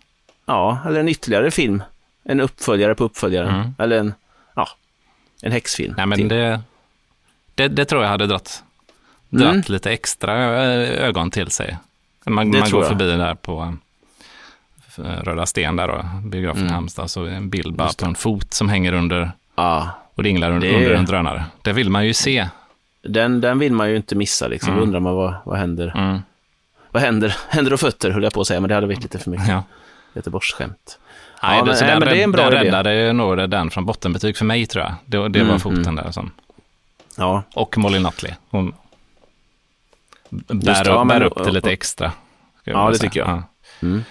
ja, 0.45 0.79
eller 0.87 0.99
en 0.99 1.07
ytterligare 1.09 1.51
film. 1.51 1.83
En 2.23 2.39
uppföljare 2.41 2.95
på 2.95 3.03
uppföljaren. 3.03 3.55
Mm. 3.55 3.75
Eller 3.79 3.97
en, 3.99 4.13
en 5.41 5.51
häxfilm. 5.51 5.93
Nej, 5.97 6.05
men 6.05 6.27
det, 6.27 6.61
det, 7.55 7.67
det 7.67 7.85
tror 7.85 8.01
jag 8.03 8.09
hade 8.09 8.27
dratt, 8.27 8.63
dratt 9.29 9.53
Mm. 9.53 9.63
lite 9.67 9.91
extra 9.91 10.63
eh, 10.63 11.03
ögon 11.05 11.31
till 11.31 11.51
sig. 11.51 11.77
Man, 12.25 12.51
Det 12.51 12.59
man 12.59 12.69
går 12.71 12.81
jag. 12.81 12.87
förbi 12.89 13.05
där 13.05 13.35
på 13.35 13.75
eh, 14.97 15.03
Röda 15.03 15.45
Sten 15.45 15.75
där 15.75 15.87
då, 15.87 16.05
biografen 16.29 16.61
i 16.61 16.65
Mm. 16.65 16.73
Halmstad, 16.73 17.11
så 17.11 17.25
en 17.25 17.49
bild 17.49 17.75
bara 17.75 17.89
på 17.97 18.05
en 18.05 18.15
fot 18.15 18.53
som 18.53 18.69
hänger 18.69 18.93
under 18.93 19.31
Ja, 19.55 19.89
och 20.15 20.23
dinglar 20.23 20.51
under, 20.51 20.67
Det- 20.67 20.75
under 20.75 20.91
en 20.91 21.05
drönare. 21.05 21.45
Det 21.61 21.73
vill 21.73 21.89
man 21.89 22.05
ju 22.05 22.13
se. 22.13 22.47
den, 23.03 23.41
den 23.41 23.59
vill 23.59 23.73
man 23.73 23.89
ju 23.89 23.95
inte 23.95 24.15
missa 24.15 24.47
liksom. 24.47 24.67
Då 24.69 24.73
Mm. 24.73 24.83
undrar 24.83 24.99
man 24.99 25.15
vad, 25.15 25.33
vad 25.45 25.57
händer. 25.57 25.93
Mm. 25.97 26.19
Vad 26.91 27.03
händer? 27.03 27.35
Händer 27.49 27.73
och 27.73 27.79
fötter 27.79 28.11
höll 28.11 28.23
jag 28.23 28.33
på 28.33 28.41
att 28.41 28.47
säga, 28.47 28.59
men 28.59 28.67
det 28.67 28.73
hade 28.75 28.87
varit 28.87 29.01
lite 29.03 29.19
för 29.19 29.29
mycket 29.31 29.47
Ja. 29.47 29.63
Göteborgsskämt. 30.13 30.99
Nej, 31.43 31.57
men- 31.57 31.65
det, 31.67 31.75
så 31.75 31.83
nej, 31.85 31.91
den, 31.91 31.99
men 31.99 32.09
det 32.09 32.19
är 32.19 32.23
en 32.23 32.31
bra 32.31 32.49
den 32.49 32.61
idé. 32.61 32.67
räddade 32.71 33.13
nog 33.13 33.49
den 33.49 33.69
från 33.71 33.85
bottenbetyg 33.85 34.37
för 34.37 34.45
mig 34.45 34.65
tror 34.65 34.83
jag. 34.83 34.93
Det, 35.05 35.17
det 35.29 35.39
var 35.39 35.47
Mm, 35.49 35.59
foten 35.59 35.79
mm. 35.87 35.95
där 35.95 36.11
som. 36.11 36.31
Ja, 37.17 37.43
Och 37.53 37.77
Molly 37.77 37.99
Nutley. 37.99 38.33
Hon 38.49 38.73
bär, 40.29 40.73
det, 40.73 40.81
upp, 40.81 40.87
ja, 40.87 41.05
bär 41.05 41.21
upp 41.23 41.43
det 41.43 41.51
lite 41.51 41.71
extra. 41.71 42.11
Ja, 42.63 42.89
det 42.89 42.95
säga. 42.97 43.09
tycker 43.09 43.19
jag. 43.19 43.29
Ja. 43.29 43.43
Mm. 43.81 44.03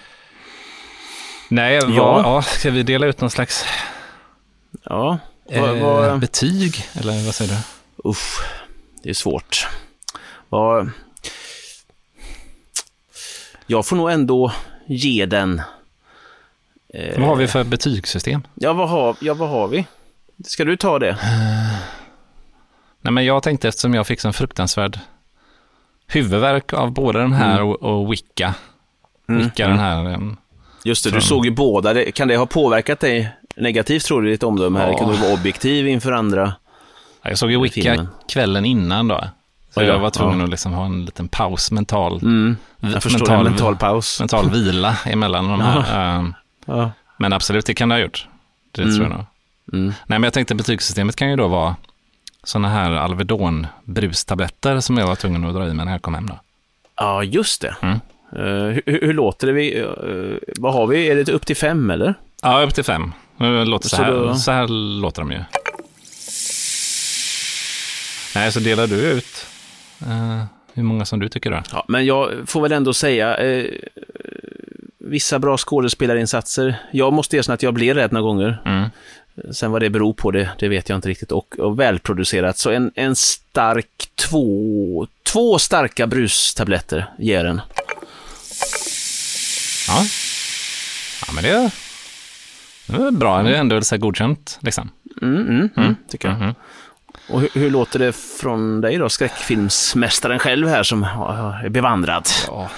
Nej, 1.49 1.79
vad, 1.81 1.89
Ja. 1.91 2.21
ja. 2.23 2.41
ska 2.41 2.71
vi 2.71 2.83
dela 2.83 3.05
ut 3.05 3.21
någon 3.21 3.29
slags 3.29 3.65
ja. 4.83 5.17
Vad, 5.45 5.77
eh, 5.77 5.83
vad, 5.83 6.19
betyg? 6.19 6.85
Eller 6.93 7.25
vad 7.25 7.35
säger 7.35 7.51
du? 7.53 8.09
usch, 8.09 8.41
det 9.03 9.09
är 9.09 9.13
svårt. 9.13 9.67
Vad, 10.49 10.89
jag 13.67 13.85
får 13.85 13.95
nog 13.95 14.11
ändå 14.11 14.51
ge 14.87 15.25
den... 15.25 15.61
Eh, 16.93 17.19
Vad 17.19 17.27
har 17.29 17.35
vi 17.35 17.47
för 17.47 17.63
betygssystem? 17.63 18.43
Ja, 18.55 18.73
vad 18.73 18.89
har, 18.89 19.15
ja, 19.21 19.33
vad 19.33 19.49
har 19.49 19.67
vi? 19.67 19.85
Ska 20.45 20.65
du 20.65 20.77
ta 20.77 20.99
det? 20.99 21.17
Nej, 23.01 23.13
men 23.13 23.25
jag 23.25 23.43
tänkte 23.43 23.67
eftersom 23.67 23.93
jag 23.93 24.07
fick 24.07 24.19
sån 24.21 24.33
fruktansvärd 24.33 24.99
huvudvärk 26.07 26.73
av 26.73 26.91
både 26.93 27.19
den 27.19 27.33
här 27.33 27.55
Mm. 27.55 27.67
och, 27.69 27.81
och 27.83 28.11
Wicca. 28.13 28.53
Wicca, 29.27 29.67
den 29.67 29.79
här. 29.79 30.05
em, 30.05 30.37
Just 30.85 31.03
det, 31.03 31.11
du 31.11 31.21
såg 31.21 31.45
ju 31.45 31.51
båda. 31.51 31.93
Det- 31.93 32.11
Kan 32.11 32.27
det 32.27 32.37
ha 32.37 32.45
påverkat 32.45 32.99
dig 32.99 33.29
negativt 33.55 34.05
tror 34.05 34.21
du 34.21 34.29
ditt 34.29 34.43
omdöme 34.43 34.79
här? 34.79 34.87
Ja. 34.91 34.97
Kan 34.97 35.09
du 35.09 35.15
vara 35.17 35.33
objektiv 35.33 35.87
inför 35.87 36.11
andra? 36.11 36.53
Ja, 37.23 37.29
Jag 37.29 37.37
såg 37.37 37.51
ju 37.51 37.61
Wicca 37.61 37.81
filmen. 37.81 38.07
kvällen 38.27 38.65
innan 38.65 39.07
då. 39.07 39.23
Så 39.73 39.79
Oj 39.81 39.85
jag 39.85 39.99
var 39.99 40.09
tvungen 40.09 40.37
ja. 40.37 40.43
att 40.43 40.49
liksom 40.49 40.73
ha 40.73 40.85
en 40.85 41.05
liten 41.05 41.27
paus, 41.27 41.71
mental, 41.71 42.19
Mm, 42.21 42.57
mental, 42.79 43.37
en 43.37 43.43
mental 43.43 43.75
paus. 43.75 44.19
mental 44.19 44.49
vila 44.49 44.97
emellan 45.05 45.47
de 45.49 45.61
här. 45.61 46.15
Ehm, 46.19 46.33
Ja. 46.77 46.91
Men 47.17 47.33
absolut, 47.33 47.65
det 47.65 47.73
kan 47.73 47.89
det 47.89 47.95
ha 47.95 47.99
gjort. 47.99 48.27
Det 48.71 48.81
Mm. 48.81 48.95
tror 48.95 49.07
jag 49.09 49.17
nog. 49.17 49.25
Mm. 49.73 49.85
Nej, 49.87 50.19
men 50.19 50.23
jag 50.23 50.33
tänkte 50.33 50.55
betygssystemet 50.55 51.15
kan 51.15 51.29
ju 51.29 51.35
då 51.35 51.47
vara 51.47 51.75
sådana 52.43 52.69
här 52.69 52.91
Alvedon-brustabletter 52.91 54.79
som 54.79 54.97
jag 54.97 55.07
var 55.07 55.15
tvungen 55.15 55.45
att 55.45 55.53
dra 55.55 55.67
i 55.67 55.73
mig 55.73 55.85
när 55.85 55.91
jag 55.91 56.01
kom 56.01 56.13
hem 56.13 56.27
då. 56.27 56.39
ja, 56.95 57.23
just 57.23 57.61
det. 57.61 57.75
Mm. 57.81 57.99
Eh, 58.35 58.81
hur, 58.85 58.99
hur 59.01 59.13
låter 59.13 59.47
det? 59.47 59.53
Vi, 59.53 59.79
eh, 59.79 59.85
vad 60.59 60.73
har 60.73 60.87
vi? 60.87 61.07
Är 61.09 61.15
det 61.15 61.29
upp 61.31 61.45
till 61.45 61.55
fem 61.55 61.89
eller? 61.89 62.13
Ja, 62.41 62.61
upp 62.63 62.73
till 62.75 62.83
fem. 62.83 63.11
Det 63.37 63.65
låter 63.65 63.89
så, 63.89 63.95
Så 63.95 64.03
här, 64.03 64.11
då- 64.11 64.35
så 64.35 64.51
här 64.51 64.67
låter 65.01 65.21
de 65.21 65.31
ju. 65.31 65.39
Nej, 68.35 68.51
så 68.51 68.59
delar 68.59 68.87
du 68.87 68.95
ut 69.11 69.45
eh, 70.01 70.43
hur 70.73 70.83
många 70.83 71.05
som 71.05 71.19
du 71.19 71.29
tycker 71.29 71.51
då? 71.51 71.61
Ja, 71.71 71.85
men 71.87 72.05
jag 72.05 72.31
får 72.45 72.61
väl 72.61 72.71
ändå 72.71 72.93
säga, 72.93 73.37
eh, 73.37 73.65
vissa 75.11 75.39
bra 75.39 75.57
skådespelarinsatser. 75.57 76.75
Jag 76.91 77.13
måste 77.13 77.37
erkänna 77.37 77.53
att 77.53 77.63
jag 77.63 77.73
blev 77.73 77.95
rädd 77.95 78.11
några 78.11 78.23
gånger. 78.23 78.61
Mm. 78.65 78.89
Sen 79.51 79.71
vad 79.71 79.81
det 79.81 79.89
beror 79.89 80.13
på, 80.13 80.31
det, 80.31 80.49
det 80.59 80.67
vet 80.67 80.89
jag 80.89 80.97
inte 80.97 81.09
riktigt. 81.09 81.31
Och, 81.31 81.59
och 81.59 81.79
välproducerat, 81.79 82.57
så 82.57 82.69
en, 82.69 82.91
en 82.95 83.15
stark 83.15 84.09
två, 84.15 85.07
två 85.23 85.59
starka 85.59 86.07
brustabletter 86.07 87.05
ger 87.17 87.43
den. 87.43 87.61
Ja. 89.87 90.05
ja, 91.27 91.33
men 91.33 91.43
det 91.43 91.71
det 92.87 93.07
är 93.07 93.11
bra. 93.11 93.43
Det 93.43 93.55
är 93.55 93.59
ändå 93.59 93.81
så 93.81 93.95
här 93.95 93.99
godkänt 93.99 94.59
liksom. 94.61 94.89
Mm, 95.21 95.47
mm, 95.47 95.69
mm, 95.77 95.95
tycker 96.09 96.27
jag. 96.27 96.39
Mhm. 96.39 96.55
Och 97.29 97.41
hur, 97.41 97.49
hur 97.53 97.69
låter 97.69 97.99
det 97.99 98.13
från 98.13 98.81
dig 98.81 98.97
då, 98.97 99.09
skräckfilmsmästaren 99.09 100.39
själv 100.39 100.67
här 100.67 100.83
som 100.83 101.03
är 101.03 101.69
bevandrad? 101.69 102.27
Ja. 102.47 102.69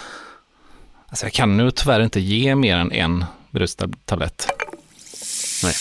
Alltså 1.14 1.26
jag 1.26 1.34
kan 1.34 1.58
nu 1.58 1.72
tyvärr 1.72 2.00
inte 2.00 2.20
ge 2.20 2.56
mer 2.56 2.78
än 2.78 2.92
en 2.92 3.26
brustablett. 3.52 4.48
Nej. 5.64 5.74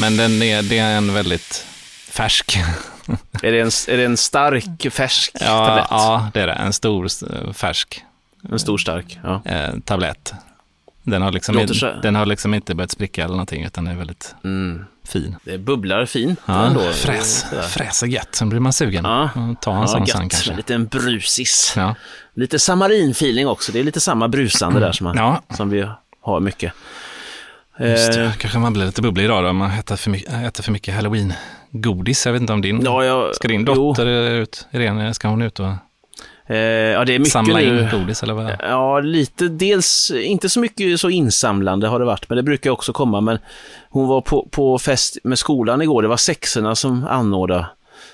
Men 0.00 0.16
den 0.16 0.42
är, 0.42 0.62
det 0.62 0.78
är 0.78 0.96
en 0.96 1.14
väldigt 1.14 1.66
färsk. 2.10 2.58
Är 3.42 3.52
det 3.52 3.60
en, 3.60 3.66
är 3.88 3.96
det 3.96 4.04
en 4.04 4.16
stark, 4.16 4.92
färsk 4.92 5.30
Ja, 5.40 5.66
tablett? 5.66 5.86
ja, 5.90 6.30
det 6.34 6.40
är 6.40 6.46
det. 6.46 6.52
En 6.52 6.72
stor 6.72 7.08
färsk 7.52 8.04
En 8.52 8.58
stor, 8.58 8.78
stark. 8.78 9.18
Ja. 9.24 9.42
eh, 9.44 9.70
tablett. 9.84 10.34
Den 11.10 11.22
har, 11.22 11.32
liksom, 11.32 11.66
den 12.02 12.14
har 12.14 12.26
liksom 12.26 12.54
inte 12.54 12.74
börjat 12.74 12.90
spricka 12.90 13.24
eller 13.24 13.34
någonting, 13.34 13.64
utan 13.64 13.84
den 13.84 13.94
är 13.94 13.98
väldigt 13.98 14.34
Mm. 14.44 14.84
fin. 15.08 15.36
Det 15.44 15.58
bubblar 15.58 16.06
fint 16.06 16.40
Ja, 16.46 16.66
ändå. 16.66 16.80
fräs, 16.92 17.44
fräser 17.68 18.06
gött, 18.06 18.34
sen 18.34 18.48
blir 18.48 18.60
man 18.60 18.72
sugen. 18.72 19.04
Ja. 19.04 19.30
Ta 19.60 19.72
en 19.74 19.80
Ja, 19.80 19.86
sån 19.86 20.00
gött. 20.00 20.08
sen 20.10 20.28
kanske. 20.28 20.54
Lite 20.54 20.74
en 20.74 20.86
brusis. 20.86 21.72
Ja. 21.76 21.94
Lite 22.34 22.56
samarin-feeling 22.58 23.46
också. 23.46 23.72
Det 23.72 23.78
är 23.80 23.84
lite 23.84 24.00
samma 24.00 24.28
brusande 24.28 24.80
där 24.80 24.92
som, 24.92 25.04
man, 25.04 25.16
Ja. 25.16 25.42
som 25.56 25.70
vi 25.70 25.86
har 26.20 26.40
mycket. 26.40 26.72
Just 27.80 28.12
det. 28.12 28.24
Eh, 28.24 28.32
Kanske 28.32 28.58
man 28.58 28.72
blir 28.72 28.86
lite 28.86 29.02
bubblig 29.02 29.24
idag 29.24 29.44
då, 29.44 29.50
om 29.50 29.56
man 29.56 29.70
äter 29.70 29.96
för 29.96 30.10
mycket, 30.10 30.32
äter 30.32 30.62
för 30.62 30.72
mycket 30.72 30.94
halloween-godis. 30.94 32.26
Jag 32.26 32.32
vet 32.32 32.40
inte 32.40 32.52
om 32.52 32.60
din... 32.60 32.80
Ja, 32.84 33.04
jag, 33.04 33.34
Ska 33.34 33.48
din 33.48 33.64
jo. 33.68 33.74
dotter 33.74 34.06
ut, 34.06 34.66
Irene, 34.70 35.14
ska 35.14 35.28
hon 35.28 35.42
ut 35.42 35.60
och 35.60 35.72
ja, 36.56 37.04
det 37.04 37.14
är 37.14 37.18
mycket 37.18 37.32
samla 37.32 37.60
in 37.60 37.76
nu. 37.76 37.88
godis 37.92 38.22
eller 38.22 38.34
vad? 38.34 38.56
Ja, 38.60 39.00
lite. 39.00 39.48
Dels, 39.48 40.10
inte 40.10 40.48
så 40.48 40.60
mycket 40.60 41.00
så 41.00 41.10
insamlande 41.10 41.88
har 41.88 41.98
det 41.98 42.04
varit, 42.04 42.28
men 42.28 42.36
det 42.36 42.42
brukar 42.42 42.70
också 42.70 42.92
komma. 42.92 43.20
Men 43.20 43.38
hon 43.90 44.08
var 44.08 44.20
på, 44.20 44.48
på 44.50 44.78
fest 44.78 45.18
med 45.24 45.38
skolan 45.38 45.82
igår. 45.82 46.02
Det 46.02 46.08
var 46.08 46.16
sexorna 46.16 46.74
som 46.74 47.06
anordnade. 47.06 47.66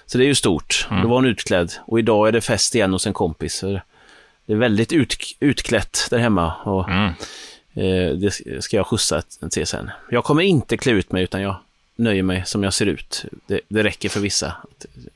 Så 0.06 0.18
det 0.18 0.24
är 0.24 0.26
ju 0.28 0.34
stort. 0.34 0.86
Mm. 0.90 1.02
Då 1.02 1.08
var 1.08 1.16
hon 1.16 1.26
utklädd. 1.26 1.72
Och 1.86 1.98
idag 1.98 2.28
är 2.28 2.32
det 2.32 2.40
fest 2.40 2.74
igen 2.74 2.92
hos 2.92 3.06
en 3.06 3.12
kompis. 3.12 3.54
Så 3.54 3.80
det 4.46 4.52
är 4.52 4.56
väldigt 4.56 4.92
ut, 4.92 5.16
utklätt 5.40 6.06
där 6.10 6.18
hemma. 6.18 6.52
Och, 6.62 6.88
Mm. 6.88 7.06
eh, 7.74 8.16
det 8.16 8.62
ska 8.64 8.76
jag 8.76 8.86
skjutsa 8.86 9.22
till 9.50 9.66
sen. 9.66 9.90
Jag 10.10 10.24
kommer 10.24 10.42
inte 10.42 10.76
klä 10.76 10.92
ut 10.92 11.12
mig, 11.12 11.22
utan 11.24 11.42
jag 11.42 11.56
nöjer 11.96 12.22
mig 12.22 12.42
som 12.46 12.62
jag 12.62 12.74
ser 12.74 12.86
ut. 12.86 13.24
Det, 13.46 13.60
det 13.68 13.82
räcker 13.82 14.08
för 14.08 14.20
vissa. 14.20 14.52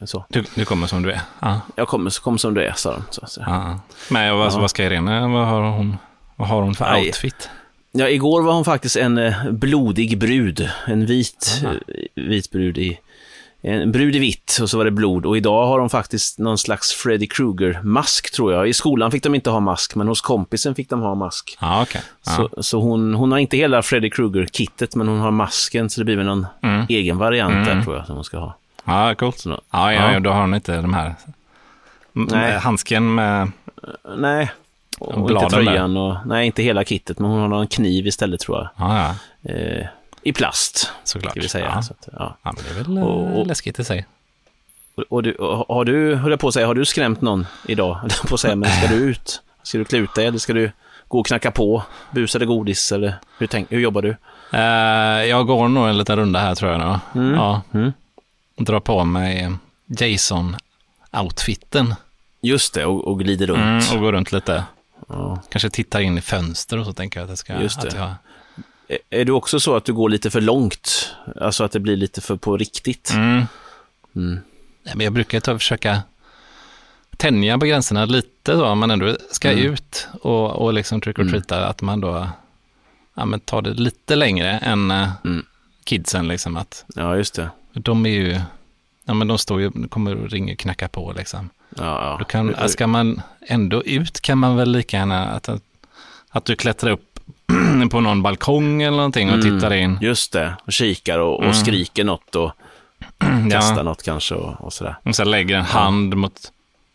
Så. 0.04 0.24
Du, 0.28 0.44
du 0.54 0.64
kommer 0.64 0.86
som 0.86 1.02
du 1.02 1.12
är? 1.12 1.20
Ja. 1.40 1.60
Jag 1.76 1.88
kommer, 1.88 2.20
kom 2.22 2.38
som 2.38 2.54
du 2.54 2.62
är, 2.64 2.72
sa 2.72 2.92
de. 2.92 3.02
Så, 3.10 3.26
så. 3.26 3.40
ja. 3.46 3.80
Men 4.10 4.36
vad, 4.38 4.52
Ja. 4.52 4.58
vad 4.58 4.70
ska 4.70 4.84
Irene, 4.84 5.20
vad 5.28 5.46
har 5.46 5.62
hon, 5.62 5.96
vad 6.36 6.48
har 6.48 6.62
hon 6.62 6.74
för 6.74 6.84
Nej. 6.84 7.06
outfit? 7.06 7.50
Ja, 7.92 8.08
igår 8.08 8.42
var 8.42 8.52
hon 8.54 8.64
faktiskt 8.64 8.96
en 8.96 9.18
eh, 9.18 9.50
blodig 9.50 10.18
brud. 10.18 10.70
En 10.86 11.06
vit, 11.06 11.62
Aha. 11.64 11.74
eh, 11.74 11.78
vit 12.14 12.50
brud 12.50 12.78
i... 12.78 12.98
En 13.62 13.92
brud 13.92 14.16
i 14.16 14.18
vitt 14.18 14.58
och 14.62 14.70
så 14.70 14.78
var 14.78 14.84
det 14.84 14.90
blod. 14.90 15.26
Och 15.26 15.36
idag 15.36 15.66
har 15.66 15.78
hon 15.80 15.90
faktiskt 15.90 16.38
någon 16.38 16.58
slags 16.58 16.92
Freddy 16.92 17.26
Krueger-mask 17.26 18.32
tror 18.34 18.52
jag. 18.52 18.68
I 18.68 18.72
skolan 18.74 19.10
fick 19.10 19.22
de 19.22 19.34
inte 19.34 19.50
ha 19.50 19.60
mask, 19.60 19.94
men 19.94 20.08
hos 20.08 20.20
kompisen 20.20 20.74
fick 20.74 20.90
de 20.90 21.00
ha 21.00 21.14
mask. 21.14 21.56
Ja, 21.60 21.82
okej. 21.82 22.00
Ja. 22.26 22.30
Så, 22.32 22.62
så 22.62 22.80
hon, 22.80 23.14
hon 23.14 23.32
har 23.32 23.38
inte 23.38 23.56
hela 23.56 23.82
Freddy 23.82 24.10
Krueger-kittet, 24.10 24.94
men 24.96 25.08
hon 25.08 25.18
har 25.20 25.30
masken, 25.30 25.90
så 25.90 26.00
det 26.00 26.04
blir 26.04 26.16
väl 26.16 26.26
någon 26.26 26.46
Mm. 26.62 26.86
egen 26.88 27.18
variant 27.18 27.52
där 27.64 27.72
Mm. 27.72 27.84
tror 27.84 27.96
jag 27.96 28.06
som 28.06 28.14
hon 28.14 28.24
ska 28.24 28.38
ha. 28.38 28.56
ja, 28.84 29.14
coolt. 29.14 29.38
Så, 29.38 29.50
Ja, 29.70 29.92
ja, 29.92 30.12
Ja. 30.12 30.20
då 30.20 30.30
har 30.30 30.40
hon 30.40 30.54
inte 30.54 30.76
de 30.80 30.94
här 30.94 31.14
Nej. 32.12 32.58
handsken 32.58 33.14
med... 33.14 33.50
nej, 34.18 34.50
och, 34.98 35.14
och 35.18 35.30
inte 35.30 35.46
tröjan 35.46 35.96
och... 35.96 36.16
Nej, 36.26 36.46
inte 36.46 36.62
hela 36.62 36.84
kittet, 36.84 37.18
men 37.18 37.30
hon 37.30 37.40
har 37.40 37.48
någon 37.48 37.66
kniv 37.66 38.06
istället 38.06 38.40
tror 38.40 38.58
jag. 38.58 38.68
Ja, 38.88 38.98
ja, 38.98 39.14
Eh, 39.52 39.86
I 40.22 40.32
plast, 40.32 40.92
såklart. 41.04 41.30
ska 41.32 41.40
vi 41.40 41.48
säga. 41.48 41.72
Ja. 41.74 41.82
Så 41.82 41.92
att, 41.92 42.08
ja. 42.12 42.36
ja, 42.42 42.52
men 42.56 42.64
det 42.64 42.70
är 42.70 42.74
väl 42.84 42.96
eh, 42.98 43.04
Och- 43.04 43.40
och- 43.40 43.46
läskigt 43.46 43.78
i 43.78 43.84
sig. 43.84 44.06
Och, 44.96 45.04
och 45.08 45.22
du, 45.22 45.34
och 45.34 45.74
har 45.76 45.84
du, 45.84 46.14
höll 46.14 46.30
jag 46.30 46.40
på 46.40 46.48
att 46.48 46.54
säga, 46.54 46.66
har 46.66 46.74
du 46.74 46.84
skrämt 46.84 47.20
någon 47.20 47.46
idag? 47.66 47.98
På 48.28 48.34
att 48.34 48.40
säga, 48.40 48.56
men 48.56 48.70
ska 48.70 48.86
du 48.88 48.94
ut? 48.94 49.42
Ska 49.62 49.78
du 49.78 49.84
klä 49.84 49.98
ut 49.98 50.14
dig 50.14 50.26
eller 50.26 50.38
ska 50.38 50.52
du 50.52 50.72
gå 51.08 51.20
och 51.20 51.26
knacka 51.26 51.50
på? 51.50 51.82
Bus 52.10 52.34
eller 52.36 52.46
godis 52.46 52.92
eller 52.92 53.14
hur, 53.38 53.46
tänk, 53.46 53.72
hur 53.72 53.80
jobbar 53.80 54.02
du? 54.02 54.16
Eh, 54.52 55.24
jag 55.28 55.46
går 55.46 55.68
nog 55.68 55.88
en 55.88 55.98
liten 55.98 56.16
runda 56.16 56.40
här 56.40 56.54
tror 56.54 56.70
jag 56.72 56.80
nu. 56.80 56.98
Mm. 57.20 57.34
Ja, 57.34 57.62
Mm. 57.74 57.92
drar 58.56 58.80
på 58.80 59.04
mig 59.04 59.52
Jason-outfiten 59.88 61.94
Just 62.40 62.74
det, 62.74 62.84
och, 62.84 63.08
och 63.08 63.18
glider 63.18 63.46
runt. 63.46 63.58
mm, 63.60 63.82
och 63.96 64.00
går 64.00 64.12
runt 64.12 64.32
lite. 64.32 64.64
Ja. 65.08 65.42
Kanske 65.50 65.70
tittar 65.70 66.00
in 66.00 66.18
i 66.18 66.20
fönster 66.20 66.78
och 66.78 66.86
så 66.86 66.92
tänker 66.92 67.20
jag 67.20 67.24
att 67.24 67.28
jag 67.30 67.38
ska... 67.38 67.60
Just 67.62 67.80
det. 67.80 67.88
Att 67.88 67.94
jag, 67.94 68.14
Är- 68.88 68.98
Är 69.10 69.24
du 69.24 69.32
också 69.32 69.60
så 69.60 69.76
att 69.76 69.84
du 69.84 69.92
går 69.92 70.08
lite 70.08 70.30
för 70.30 70.40
långt? 70.40 71.14
Alltså 71.40 71.64
att 71.64 71.72
det 71.72 71.80
blir 71.80 71.96
lite 71.96 72.20
för 72.20 72.36
på 72.36 72.56
riktigt? 72.56 73.10
mm. 73.14 73.42
Mm. 74.16 74.40
Nej, 74.82 74.94
men 74.96 75.04
jag 75.04 75.12
brukar 75.12 75.40
ta, 75.40 75.58
försöka 75.58 76.02
tänja 77.16 77.58
på 77.58 77.66
gränserna 77.66 78.04
lite 78.04 78.52
då, 78.52 78.66
om 78.66 78.78
man 78.78 78.90
ändå 78.90 79.16
ska 79.30 79.50
Mm. 79.52 79.72
ut 79.72 80.08
och, 80.22 80.50
och 80.50 80.72
liksom 80.72 81.00
trick 81.00 81.18
or 81.18 81.24
treata, 81.24 81.66
att 81.66 81.82
man 81.82 82.00
då 82.00 82.28
ja, 83.14 83.24
men 83.24 83.40
tar 83.40 83.62
det 83.62 83.70
lite 83.74 84.16
längre 84.16 84.50
än 84.50 84.90
eh, 84.90 85.10
Mm. 85.24 85.46
kidsen. 85.84 86.28
Liksom, 86.28 86.56
att 86.56 86.84
Ja, 86.94 87.16
just 87.16 87.34
det. 87.34 87.50
de 87.72 88.06
är 88.06 88.10
ju, 88.10 88.40
ja 89.04 89.14
men 89.14 89.28
de 89.28 89.38
står 89.38 89.60
ju, 89.60 89.88
kommer 89.88 90.14
och 90.16 90.30
ringer 90.30 90.52
och 90.54 90.58
knackar 90.58 90.88
på 90.88 91.12
liksom. 91.16 91.50
Ja, 91.76 91.84
ja. 91.84 92.16
Då 92.18 92.24
kan, 92.24 92.68
ska 92.68 92.86
man 92.86 93.22
ändå 93.40 93.82
ut 93.84 94.20
kan 94.20 94.38
man 94.38 94.56
väl 94.56 94.70
lika 94.72 94.96
gärna 94.96 95.26
att, 95.28 95.48
att 96.30 96.44
du 96.44 96.56
klättrar 96.56 96.90
upp 96.90 97.07
på 97.90 98.00
någon 98.00 98.22
balkong 98.22 98.82
eller 98.82 98.96
någonting 98.96 99.28
och 99.28 99.34
Mm. 99.34 99.58
tittar 99.60 99.72
in. 99.74 99.98
Just 100.00 100.32
det, 100.32 100.54
och 100.64 100.72
kikar 100.72 101.18
och, 101.18 101.36
och 101.36 101.42
Mm. 101.42 101.54
skriker 101.54 102.04
något 102.04 102.34
och 102.34 102.52
kastar 103.50 103.76
Ja, 103.76 103.82
något 103.82 104.02
kanske 104.02 104.34
och, 104.34 104.60
och 104.64 104.72
sådär. 104.72 104.96
och 105.04 105.16
så 105.16 105.24
lägger 105.24 105.56
en 105.56 105.64
hand 105.64 106.16
mot, 106.16 106.52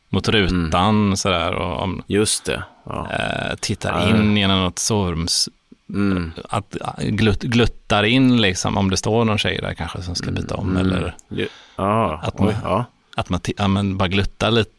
mot 0.09 0.29
rutan 0.29 1.17
sådär 1.17 1.53
och 1.53 1.81
om, 1.83 2.03
Just 2.07 2.45
det. 2.45 2.63
Ja. 2.85 3.07
eh, 3.11 3.55
tittar 3.59 4.01
Ja. 4.09 4.09
in 4.17 4.37
genom 4.37 4.59
något 4.61 4.79
sovrums, 4.79 5.49
Mm. 5.89 6.31
att 6.49 6.75
glut, 6.97 7.41
gluttar 7.43 8.03
in 8.03 8.41
liksom 8.41 8.77
om 8.77 8.89
det 8.89 8.97
står 8.97 9.25
någon 9.25 9.37
tjej 9.37 9.59
där 9.61 9.73
kanske 9.73 10.01
som 10.01 10.15
ska 10.15 10.31
byta 10.31 10.55
om 10.55 10.77
eller 10.77 11.15
Ju- 11.29 11.47
Ja, 11.75 12.19
Att 12.23 12.33
oj, 12.39 12.45
man- 12.45 12.55
ja. 12.63 12.85
att 13.15 13.29
man, 13.29 13.39
ja, 13.57 13.67
men 13.67 13.97
bara 13.97 14.07
gluttar 14.07 14.51
lite, 14.51 14.71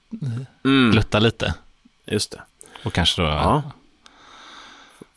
Mm. 0.65 0.91
gluttar 0.93 1.21
lite 1.21 1.55
Just 2.07 2.31
det. 2.31 2.41
och 2.85 2.93
kanske 2.93 3.23
då, 3.23 3.29
Ja. 3.29 3.63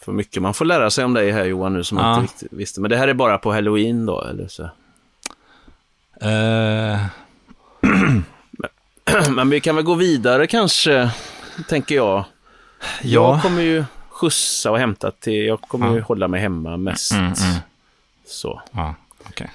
För 0.07 0.11
mycket 0.11 0.41
man 0.41 0.53
får 0.53 0.65
lära 0.65 0.89
sig 0.89 1.05
om 1.05 1.13
dig 1.13 1.31
här 1.31 1.45
Johan 1.45 1.73
nu 1.73 1.83
som 1.83 1.97
Ja. 1.97 2.11
inte 2.13 2.23
riktigt 2.23 2.53
visste. 2.53 2.81
Men 2.81 2.89
det 2.91 2.97
här 2.97 3.07
är 3.07 3.13
bara 3.13 3.37
på 3.37 3.53
halloween 3.53 4.05
då, 4.05 4.21
eller 4.23 4.47
så? 4.47 4.63
eh, 6.21 6.99
Men 9.29 9.49
vi 9.49 9.59
kan 9.59 9.75
väl 9.75 9.83
gå 9.85 9.93
vidare 9.93 10.47
kanske, 10.47 11.09
tänker 11.69 11.95
jag. 11.95 12.23
Jag 13.01 13.35
ja, 13.35 13.39
kommer 13.41 13.61
ju 13.61 13.83
skjutsa 14.09 14.71
och 14.71 14.79
hämta 14.79 15.11
till, 15.11 15.45
jag 15.45 15.61
kommer 15.61 15.87
Ja. 15.87 15.95
ju 15.95 16.01
hålla 16.01 16.27
mig 16.27 16.41
hemma 16.41 16.77
mest. 16.77 17.11
Mm, 17.11 17.23
mm. 17.25 17.35
Så. 18.27 18.61
ja, 18.71 18.95
okej. 19.29 19.51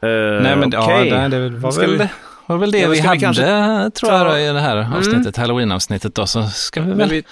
Eh, 0.00 0.08
Nej 0.42 0.56
men 0.56 0.74
okej. 0.76 1.08
ja, 1.08 1.28
det 1.28 1.48
var 1.48 1.72
väl, 1.80 1.90
vi- 1.90 1.96
det 1.98 2.08
var 2.46 2.56
väl 2.56 2.70
det 2.70 2.78
Ja, 2.78 2.88
vi 2.88 2.96
ska 2.96 3.02
vi 3.02 3.08
hade, 3.08 3.20
kanske 3.20 3.90
tror 4.00 4.12
jag, 4.12 4.42
i 4.42 4.46
det 4.52 4.60
här 4.60 4.96
avsnittet, 4.96 5.36
halloween-avsnittet 5.36 6.14
då, 6.14 6.26
så 6.26 6.42
ska 6.46 6.80
vi 6.82 6.92
väl 6.92 7.08
vi 7.10 7.22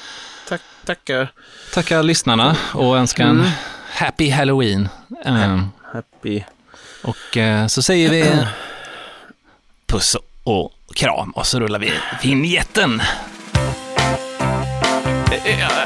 tack, 0.87 0.99
tackar. 1.05 1.32
tacka 1.74 2.03
lyssnarna 2.03 2.57
och 2.74 2.97
önska 2.99 3.22
en 3.22 3.30
Mm. 3.41 3.47
happy 3.91 4.30
halloween. 4.30 4.89
Eh, 5.24 5.61
Happy. 5.93 6.43
och 7.03 7.37
eh, 7.37 7.66
så 7.66 7.82
säger 7.82 8.11
vi 8.11 8.47
puss 9.87 10.16
och 10.45 10.72
kram 10.95 11.30
och 11.30 11.47
så 11.47 11.61
rullar 11.61 11.78
vi 11.78 11.93
vinjetten. 12.22 13.03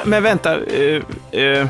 Men 0.05 0.23
vänta, 0.23 0.55
eh, 0.65 1.69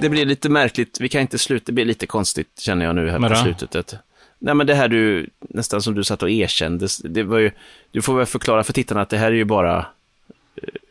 det 0.00 0.08
blir 0.08 0.26
lite 0.26 0.48
märkligt. 0.48 0.98
Vi 1.00 1.08
kan 1.08 1.20
inte 1.20 1.38
sluta, 1.38 1.64
det 1.66 1.72
blir 1.72 1.84
lite 1.84 2.06
konstigt 2.06 2.60
känner 2.60 2.84
jag 2.86 2.94
nu 2.94 3.10
här 3.10 3.28
på 3.28 3.34
slutet. 3.34 3.94
Nej 4.38 4.54
men 4.54 4.66
det 4.66 4.74
här 4.74 4.88
du, 4.88 5.30
nästan 5.40 5.82
som 5.82 5.94
du 5.94 6.04
satt 6.04 6.22
och 6.22 6.30
erkände, 6.30 6.88
det 7.04 7.22
var 7.22 7.38
ju, 7.38 7.50
du 7.90 8.02
får 8.02 8.16
väl 8.16 8.26
förklara 8.26 8.64
för 8.64 8.72
tittarna 8.72 9.00
att 9.00 9.10
det 9.10 9.18
här 9.18 9.26
är 9.26 9.32
ju 9.36 9.44
bara, 9.44 9.86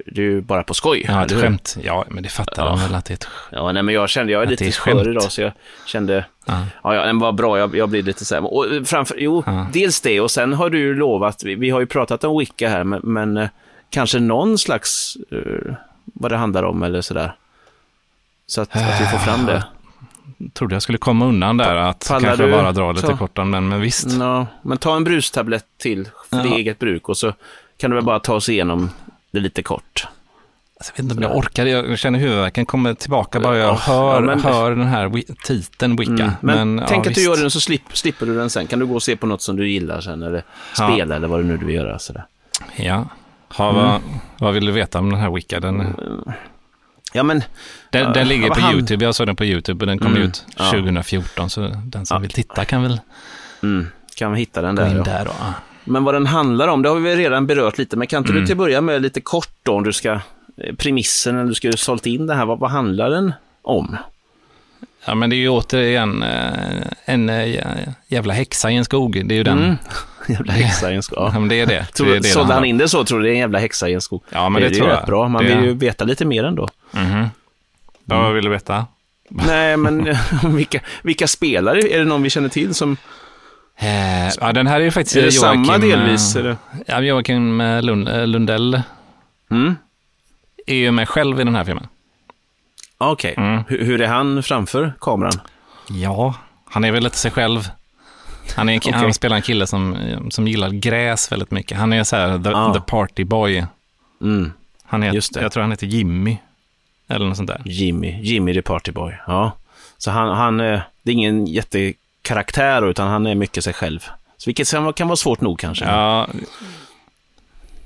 det 0.05 0.21
är 0.21 0.25
ju 0.25 0.41
bara 0.41 0.63
på 0.63 0.73
skoj. 0.73 1.05
Ja, 1.07 1.25
ett 1.25 1.31
skämt. 1.41 1.77
Ja, 1.83 2.05
men 2.09 2.23
det 2.23 2.29
fattar 2.29 2.63
Ja. 2.63 2.69
de 2.69 2.79
väl 2.79 2.95
att 2.95 3.05
det 3.05 3.11
är 3.11 3.15
ett 3.15 3.27
Ja, 3.51 3.71
nej 3.71 3.83
men 3.83 3.95
jag 3.95 4.09
kände, 4.09 4.31
jag 4.33 4.43
är 4.43 4.47
lite 4.47 4.65
är 4.67 4.71
skör 4.71 4.91
skämt. 4.91 5.07
idag 5.07 5.31
så 5.31 5.41
jag 5.41 5.51
kände, 5.85 6.25
ja. 6.45 6.61
ja, 6.83 6.95
ja 6.95 7.05
den 7.05 7.19
var 7.19 7.31
bra, 7.31 7.59
jag, 7.59 7.75
jag 7.75 7.89
blir 7.89 8.03
lite 8.03 8.25
så 8.25 8.35
här, 8.35 8.53
och 8.53 8.73
eh, 8.73 8.83
framför, 8.83 9.15
jo, 9.19 9.43
Ja. 9.45 9.67
dels 9.73 10.01
det 10.01 10.21
och 10.21 10.31
sen 10.31 10.53
har 10.53 10.69
du 10.69 10.79
ju 10.79 10.95
lovat, 10.95 11.43
vi, 11.43 11.55
vi 11.55 11.69
har 11.69 11.79
ju 11.79 11.85
pratat 11.85 12.23
om 12.23 12.39
Wicca 12.39 12.69
här, 12.69 12.83
men, 12.83 12.99
men 13.03 13.37
eh, 13.37 13.49
kanske 13.89 14.19
någon 14.19 14.57
slags, 14.57 15.17
eh, 15.31 15.73
vad 16.03 16.31
det 16.31 16.37
handlar 16.37 16.63
om 16.63 16.83
eller 16.83 17.01
sådär. 17.01 17.35
Så 18.47 18.61
att, 18.61 18.75
att 18.75 19.01
vi 19.01 19.05
får 19.05 19.17
fram 19.17 19.45
det. 19.45 19.63
Trodde 20.53 20.75
jag 20.75 20.81
skulle 20.81 20.97
komma 20.97 21.25
undan 21.25 21.57
där, 21.57 21.75
att 21.75 22.05
Pallar 22.07 22.21
kanske 22.21 22.45
du 22.45 22.51
bara 22.51 22.71
dra 22.71 22.91
lite 22.91 23.07
ta- 23.07 23.17
kort 23.17 23.37
om 23.37 23.51
den, 23.51 23.67
men 23.67 23.81
visst. 23.81 24.07
Ja, 24.19 24.47
men 24.61 24.77
ta 24.77 24.95
en 24.95 25.03
brustablett 25.03 25.65
till 25.77 26.09
för 26.29 26.37
Ja. 26.37 26.55
eget 26.55 26.79
bruk 26.79 27.09
och 27.09 27.17
så 27.17 27.33
kan 27.77 27.89
du 27.91 27.95
väl 27.95 28.05
bara 28.05 28.19
ta 28.19 28.33
oss 28.33 28.49
igenom 28.49 28.89
det 29.35 29.41
lite 29.41 29.63
kort. 29.63 30.07
Alltså, 30.79 30.91
jag 30.95 31.03
vet 31.03 31.11
inte 31.11 31.15
om 31.25 31.31
jag 31.31 31.37
orkar, 31.37 31.65
jag 31.65 31.99
känner 31.99 32.19
huvudvärken 32.19 32.65
kommer 32.65 32.93
tillbaka 32.93 33.39
bara 33.39 33.57
jag 33.57 33.67
Ja, 33.69 33.73
hör, 33.75 34.13
ja, 34.15 34.19
men- 34.21 34.39
hör 34.39 34.71
den 34.75 34.87
här 34.87 35.11
titeln 35.45 35.95
Wicca. 35.95 36.11
Mm. 36.13 36.31
Men, 36.41 36.77
ja, 36.77 36.85
tänk 36.89 37.07
att 37.07 37.15
du 37.15 37.23
gör 37.23 37.37
den 37.37 37.51
så 37.51 37.59
slip, 37.59 37.97
slipper 37.97 38.25
du 38.25 38.35
den 38.37 38.49
sen. 38.49 38.67
Kan 38.67 38.79
du 38.79 38.85
gå 38.85 38.95
och 38.95 39.03
se 39.03 39.15
på 39.15 39.27
något 39.27 39.41
som 39.41 39.55
du 39.55 39.69
gillar 39.69 40.01
sen 40.01 40.23
eller 40.23 40.43
Ja. 40.77 40.89
spela 40.93 41.15
eller 41.15 41.27
vad 41.27 41.39
du 41.39 41.43
nu 41.43 41.57
vill 41.57 41.75
göra. 41.75 41.99
Sådär. 41.99 42.25
Ja. 42.75 43.05
Ha, 43.49 43.69
Mm. 43.69 43.81
vad, 43.83 44.01
vad 44.39 44.53
vill 44.53 44.65
du 44.65 44.71
veta 44.71 44.99
om 44.99 45.09
den 45.09 45.19
här 45.19 45.31
Wicca? 45.31 45.59
Den, 45.59 45.95
Ja, 47.13 47.23
men 47.23 47.43
den, 47.89 48.03
Ja, 48.03 48.09
den 48.09 48.27
ligger 48.27 48.49
på 48.49 48.59
han- 48.59 48.73
YouTube, 48.73 49.05
jag 49.05 49.15
såg 49.15 49.27
den 49.27 49.35
på 49.35 49.45
YouTube 49.45 49.83
och 49.83 49.87
den 49.87 49.99
kom 49.99 50.07
Mm, 50.11 50.21
ut 50.23 50.45
ja. 50.57 50.71
2014, 50.71 51.49
så 51.49 51.61
den 51.83 52.05
som 52.05 52.15
Ja. 52.15 52.19
vill 52.19 52.31
titta 52.31 52.65
kan 52.65 52.81
väl 52.83 52.99
mm, 53.63 53.87
kan 54.17 54.31
vi 54.31 54.39
hitta 54.39 54.61
den 54.61 54.75
där. 54.75 54.95
Ja. 54.95 55.03
där. 55.03 55.25
Då. 55.25 55.31
Men 55.85 56.03
vad 56.03 56.13
den 56.13 56.25
handlar 56.25 56.67
om, 56.67 56.81
det 56.81 56.89
har 56.89 56.95
vi 56.95 57.15
redan 57.15 57.47
berört 57.47 57.77
lite. 57.77 57.97
Men 57.97 58.07
kan 58.07 58.17
inte 58.17 58.31
Mm. 58.31 58.41
du 58.41 58.47
till 58.47 58.53
att 58.53 58.57
börja 58.57 58.81
med 58.81 59.01
lite 59.01 59.21
kort 59.21 59.49
då, 59.63 59.73
om 59.73 59.83
du 59.83 59.93
ska, 59.93 60.11
eh, 60.11 60.75
premissen, 60.77 61.35
eller 61.35 61.47
du 61.49 61.53
ska 61.55 61.71
sålt 61.71 62.05
in 62.05 62.27
det 62.27 62.35
här, 62.35 62.45
vad, 62.45 62.59
vad 62.59 62.71
handlar 62.71 63.09
den 63.09 63.33
om? 63.61 63.97
Ja, 65.05 65.15
men 65.15 65.29
det 65.29 65.35
är 65.35 65.37
ju 65.37 65.49
återigen 65.49 66.23
eh, 66.23 66.49
en 67.05 67.29
eh, 67.29 67.65
jävla 68.07 68.33
häxa 68.33 68.71
i 68.71 68.75
en 68.75 68.85
skog. 68.85 69.21
Det 69.27 69.33
är 69.33 69.37
ju 69.37 69.43
den. 69.43 69.63
Mm. 69.63 69.75
Jävla 70.27 70.53
häxa 70.53 70.91
i 70.91 70.95
en 70.95 71.03
skog. 71.03 71.17
Ja, 71.19 71.39
men 71.39 71.47
det 71.49 71.61
är 71.61 71.65
det. 71.65 71.87
Det, 71.97 72.03
är 72.15 72.19
det 72.19 72.23
sålde 72.23 72.53
han 72.53 72.65
in 72.65 72.77
det 72.77 72.87
så? 72.89 73.03
Tror 73.03 73.19
du 73.19 73.25
det 73.25 73.29
är 73.29 73.33
en 73.33 73.39
jävla 73.39 73.59
häxa 73.59 73.89
i 73.89 73.93
en 73.93 74.01
skog? 74.01 74.23
Ja, 74.29 74.49
men 74.49 74.61
det, 74.61 74.67
är 74.67 74.71
tror 74.73 74.89
jag. 74.89 74.97
rätt 74.97 75.05
bra. 75.05 75.27
Man 75.27 75.43
det, 75.45 75.55
vill 75.55 75.65
ju 75.65 75.73
veta 75.73 76.05
lite 76.05 76.25
mer 76.25 76.43
ändå. 76.43 76.69
Mhm. 76.91 77.25
Ja, 78.05 78.21
vad 78.21 78.33
vill 78.33 78.43
du 78.43 78.49
veta? 78.49 78.85
Nej, 79.29 79.77
men 79.77 80.17
vilka, 80.55 80.79
vilka 81.01 81.27
spelare? 81.27 81.79
Är 81.79 81.99
det 81.99 82.05
någon 82.05 82.23
vi 82.23 82.29
känner 82.29 82.49
till 82.49 82.73
som... 82.73 82.97
Eh, 83.77 84.27
ja, 84.41 84.53
den 84.53 84.67
här 84.67 84.75
är 84.79 84.85
ju 84.85 84.91
faktiskt 84.91 85.15
Är 85.15 85.21
det 85.21 85.35
Joakim, 85.35 85.65
samma 85.65 85.75
eh, 85.75 85.81
delvis? 85.81 86.35
Eller? 86.35 86.57
Ja, 86.85 87.01
Joakim 87.01 87.61
eh, 87.61 87.81
Lund, 87.81 88.09
eh, 88.09 88.27
Lundell 88.27 88.81
Mm. 89.51 89.75
är 90.67 90.75
ju 90.75 90.91
med 90.91 91.09
själv 91.09 91.41
i 91.41 91.43
den 91.43 91.55
här 91.55 91.63
filmen. 91.63 91.87
Okej. 92.97 93.33
Mm. 93.37 93.63
Hur, 93.67 93.85
hur 93.85 94.01
är 94.01 94.07
han 94.07 94.43
framför 94.43 94.93
kameran? 95.01 95.33
Ja, 95.89 96.35
han 96.69 96.83
är 96.83 96.91
väl 96.91 97.03
lite 97.03 97.17
sig 97.17 97.31
själv. 97.31 97.69
Han, 98.55 98.69
är, 98.69 98.77
Okej. 98.79 98.91
han 98.93 99.13
spelar 99.13 99.35
en 99.35 99.41
kille 99.41 99.67
som, 99.67 99.97
som 100.29 100.47
gillar 100.47 100.69
gräs 100.69 101.31
väldigt 101.31 101.51
mycket. 101.51 101.77
Han 101.77 101.93
är 101.93 102.03
så 102.03 102.15
här, 102.15 102.39
the, 102.43 102.49
Ah. 102.49 102.73
the 102.73 102.79
party 102.79 103.23
boy. 103.23 103.65
Mm. 104.21 104.51
Han 104.83 105.03
är, 105.03 105.13
Just 105.13 105.33
det. 105.33 105.41
Jag 105.41 105.51
tror 105.51 105.61
han 105.61 105.71
heter 105.71 105.87
Jimmy. 105.87 106.37
Eller 107.07 107.25
något 107.25 107.37
sånt 107.37 107.47
där. 107.47 107.61
Jimmy, 107.65 108.21
Jimmy 108.21 108.53
the 108.53 108.61
Party 108.61 108.91
Boy. 108.91 109.13
Ja. 109.27 109.51
Så 109.97 110.11
han, 110.11 110.37
han, 110.37 110.57
det 110.57 110.81
är 111.03 111.09
ingen 111.11 111.45
jättekaraktär 112.25 112.89
utan 112.89 113.07
han 113.07 113.27
är 113.27 113.35
mycket 113.35 113.63
sig 113.63 113.73
själv. 113.73 113.99
Så 114.37 114.45
vilket 114.49 114.69
kan 114.95 115.07
vara- 115.07 115.15
svårt 115.15 115.41
nog 115.41 115.59
kanske. 115.59 115.85
Ja, 115.85 116.27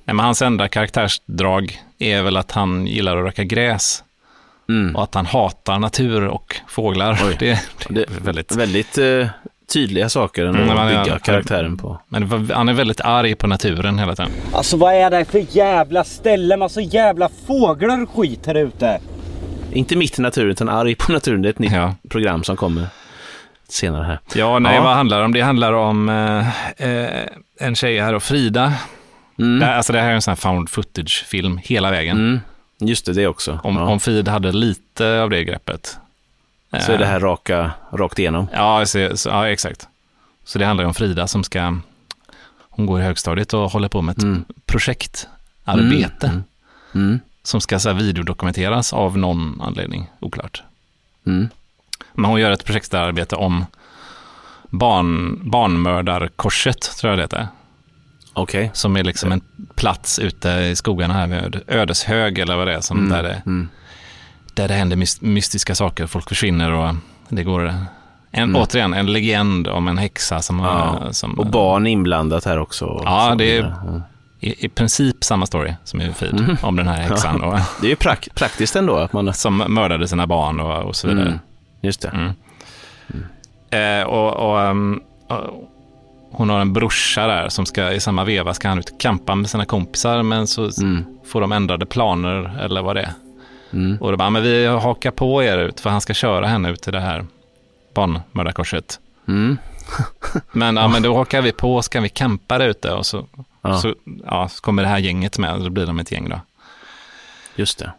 nej, 0.06 0.16
men 0.16 0.20
hans 0.20 0.42
enda 0.42 0.68
karaktärsdrag 0.68 1.80
är 2.00 2.22
väl 2.22 2.38
att 2.38 2.52
han 2.52 2.88
gillar 2.88 3.18
att 3.18 3.26
röka 3.26 3.44
gräs 3.44 4.04
Mm. 4.70 4.96
och 4.96 5.04
att 5.04 5.16
han 5.16 5.26
hatar 5.26 5.80
natur 5.80 6.28
och 6.28 6.56
fåglar. 6.68 7.20
Det, 7.40 7.40
det 7.40 7.60
Det- 7.90 8.02
är 8.04 8.22
väldigt... 8.22 8.56
Väldigt 8.56 8.98
eh, 8.98 9.28
tydliga 9.74 10.10
saker 10.10 10.46
ändå 10.46 10.62
Mm, 10.62 10.78
att 10.78 10.88
bygga 10.88 11.08
ja, 11.08 11.20
karaktären 11.20 11.78
på. 11.78 12.00
Men 12.08 12.50
han 12.54 12.70
är 12.70 12.74
väldigt 12.74 13.02
arg 13.02 13.36
på 13.36 13.48
naturen 13.48 14.00
hela 14.00 14.16
tiden. 14.16 14.32
Alltså 14.54 14.78
vad 14.78 14.94
är 14.94 15.10
det 15.10 15.26
för 15.26 15.46
jävla 15.58 16.04
ställe? 16.04 16.58
Massa 16.58 16.82
jävla 16.82 17.30
fåglar 17.48 18.04
och 18.04 18.10
skit 18.10 18.46
här 18.46 18.56
ute. 18.56 19.00
Inte 19.74 19.96
mitt 19.96 20.20
i 20.20 20.22
naturen 20.22 20.52
utan 20.52 20.70
arg 20.70 20.96
på 20.96 21.12
naturen. 21.12 21.42
Det 21.42 21.48
är 21.48 21.50
ett 21.50 21.60
nytt 21.60 21.72
Ja. 21.72 21.96
program 22.10 22.44
som 22.44 22.56
kommer 22.56 22.88
senare 23.72 24.04
här. 24.04 24.20
Ja, 24.34 24.60
nej, 24.60 24.76
Ja. 24.76 24.82
vad 24.84 24.94
handlar 24.96 25.20
det 25.20 25.26
om? 25.26 25.34
Det 25.34 25.42
handlar 25.42 25.74
om 25.74 26.10
eh, 26.10 26.48
eh, 26.90 27.26
en 27.60 27.76
tjej 27.76 28.00
här 28.00 28.14
och 28.14 28.24
Frida. 28.24 28.74
Mm. 29.40 29.60
Det, 29.60 29.76
alltså 29.76 29.94
det 29.94 30.02
här 30.02 30.10
är 30.10 30.14
en 30.16 30.22
sån 30.22 30.32
här 30.32 30.36
found 30.36 30.70
footage-film 30.70 31.60
hela 31.64 31.92
vägen. 31.92 32.18
Mm. 32.18 32.40
Just 32.80 33.06
det, 33.06 33.14
det 33.14 33.28
också. 33.28 33.60
Om, 33.64 33.76
ja. 33.76 33.82
om 33.84 34.00
Frid 34.00 34.28
hade 34.28 34.52
lite 34.52 35.22
av 35.22 35.30
det 35.30 35.44
greppet. 35.44 35.98
Så 36.80 36.92
är 36.92 36.98
det 36.98 37.04
Eh, 37.04 37.10
här 37.10 37.20
raka, 37.20 37.72
rakt 37.94 38.20
igenom. 38.20 38.48
Ja, 38.54 38.86
så, 38.86 39.18
så, 39.18 39.30
ja, 39.30 39.48
exakt. 39.50 39.88
Så 40.44 40.60
det 40.60 40.66
handlar 40.66 40.86
om 40.86 40.94
Frida 40.94 41.28
som 41.28 41.44
ska, 41.44 41.78
hon 42.70 42.86
går 42.86 43.00
i 43.00 43.04
högstadiet 43.04 43.54
och 43.54 43.72
håller 43.72 43.88
på 43.88 44.02
med 44.02 44.18
ett 44.18 44.24
Mm. 44.24 44.46
projektarbete 44.66 46.28
Mm, 46.28 46.44
Mm. 46.96 47.20
som 47.44 47.62
ska 47.62 47.80
så 47.80 47.90
här, 47.90 47.96
videodokumenteras 47.96 48.94
av 48.94 49.18
någon 49.18 49.62
anledning, 49.62 50.10
oklart. 50.20 50.64
Mm. 51.28 51.50
Men 52.22 52.32
hon 52.32 52.40
gör 52.42 52.52
ett 52.52 52.66
projektarbete 52.66 53.36
om 53.36 53.66
barn, 54.70 55.40
barnmördarkorset, 55.50 56.82
tror 56.98 57.10
jag 57.12 57.18
det 57.20 57.24
heter. 57.24 57.48
Okej. 58.34 58.72
Som 58.74 58.96
är 58.98 59.04
liksom 59.04 59.32
en 59.32 59.42
plats 59.76 60.20
ute 60.20 60.50
i 60.50 60.76
skogarna 60.76 61.14
här 61.14 61.28
med 61.28 61.62
Ödeshög 61.68 62.40
eller 62.40 62.56
vad 62.56 62.68
det 62.68 62.76
är, 62.76 62.82
som 62.82 62.98
Mm, 62.98 63.10
där, 63.10 63.24
det, 63.24 63.42
mm. 63.46 63.70
där 64.54 64.68
det 64.68 64.74
händer 64.74 64.98
mys- 64.98 65.24
mystiska 65.24 65.76
saker, 65.76 66.06
folk 66.08 66.30
försvinner 66.30 66.72
och 66.72 66.96
det 67.30 67.44
går, 67.44 67.66
en, 68.32 68.44
Mm. 68.44 68.56
återigen, 68.62 68.94
en 68.94 69.14
legend 69.14 69.68
om 69.68 69.88
en 69.88 69.98
häxa 69.98 70.42
som... 70.42 70.60
Ja. 70.60 71.00
som 71.14 71.40
Och 71.40 71.46
barn 71.46 71.88
inblandat 71.88 72.46
här 72.46 72.60
också. 72.60 73.02
Ja, 73.06 73.36
det 73.38 73.58
är-. 73.58 73.62
Ja. 73.86 74.02
i, 74.40 74.66
I 74.66 74.70
princip 74.70 75.24
samma 75.24 75.46
story 75.46 75.74
som 75.84 76.02
i 76.02 76.14
Feed, 76.14 76.40
Mm. 76.40 76.58
om 76.62 76.76
den 76.76 76.88
här 76.88 76.98
häxan 77.02 77.42
och, 77.42 77.60
Det 77.82 77.88
är 77.88 77.90
ju 77.90 77.96
prak- 77.96 78.30
praktiskt 78.36 78.76
ändå 78.76 78.96
att 78.98 79.14
man... 79.14 79.34
som 79.34 79.58
mördade 79.58 80.08
sina 80.08 80.28
barn 80.28 80.60
och, 80.60 80.84
och 80.84 80.96
så 80.96 81.08
vidare. 81.08 81.40
Mm. 81.82 81.88
Just 81.88 82.02
det. 82.02 82.08
Mm. 82.08 84.02
Eh, 84.02 84.08
och, 84.08 84.50
och, 84.52 84.62
ehm, 84.62 85.02
och 85.28 85.70
hon 86.32 86.50
har 86.50 86.60
en 86.60 86.74
brorsa 86.74 87.28
där 87.28 87.50
som 87.50 87.66
ska 87.66 87.92
i 87.92 88.00
samma 88.00 88.24
veva 88.24 88.54
ska 88.54 88.70
han 88.70 88.80
ut 88.80 88.90
och 88.90 89.00
campa 89.00 89.36
med 89.36 89.50
sina 89.50 89.66
kompisar 89.66 90.24
men 90.24 90.48
så 90.48 90.70
Mm. 90.82 91.06
får 91.26 91.42
de 91.42 91.52
ändrade 91.52 91.86
planer 91.86 92.60
eller 92.62 92.82
vad 92.82 92.96
det 92.96 93.02
är. 93.02 93.14
Mm. 93.74 93.98
Och 94.02 94.12
då 94.12 94.18
bara, 94.18 94.30
men 94.30 94.44
vi 94.44 94.66
hakar 94.66 95.12
på 95.12 95.44
er 95.44 95.58
ut 95.58 95.80
för 95.80 95.90
han 95.90 96.02
ska 96.02 96.14
köra 96.14 96.48
henne 96.48 96.70
ut 96.72 96.82
till 96.82 96.94
det 96.94 97.00
här 97.00 97.26
barnmördarkorset. 97.94 99.00
Mm. 99.28 99.58
Men, 100.52 100.76
ja, 100.76 100.88
men 100.88 101.02
då 101.02 101.16
hakar 101.16 101.42
vi 101.42 101.52
på, 101.52 101.82
ska 101.82 102.02
vi 102.02 102.10
campa 102.10 102.58
där 102.58 102.70
ute 102.70 102.92
och 102.92 103.06
så, 103.06 103.28
Ja. 103.62 103.78
så, 103.78 103.96
ja, 104.26 104.48
så 104.50 104.62
kommer 104.62 104.84
det 104.84 104.90
här 104.90 104.98
gänget 104.98 105.38
med 105.38 105.54
och 105.54 105.64
då 105.64 105.70
blir 105.70 105.86
de 105.86 106.00
ett 106.00 106.12
gäng 106.12 106.30
då. 106.30 106.42
Just 107.56 107.80
det. 107.80 107.92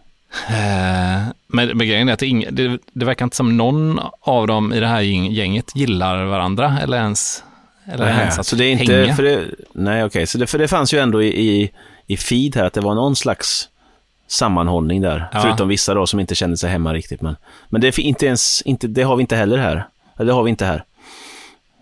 Eh, 0.48 1.32
men, 1.46 1.68
men 1.68 1.78
grejen 1.78 2.08
är 2.08 2.12
att 2.12 2.18
det, 2.18 2.48
det, 2.50 2.78
det 2.92 3.04
verkar 3.04 3.24
inte 3.24 3.36
som 3.36 3.56
någon 3.56 4.00
av 4.20 4.46
dem 4.46 4.72
i 4.72 4.80
det 4.80 4.86
här 4.86 5.00
gäng- 5.00 5.30
gänget 5.32 5.76
gillar 5.76 6.24
varandra 6.24 6.78
eller 6.82 6.96
ens, 6.96 7.44
eller 7.92 8.04
Nej, 8.04 8.18
ens 8.20 8.38
att 8.38 8.46
så 8.46 8.56
det 8.56 8.64
är 8.64 8.72
inte, 8.72 8.94
hänga. 8.96 9.14
för 9.16 9.22
det, 9.22 9.44
nej 9.72 10.04
okej, 10.04 10.26
så 10.26 10.38
det, 10.38 10.46
för 10.46 10.58
det 10.58 10.68
fanns 10.68 10.94
ju 10.94 10.98
ändå 10.98 11.22
i, 11.22 11.26
i, 11.50 11.70
i 12.06 12.16
feed 12.16 12.56
här 12.56 12.64
att 12.64 12.72
det 12.72 12.80
var 12.80 12.94
någon 12.94 13.16
slags 13.16 13.68
sammanhållning 14.26 15.00
där. 15.00 15.28
Ja. 15.32 15.40
Förutom 15.40 15.68
vissa 15.68 15.94
då 15.94 16.06
som 16.06 16.20
inte 16.20 16.34
kände 16.34 16.56
sig 16.56 16.70
hemma 16.70 16.94
riktigt. 16.94 17.20
Men, 17.20 17.36
men 17.68 17.80
det, 17.80 17.88
är 17.88 18.00
inte 18.00 18.26
ens, 18.26 18.62
inte, 18.62 18.86
det 18.88 19.02
har 19.02 19.16
vi 19.16 19.20
inte 19.20 19.36
heller 19.36 19.58
här. 19.58 19.86
Eller 20.16 20.26
det 20.26 20.32
har 20.32 20.42
vi 20.42 20.50
inte 20.50 20.64
här. 20.66 20.84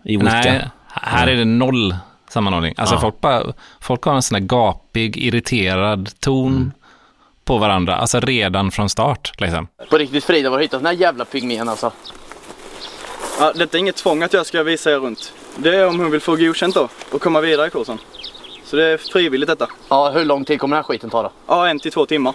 I 0.05 0.17
Wicca. 0.17 0.31
Nej, 0.31 0.67
här 0.91 1.27
är 1.27 1.35
det 1.35 1.45
noll 1.45 1.95
sammanhållning. 2.29 2.73
Alltså 2.77 2.95
Ja. 2.95 3.01
folk, 3.01 3.21
bara, 3.21 3.43
folk 3.81 4.03
har 4.03 4.15
en 4.15 4.21
sån 4.21 4.35
här 4.35 4.41
gapig, 4.43 5.17
irriterad 5.17 6.09
ton 6.19 6.47
Mm. 6.55 6.71
På 7.49 7.57
varandra, 7.57 7.95
alltså 7.95 8.19
redan 8.19 8.71
från 8.71 8.89
start. 8.89 9.31
Liksom. 9.37 9.67
På 9.89 9.97
riktigt 9.97 10.23
Frida, 10.23 10.49
var 10.49 10.57
har 10.57 10.59
du 10.59 10.63
hittat 10.65 10.79
den 10.79 10.85
här 10.85 10.93
jävla 10.93 11.25
pygmén 11.25 11.69
alltså? 11.69 11.91
Ja, 13.39 13.53
detta 13.55 13.77
är 13.77 13.79
inget 13.79 13.95
tvång 13.95 14.23
att 14.23 14.33
jag 14.33 14.45
ska 14.45 14.63
visa 14.63 14.91
er 14.91 14.95
runt. 14.95 15.33
Det 15.57 15.75
är 15.75 15.87
om 15.87 15.99
hon 15.99 16.11
vill 16.11 16.21
få 16.21 16.35
godkänt 16.35 16.75
då 16.75 16.87
och 17.11 17.21
komma 17.21 17.41
vidare 17.41 17.67
i 17.67 17.69
kursen. 17.69 17.97
Så 18.65 18.75
det 18.75 18.85
är 18.85 18.97
frivilligt 18.97 19.49
detta. 19.49 19.67
Ja, 19.89 20.09
hur 20.09 20.25
lång 20.25 20.45
tid 20.45 20.59
kommer 20.59 20.75
den 20.75 20.83
här 20.83 20.87
skiten 20.87 21.09
ta 21.09 21.23
då? 21.23 21.31
Ja, 21.47 21.67
en 21.67 21.79
till 21.79 21.91
två 21.91 22.05
timmar. 22.05 22.33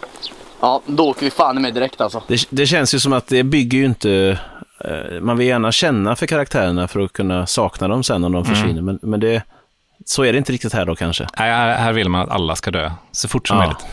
Ja, 0.60 0.82
då 0.86 1.08
åker 1.08 1.20
vi 1.24 1.30
fan 1.30 1.62
med 1.62 1.74
direkt 1.74 2.00
alltså. 2.00 2.22
Det, 2.28 2.46
det 2.50 2.66
känns 2.66 2.94
ju 2.94 2.98
som 3.00 3.12
att 3.12 3.26
det 3.26 3.42
bygger 3.42 3.78
ju 3.78 3.84
inte... 3.84 4.38
eh, 4.84 5.20
Man 5.20 5.38
vill 5.38 5.46
gärna 5.46 5.72
känna 5.72 6.16
för 6.16 6.26
karaktärerna 6.26 6.88
för 6.88 7.00
att 7.00 7.12
kunna 7.12 7.46
sakna 7.46 7.88
dem 7.88 8.02
sen 8.04 8.24
om 8.24 8.32
de 8.32 8.42
Mm. 8.44 8.54
försvinner. 8.54 8.82
Men, 8.82 8.98
men 9.02 9.20
det, 9.20 9.42
så 10.04 10.24
är 10.24 10.32
det 10.32 10.38
inte 10.38 10.52
riktigt 10.52 10.72
här 10.72 10.84
då 10.84 10.96
kanske. 10.96 11.26
Nej, 11.38 11.50
här, 11.50 11.74
här 11.74 11.92
vill 11.92 12.08
man 12.08 12.20
att 12.22 12.30
alla 12.30 12.56
ska 12.56 12.70
dö 12.70 12.90
så 13.12 13.28
fort 13.28 13.48
som 13.48 13.56
Ja. 13.56 13.60
möjligt. 13.62 13.86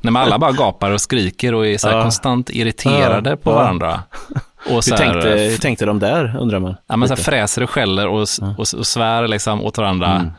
När 0.00 0.10
man 0.12 0.22
alla 0.22 0.38
bara 0.38 0.52
gapar 0.52 0.90
och 0.90 1.00
skriker 1.00 1.54
och 1.54 1.66
är 1.66 1.78
så 1.78 1.88
Ja. 1.88 2.02
konstant 2.02 2.50
irriterade 2.50 3.30
Ja. 3.30 3.36
på 3.36 3.52
varandra. 3.52 4.02
Och 4.70 4.84
så 4.84 4.94
Hur 4.94 4.98
här, 5.04 5.12
tänkte, 5.12 5.28
hur 5.30 5.56
tänkte 5.58 5.86
de 5.86 5.98
där, 5.98 6.36
undrar 6.40 6.58
man? 6.58 6.76
Ja, 6.86 6.96
men 6.96 7.08
så 7.08 7.14
här 7.14 7.22
fräser 7.22 7.62
och 7.62 7.70
skäller 7.70 8.06
och, 8.08 8.20
och, 8.58 8.66
och 8.78 8.86
svär 8.86 9.28
liksom 9.28 9.64
åt 9.64 9.78
varandra. 9.78 10.14
Mm. 10.14 10.30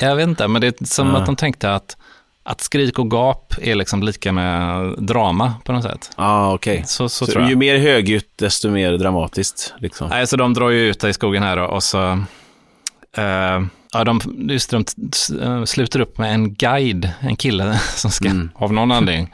Jag 0.00 0.16
vet 0.16 0.28
inte, 0.28 0.48
men 0.48 0.60
det 0.60 0.80
är 0.80 0.84
som 0.84 1.14
att 1.14 1.26
de 1.26 1.36
tänkte 1.36 1.74
att, 1.74 1.96
att 2.42 2.60
skrik 2.60 2.98
och 2.98 3.10
gap 3.10 3.54
är 3.62 3.74
liksom 3.74 4.02
lika 4.02 4.32
med 4.32 4.94
drama 4.98 5.54
på 5.64 5.72
något 5.72 5.82
sätt. 5.82 6.10
Ja, 6.16 6.24
ah, 6.24 6.52
okej. 6.54 6.82
Så, 6.86 7.08
så, 7.08 7.26
Så 7.26 7.32
tror 7.32 7.42
jag. 7.42 7.50
ju 7.50 7.56
mer 7.56 7.78
högljutt, 7.78 8.38
desto 8.38 8.70
mer 8.70 8.92
dramatiskt. 8.92 9.74
Liksom. 9.78 10.08
Nej, 10.08 10.26
så 10.26 10.36
de 10.36 10.54
drar 10.54 10.70
ju 10.70 10.88
ut 10.90 11.04
i 11.04 11.12
skogen 11.12 11.42
här 11.42 11.58
och 11.58 11.82
så... 11.82 12.02
eh, 13.16 13.60
ja, 13.92 14.04
de, 14.04 14.20
just 14.50 14.70
de 14.70 14.84
eh, 15.42 15.64
sluter 15.64 16.00
upp 16.00 16.18
med 16.18 16.34
en 16.34 16.54
guide, 16.54 17.10
en 17.20 17.36
kille 17.36 17.78
som 17.94 18.10
ska, 18.10 18.28
Mm. 18.28 18.50
av 18.54 18.72
någon 18.72 18.92
anledning, 18.92 19.32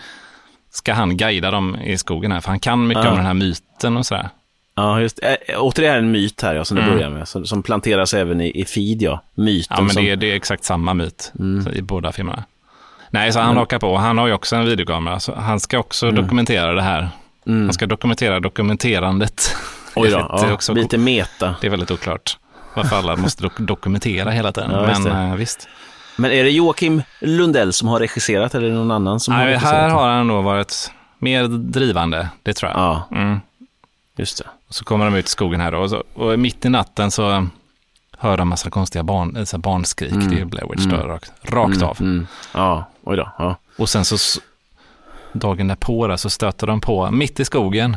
ska 0.71 0.93
han 0.95 1.17
guida 1.17 1.51
dem 1.51 1.77
i 1.77 1.99
skogen 1.99 2.33
här, 2.33 2.41
för 2.41 2.49
han 2.49 2.61
kan 2.61 2.87
mycket 2.87 3.05
Ja. 3.05 3.11
om 3.11 3.17
den 3.17 3.27
här 3.27 3.35
myten 3.35 3.97
och 3.97 4.07
sådär. 4.07 4.29
Ja, 4.75 5.01
just 5.01 5.19
äh, 5.23 5.35
Återigen 5.59 5.97
en 5.97 6.11
myt 6.11 6.43
här, 6.43 6.55
ja, 6.55 6.65
som 6.65 6.77
det 6.77 6.83
Mm. 6.83 6.95
börjar 6.95 7.11
med. 7.11 7.29
Som, 7.29 7.47
som 7.47 7.63
planteras 7.63 8.15
även 8.15 8.41
i, 8.41 8.61
i 8.61 8.65
feed, 8.65 9.03
ja. 9.03 9.23
Myten 9.35 9.77
Ja, 9.77 9.83
men 9.83 9.91
som... 9.91 10.05
det, 10.05 10.11
är, 10.11 10.17
det 10.17 10.31
är 10.33 10.35
exakt 10.37 10.65
samma 10.65 10.95
myt 10.95 11.33
Mm. 11.39 11.65
så, 11.65 11.71
i 11.71 11.83
båda 11.83 12.13
filmerna. 12.13 12.45
Nej, 13.11 13.33
så 13.33 13.41
han 13.41 13.57
hakar 13.57 13.79
på. 13.79 13.97
Han 13.97 14.19
har 14.19 14.27
ju 14.27 14.33
också 14.33 14.57
en 14.57 14.65
videokamera, 14.65 15.21
så 15.21 15.35
han 15.35 15.61
ska 15.61 15.79
också 15.79 16.07
Mm. 16.07 16.23
dokumentera 16.23 16.73
det 16.73 16.83
här. 16.83 17.09
Mm. 17.47 17.63
Han 17.65 17.73
ska 17.73 17.87
dokumentera 17.87 18.41
dokumenterandet. 18.41 19.57
Oj 19.97 20.11
då, 20.11 20.19
ja, 20.69 20.75
lite 20.75 20.99
meta. 20.99 21.55
Det 21.61 21.67
är 21.67 21.71
väldigt 21.71 21.91
oklart 21.91 22.39
varför 22.75 22.97
alla 22.97 23.16
måste 23.16 23.45
dok- 23.45 23.66
dokumentera 23.66 24.31
hela 24.31 24.53
tiden. 24.53 24.71
Ja, 24.71 24.83
men 24.87 25.03
det. 25.05 25.11
eh, 25.11 25.35
visst. 25.35 25.69
Men 26.16 26.31
är 26.31 26.45
det 26.45 26.51
Joakim 26.51 27.03
Lundell 27.21 27.73
som 27.73 27.89
har 27.89 28.01
regisserat 28.01 28.55
eller 28.55 28.66
är 28.66 28.71
det 28.71 28.77
någon 28.77 28.91
annan 28.91 29.21
som 29.21 29.35
har 29.35 29.41
Nej, 29.41 29.49
regisserat? 29.53 29.75
här 29.75 29.89
har 29.89 30.09
han 30.09 30.27
nog 30.27 30.45
varit 30.45 30.91
mer 31.19 31.49
drivande, 31.49 32.29
det 32.43 32.53
tror 32.55 32.71
jag. 32.71 32.81
Ja, 32.81 33.09
Mm. 33.12 33.41
just 34.16 34.39
det. 34.39 34.45
Och 34.69 34.75
så 34.75 34.85
kommer 34.85 35.05
de 35.05 35.14
ut 35.14 35.27
i 35.27 35.31
skogen 35.31 35.61
här 35.61 35.73
då, 35.73 35.79
och, 35.79 35.91
så, 35.91 36.05
och 36.14 36.39
mitt 36.39 36.64
i 36.64 36.69
natten 36.69 37.11
så 37.11 37.47
hör 38.19 38.37
de 38.37 38.49
massa 38.49 38.71
konstiga 38.71 39.03
barn, 39.03 39.37
äh, 39.37 39.45
så 39.45 39.59
barnskrik. 39.59 40.12
Mm. 40.12 40.29
Det 40.31 40.41
är 40.41 40.45
Blair 40.45 40.66
Witch 40.71 40.85
Mm. 40.87 41.01
rakt, 41.01 41.33
rakt 41.43 41.77
Mm, 41.77 41.89
av. 41.89 41.97
Mm. 42.01 42.27
Ja, 42.55 42.85
oj 43.05 43.16
då. 43.16 43.33
Ja. 43.39 43.57
Och 43.79 43.89
sen 43.89 44.05
så 44.05 44.41
dagen 45.33 45.69
därpå 45.69 46.19
så 46.19 46.31
stöter 46.31 46.66
de 46.66 46.81
på, 46.81 47.11
mitt 47.11 47.41
i 47.41 47.45
skogen, 47.45 47.97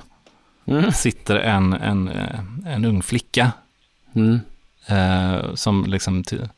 Mm. 0.66 0.92
sitter 0.92 1.36
en, 1.36 1.74
en, 1.74 2.08
eh, 2.10 2.74
en 2.74 2.86
ung 2.86 3.04
flicka 3.04 3.52
Mm. 4.16 4.40
Eh, 4.92 5.54
som 5.56 5.86
liksom 5.88 6.24
till, 6.24 6.50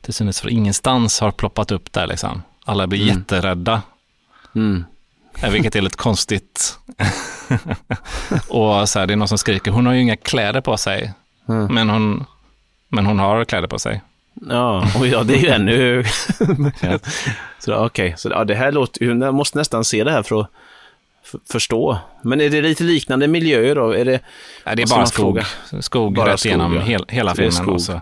till 0.00 0.14
synes 0.14 0.40
för 0.40 0.48
ingenstans 0.48 1.20
har 1.20 1.30
ploppat 1.30 1.70
upp 1.70 1.92
där 1.92 2.06
liksom. 2.06 2.42
Alla 2.64 2.86
blir 2.86 3.02
Mm. 3.02 3.18
jätterädda, 3.18 3.82
Mm. 4.54 4.84
eh, 5.42 5.50
vilket 5.50 5.76
är 5.76 5.80
lite 5.82 5.96
konstigt. 5.96 6.78
och 8.48 8.88
så 8.88 8.98
här, 8.98 9.06
det 9.06 9.12
är 9.12 9.16
någon 9.16 9.28
som 9.28 9.38
skriker, 9.38 9.70
hon 9.70 9.86
har 9.86 9.92
ju 9.92 10.00
inga 10.00 10.16
kläder 10.16 10.60
på 10.60 10.76
sig, 10.76 11.12
Mm. 11.48 11.74
men, 11.74 11.90
hon, 11.90 12.24
men 12.88 13.06
hon 13.06 13.18
har 13.18 13.44
kläder 13.44 13.68
på 13.68 13.78
sig. 13.78 14.02
Ja, 14.48 14.86
och 14.98 15.06
ja, 15.06 15.22
det 15.22 15.34
är 15.34 15.38
ju 15.38 15.48
ännu... 15.48 16.04
så 17.58 17.74
okej, 17.74 18.14
så 18.16 18.28
ja, 18.28 18.44
det 18.44 18.54
här 18.54 18.72
låter 18.72 19.02
ju... 19.04 19.18
Jag 19.18 19.34
måste 19.34 19.58
nästan 19.58 19.84
se 19.84 20.04
det 20.04 20.10
här 20.10 20.22
för 20.22 20.40
att 20.40 20.50
förstå. 21.52 21.98
Men 22.22 22.40
är 22.40 22.50
det 22.50 22.62
lite 22.62 22.84
liknande 22.84 23.28
miljöer 23.28 23.74
då? 23.74 23.90
Är 23.90 24.04
det... 24.04 24.20
Nej, 24.66 24.76
det 24.76 24.82
är 24.82 24.86
bara 24.86 25.06
skog, 25.06 25.44
fråga? 25.70 25.82
skog 25.82 26.14
Bara 26.14 26.32
rätt 26.32 26.40
skog, 26.40 26.50
igenom 26.50 26.74
ja. 26.74 26.80
hel, 26.80 27.04
hela 27.08 27.30
det 27.30 27.36
filmen. 27.36 27.52
Skog. 27.52 27.80
så, 27.80 28.00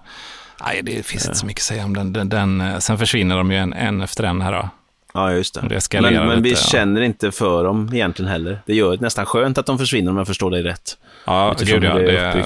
nej, 0.64 0.82
det 0.82 1.06
finns 1.06 1.26
inte 1.26 1.38
så 1.38 1.46
mycket 1.46 1.60
att 1.60 1.64
säga 1.64 1.84
om 1.84 1.94
den. 1.94 2.12
den, 2.12 2.28
den 2.28 2.60
eh, 2.60 2.78
sen 2.78 2.98
försvinner 2.98 3.36
de 3.36 3.50
ju 3.50 3.56
en, 3.56 3.72
en 3.72 4.00
efter 4.00 4.24
en 4.24 4.40
här 4.40 4.52
då. 4.52 4.68
Ja, 5.14 5.32
just 5.32 5.54
det. 5.54 5.60
Det 5.68 6.00
men 6.00 6.26
men 6.26 6.42
vi 6.42 6.50
ja. 6.50 6.56
känner 6.56 7.00
inte 7.00 7.32
för 7.32 7.64
dem 7.64 7.90
egentligen 7.92 8.30
heller. 8.30 8.62
Det 8.66 8.74
gör 8.74 8.98
nästan 8.98 9.26
skönt 9.26 9.58
att 9.58 9.66
de 9.66 9.78
försvinner 9.78 10.10
om 10.10 10.16
jag 10.16 10.26
förstår 10.26 10.50
dig 10.50 10.62
rätt. 10.62 10.98
Ja, 11.24 11.52
Utifrån 11.52 11.80
gud 11.80 11.90
ja. 11.90 11.94
det 11.94 12.04
Det 12.06 12.18
är 12.18 12.44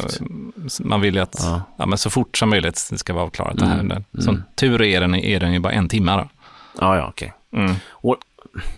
man 0.80 1.01
vill 1.01 1.14
ju 1.14 1.20
att, 1.20 1.37
ja. 1.43 1.62
Ja. 1.76 1.87
men 1.87 1.99
så 1.99 2.11
fort 2.11 2.37
som 2.37 2.51
möjligt 2.51 2.89
det 2.91 2.99
ska 2.99 3.12
vara 3.12 3.24
avklarat 3.24 3.59
det 3.59 3.66
här. 3.66 3.80
Mm, 3.80 4.05
Som 4.18 4.43
tur 4.55 4.82
är 4.82 5.01
den, 5.01 5.14
är 5.14 5.41
den 5.41 5.53
ju 5.53 5.59
bara 5.59 5.72
en 5.72 5.89
timme 5.89 6.12
då. 6.12 6.28
Ja, 6.80 6.97
ja, 6.97 7.07
okej. 7.09 7.32
Mm. 7.53 7.74
Och, 7.91 8.16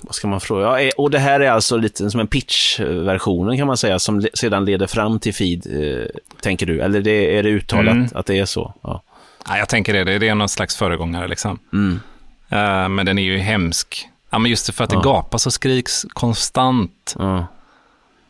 vad 0.01 0.15
ska 0.15 0.29
man 0.29 0.41
fråga? 0.41 0.63
Ja, 0.67 0.81
är- 0.81 1.01
och 1.01 1.11
det 1.11 1.19
här 1.19 1.41
är 1.41 1.51
alltså 1.51 1.77
lite 1.77 2.11
som 2.11 2.21
en 2.21 2.27
pitch-versionen 2.27 3.57
kan 3.59 3.67
man 3.67 3.77
säga, 3.77 3.99
som 3.99 4.27
sedan 4.35 4.65
leder 4.65 4.87
fram 4.87 5.21
till 5.21 5.35
feed, 5.35 5.67
eh, 5.67 6.07
tänker 6.41 6.67
du? 6.67 6.81
Eller 6.81 7.01
det, 7.01 7.39
är 7.39 7.43
det 7.43 7.49
uttalat 7.49 7.95
Mm. 7.95 8.09
att 8.15 8.27
det 8.27 8.39
är 8.39 8.45
så? 8.47 8.75
Ja. 8.83 9.03
Ja, 9.49 9.59
jag 9.59 9.69
tänker 9.69 9.93
det, 9.93 10.05
det, 10.05 10.19
det 10.19 10.29
är 10.29 10.35
någon 10.35 10.49
slags 10.49 10.77
föregångare 10.77 11.29
liksom. 11.29 11.59
Mm. 11.73 12.01
Eh, 12.49 12.89
men 12.89 13.07
den 13.07 13.19
är 13.19 13.23
ju 13.23 13.39
hemsk. 13.39 14.09
Ja, 14.31 14.39
men 14.39 14.51
just 14.51 14.75
för 14.75 14.85
att 14.85 14.91
det 14.91 14.97
Ja. 14.97 15.01
gapas 15.03 15.47
och 15.47 15.53
skriks 15.53 16.07
konstant. 16.13 17.15
Ja. 17.19 17.47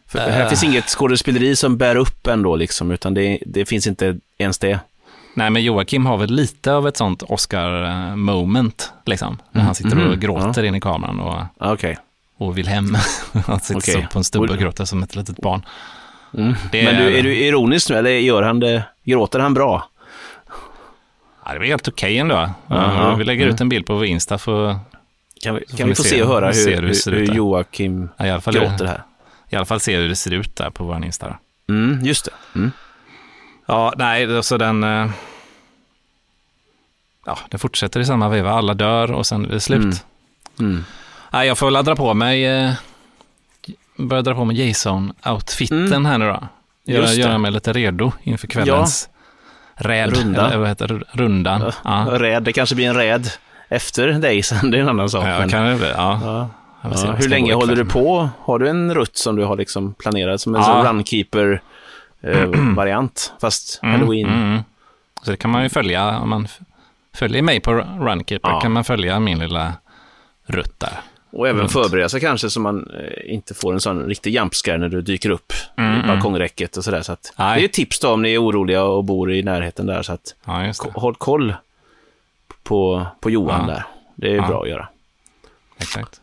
För 0.09 0.19
här 0.19 0.43
Äh. 0.43 0.49
finns 0.49 0.65
inget 0.65 0.85
skådespeleri 0.89 1.57
som 1.57 1.77
bär 1.77 1.97
upp 1.97 2.27
ändå, 2.27 2.57
liksom, 2.57 2.91
utan 2.91 3.15
det, 3.15 3.39
det 3.47 3.67
finns 3.67 3.87
inte 3.87 4.19
ens 4.39 4.59
det. 4.59 4.81
Nej, 5.37 5.51
men 5.51 5.63
Joakim 5.65 6.07
har 6.07 6.17
väl 6.17 6.31
lite 6.31 6.73
av 6.73 6.89
ett 6.89 6.97
sånt 6.97 7.23
Oscar-moment, 7.23 8.93
liksom. 9.05 9.39
När 9.53 9.63
han 9.63 9.75
sitter 9.75 9.99
och 9.99 10.11
Mhm, 10.11 10.21
gråter 10.21 10.63
in 10.63 10.75
i 10.75 10.81
kameran 10.81 11.21
och, 11.21 11.43
Ja, 11.61 11.73
Okej. 11.73 11.99
och 12.37 12.59
vill 12.59 12.69
hem. 12.69 12.95
han 13.47 13.61
sitter 13.61 13.81
Okej. 13.81 13.95
så 13.95 14.13
på 14.13 14.19
en 14.19 14.25
stubbe 14.25 14.53
och 14.53 14.59
gråter 14.59 14.85
som 14.85 15.03
ett 15.03 15.17
litet 15.17 15.37
barn. 15.37 15.67
Mm. 16.35 16.55
Det 16.73 16.85
Men 16.85 16.95
är- 16.97 17.01
du, 17.01 17.19
är 17.19 17.23
du 17.23 17.37
ironisk 17.37 17.91
nu, 17.91 17.97
eller 17.97 18.11
gör 18.11 18.43
han 18.43 18.61
det, 18.61 18.83
gråter 19.05 19.39
han 19.39 19.55
bra? 19.55 19.89
Ja, 21.45 21.53
det 21.53 21.59
var 21.59 21.67
helt 21.67 21.89
okej 21.89 22.19
ändå. 22.19 22.51
Ja, 22.67 23.15
vi 23.19 23.25
lägger 23.25 23.43
mm. 23.45 23.55
ut 23.55 23.61
en 23.61 23.69
bild 23.69 23.87
på 23.87 23.95
vår 23.95 24.05
Insta 24.05 24.39
för 24.39 24.77
Kan 25.43 25.55
vi, 25.55 25.65
kan 25.77 25.89
vi 25.89 25.95
få 25.95 26.03
se 26.03 26.23
och 26.23 26.29
höra 26.29 26.51
hur, 26.51 26.83
hur 26.83 27.11
hur. 27.11 27.35
Joakim 27.35 28.09
ja, 28.17 28.27
i, 28.27 28.31
alla 28.31 28.41
fall, 28.41 28.55
gråter 28.55 28.85
här? 28.87 29.03
i 29.51 29.57
alla 29.57 29.65
fall 29.65 29.81
se 29.81 29.97
hur 29.97 30.09
det 30.09 30.17
ser 30.17 30.31
ut 30.31 30.57
där 30.57 30.71
på 30.71 30.85
vår 30.85 31.05
Insta. 31.05 31.37
Mm, 31.69 32.05
just 32.05 32.25
det. 32.25 32.31
Mm. 32.59 32.73
Ja, 33.67 33.93
nej, 33.97 34.43
så 34.43 34.57
den... 34.57 34.85
eh, 34.85 35.11
Ja, 37.27 37.39
den 37.51 37.59
fortsätter 37.61 38.01
i 38.01 38.05
samma 38.05 38.29
veva. 38.29 38.51
Alla 38.51 38.75
dör 38.75 39.13
och 39.13 39.27
sen 39.27 39.45
är 39.45 39.49
det 39.49 39.61
slut. 39.61 39.81
Mm. 39.83 39.95
Mm. 40.73 40.85
Nej, 41.31 41.49
jag 41.49 41.59
får 41.59 41.71
väl 41.71 41.85
dra 41.85 41.97
på 41.97 42.15
mig... 42.15 42.45
eh, 42.47 42.73
Börja 43.99 44.23
dra 44.23 44.35
på 44.35 44.45
mig 44.45 44.57
Jason-outfiten 44.69 45.87
Mm. 45.93 46.05
här 46.07 46.19
nu 46.19 46.27
då. 46.27 46.49
Göra, 46.85 47.13
göra 47.13 47.39
mig 47.39 47.51
lite 47.51 47.73
redo 47.73 48.13
inför 48.23 48.47
kvällens 48.47 49.09
räd. 49.75 50.17
Runda. 50.17 50.47
Eller 50.47 50.57
vad 50.57 50.69
heter 50.69 50.89
det? 50.89 51.03
Rundan. 51.13 51.73
Ja, 51.85 52.07
Räd, 52.11 52.43
det 52.43 52.53
kanske 52.53 52.75
blir 52.75 52.87
en 52.89 52.95
räd 52.97 53.31
efter 53.69 54.09
dig 54.09 54.43
sen, 54.43 54.71
det 54.71 54.79
är 54.79 54.83
en 54.83 54.89
annan 54.89 55.11
sak. 55.11 55.25
ja, 55.27 55.39
men- 55.39 55.49
kan 55.49 55.65
det 55.67 55.77
bli. 55.77 55.91
Ja. 55.97 56.21
Ja. 56.25 56.49
Ja, 56.83 57.13
hur 57.13 57.29
länge 57.29 57.55
håller 57.55 57.77
du 57.77 57.85
på? 57.85 58.29
Har 58.41 58.59
du 58.59 58.69
en 58.69 58.95
rutt 58.95 59.17
som 59.17 59.37
du 59.37 59.45
har 59.45 59.57
liksom 59.57 59.95
planerat 59.95 60.41
som 60.41 60.55
en 60.55 60.61
Ja. 60.61 60.93
Sån 62.35 62.43
runkeeper-variant, 62.43 63.33
fast 63.41 63.81
Mm, 63.83 63.95
halloween? 63.95 64.27
mm, 64.27 64.43
mm. 64.43 64.63
Så 65.23 65.31
det 65.31 65.37
kan 65.37 65.51
man 65.51 65.63
ju 65.63 65.69
följa, 65.69 66.19
om 66.19 66.29
man 66.29 66.49
följer 67.15 67.43
mig 67.43 67.61
på 67.61 67.73
Runkeeper 68.01 68.49
Ja. 68.49 68.61
kan 68.61 68.73
man 68.73 68.85
följa 68.85 69.21
min 69.21 69.39
lilla 69.39 69.73
rutt 70.47 70.81
där. 70.81 71.01
Och 71.31 71.49
även 71.49 71.61
Runt. 71.61 71.73
förbereda 71.73 72.09
sig 72.09 72.21
kanske 72.21 72.51
så 72.51 72.61
man 72.61 72.91
eh, 72.91 73.35
inte 73.35 73.55
får 73.55 73.73
en 73.73 73.81
sån 73.81 74.03
riktig 74.05 74.35
jumpscare 74.35 74.79
när 74.79 74.89
du 74.89 75.03
dyker 75.03 75.31
upp 75.31 75.53
Mm, 75.77 75.93
i 75.93 75.95
mm. 75.95 76.07
balkongräcket 76.07 76.77
och 76.77 76.85
sådär. 76.85 77.03
Så 77.03 77.13
att, 77.13 77.33
det 77.37 77.43
är 77.43 77.65
ett 77.65 77.73
tips 77.73 78.01
då 78.01 78.13
om 78.13 78.23
ni 78.23 78.35
är 78.35 78.43
oroliga 78.43 78.85
och 78.85 79.05
bor 79.05 79.33
i 79.33 79.43
närheten 79.43 79.87
där. 79.87 80.03
Så 80.03 80.13
att 80.13 80.35
Ja, 80.45 80.73
håll 80.95 81.15
koll 81.15 81.55
på, 82.63 83.07
på 83.21 83.31
Johan 83.31 83.69
Ja. 83.69 83.75
där. 83.75 83.85
Det 84.15 84.37
är 84.37 84.41
bra 84.43 84.63
att 84.63 84.69
göra. 84.69 84.89
Exakt. 85.79 86.21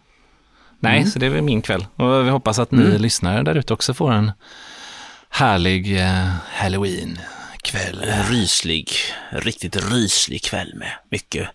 Nej, 0.79 0.97
Mm. 0.97 1.09
så 1.09 1.19
det 1.19 1.25
är 1.25 1.29
väl 1.29 1.41
min 1.41 1.61
kväll. 1.61 1.85
Och 1.95 2.25
vi 2.25 2.29
hoppas 2.29 2.59
att 2.59 2.71
ni 2.71 2.97
lyssnare 2.97 3.43
där 3.43 3.55
ute 3.55 3.73
också 3.73 3.93
får 3.93 4.11
en 4.11 4.31
härlig 5.33 5.99
eh, 5.99 6.27
halloween-kväll. 6.51 8.03
En 8.03 8.23
ryslig, 8.23 8.91
riktigt 9.29 9.91
ryslig 9.91 10.43
kväll 10.43 10.75
med 10.75 10.91
mycket, 11.09 11.49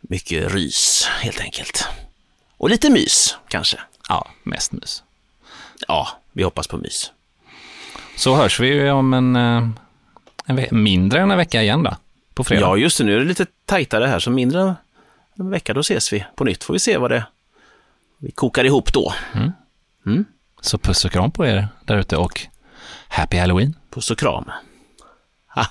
mycket 0.00 0.52
rys 0.52 1.08
helt 1.20 1.40
enkelt. 1.40 1.88
Och 2.56 2.70
lite 2.70 2.90
mys 2.90 3.36
kanske. 3.48 3.78
Ja, 4.08 4.28
mest 4.42 4.72
mys. 4.72 5.02
Ja, 5.88 6.08
vi 6.32 6.42
hoppas 6.42 6.66
på 6.66 6.76
mys. 6.76 7.12
Så 8.16 8.36
hörs 8.36 8.60
vi 8.60 8.66
ju 8.68 8.90
om 8.90 9.14
en, 9.14 9.36
eh, 9.36 9.68
en 10.46 10.82
mindre 10.82 11.20
än 11.20 11.30
en 11.30 11.36
vecka 11.36 11.62
igen 11.62 11.82
då, 11.82 11.96
på 12.34 12.44
fredag. 12.44 12.60
Ja, 12.60 12.76
just 12.76 12.98
det. 12.98 13.04
Nu 13.04 13.14
är 13.14 13.18
det 13.18 13.24
lite 13.24 13.46
tajtare 13.64 14.06
här, 14.06 14.18
så 14.18 14.30
mindre 14.30 14.60
än 14.60 14.74
en 15.38 15.50
vecka, 15.50 15.74
då 15.74 15.80
ses 15.80 16.12
vi 16.12 16.24
på 16.36 16.44
nytt. 16.44 16.64
Får 16.64 16.72
vi 16.72 16.80
se 16.80 16.98
vad 16.98 17.10
det 17.10 17.26
vi 18.18 18.30
kokar 18.30 18.64
ihop 18.64 18.92
då. 18.92 19.14
Så 20.60 20.78
puss 20.78 21.04
och 21.04 21.12
kram 21.12 21.30
på 21.30 21.46
er 21.46 21.68
där 21.84 21.96
ute 21.96 22.16
och 22.16 22.46
Happy 23.12 23.36
Halloween! 23.36 23.76
Puss 23.90 24.10
och 24.10 24.18
kram! 24.18 24.50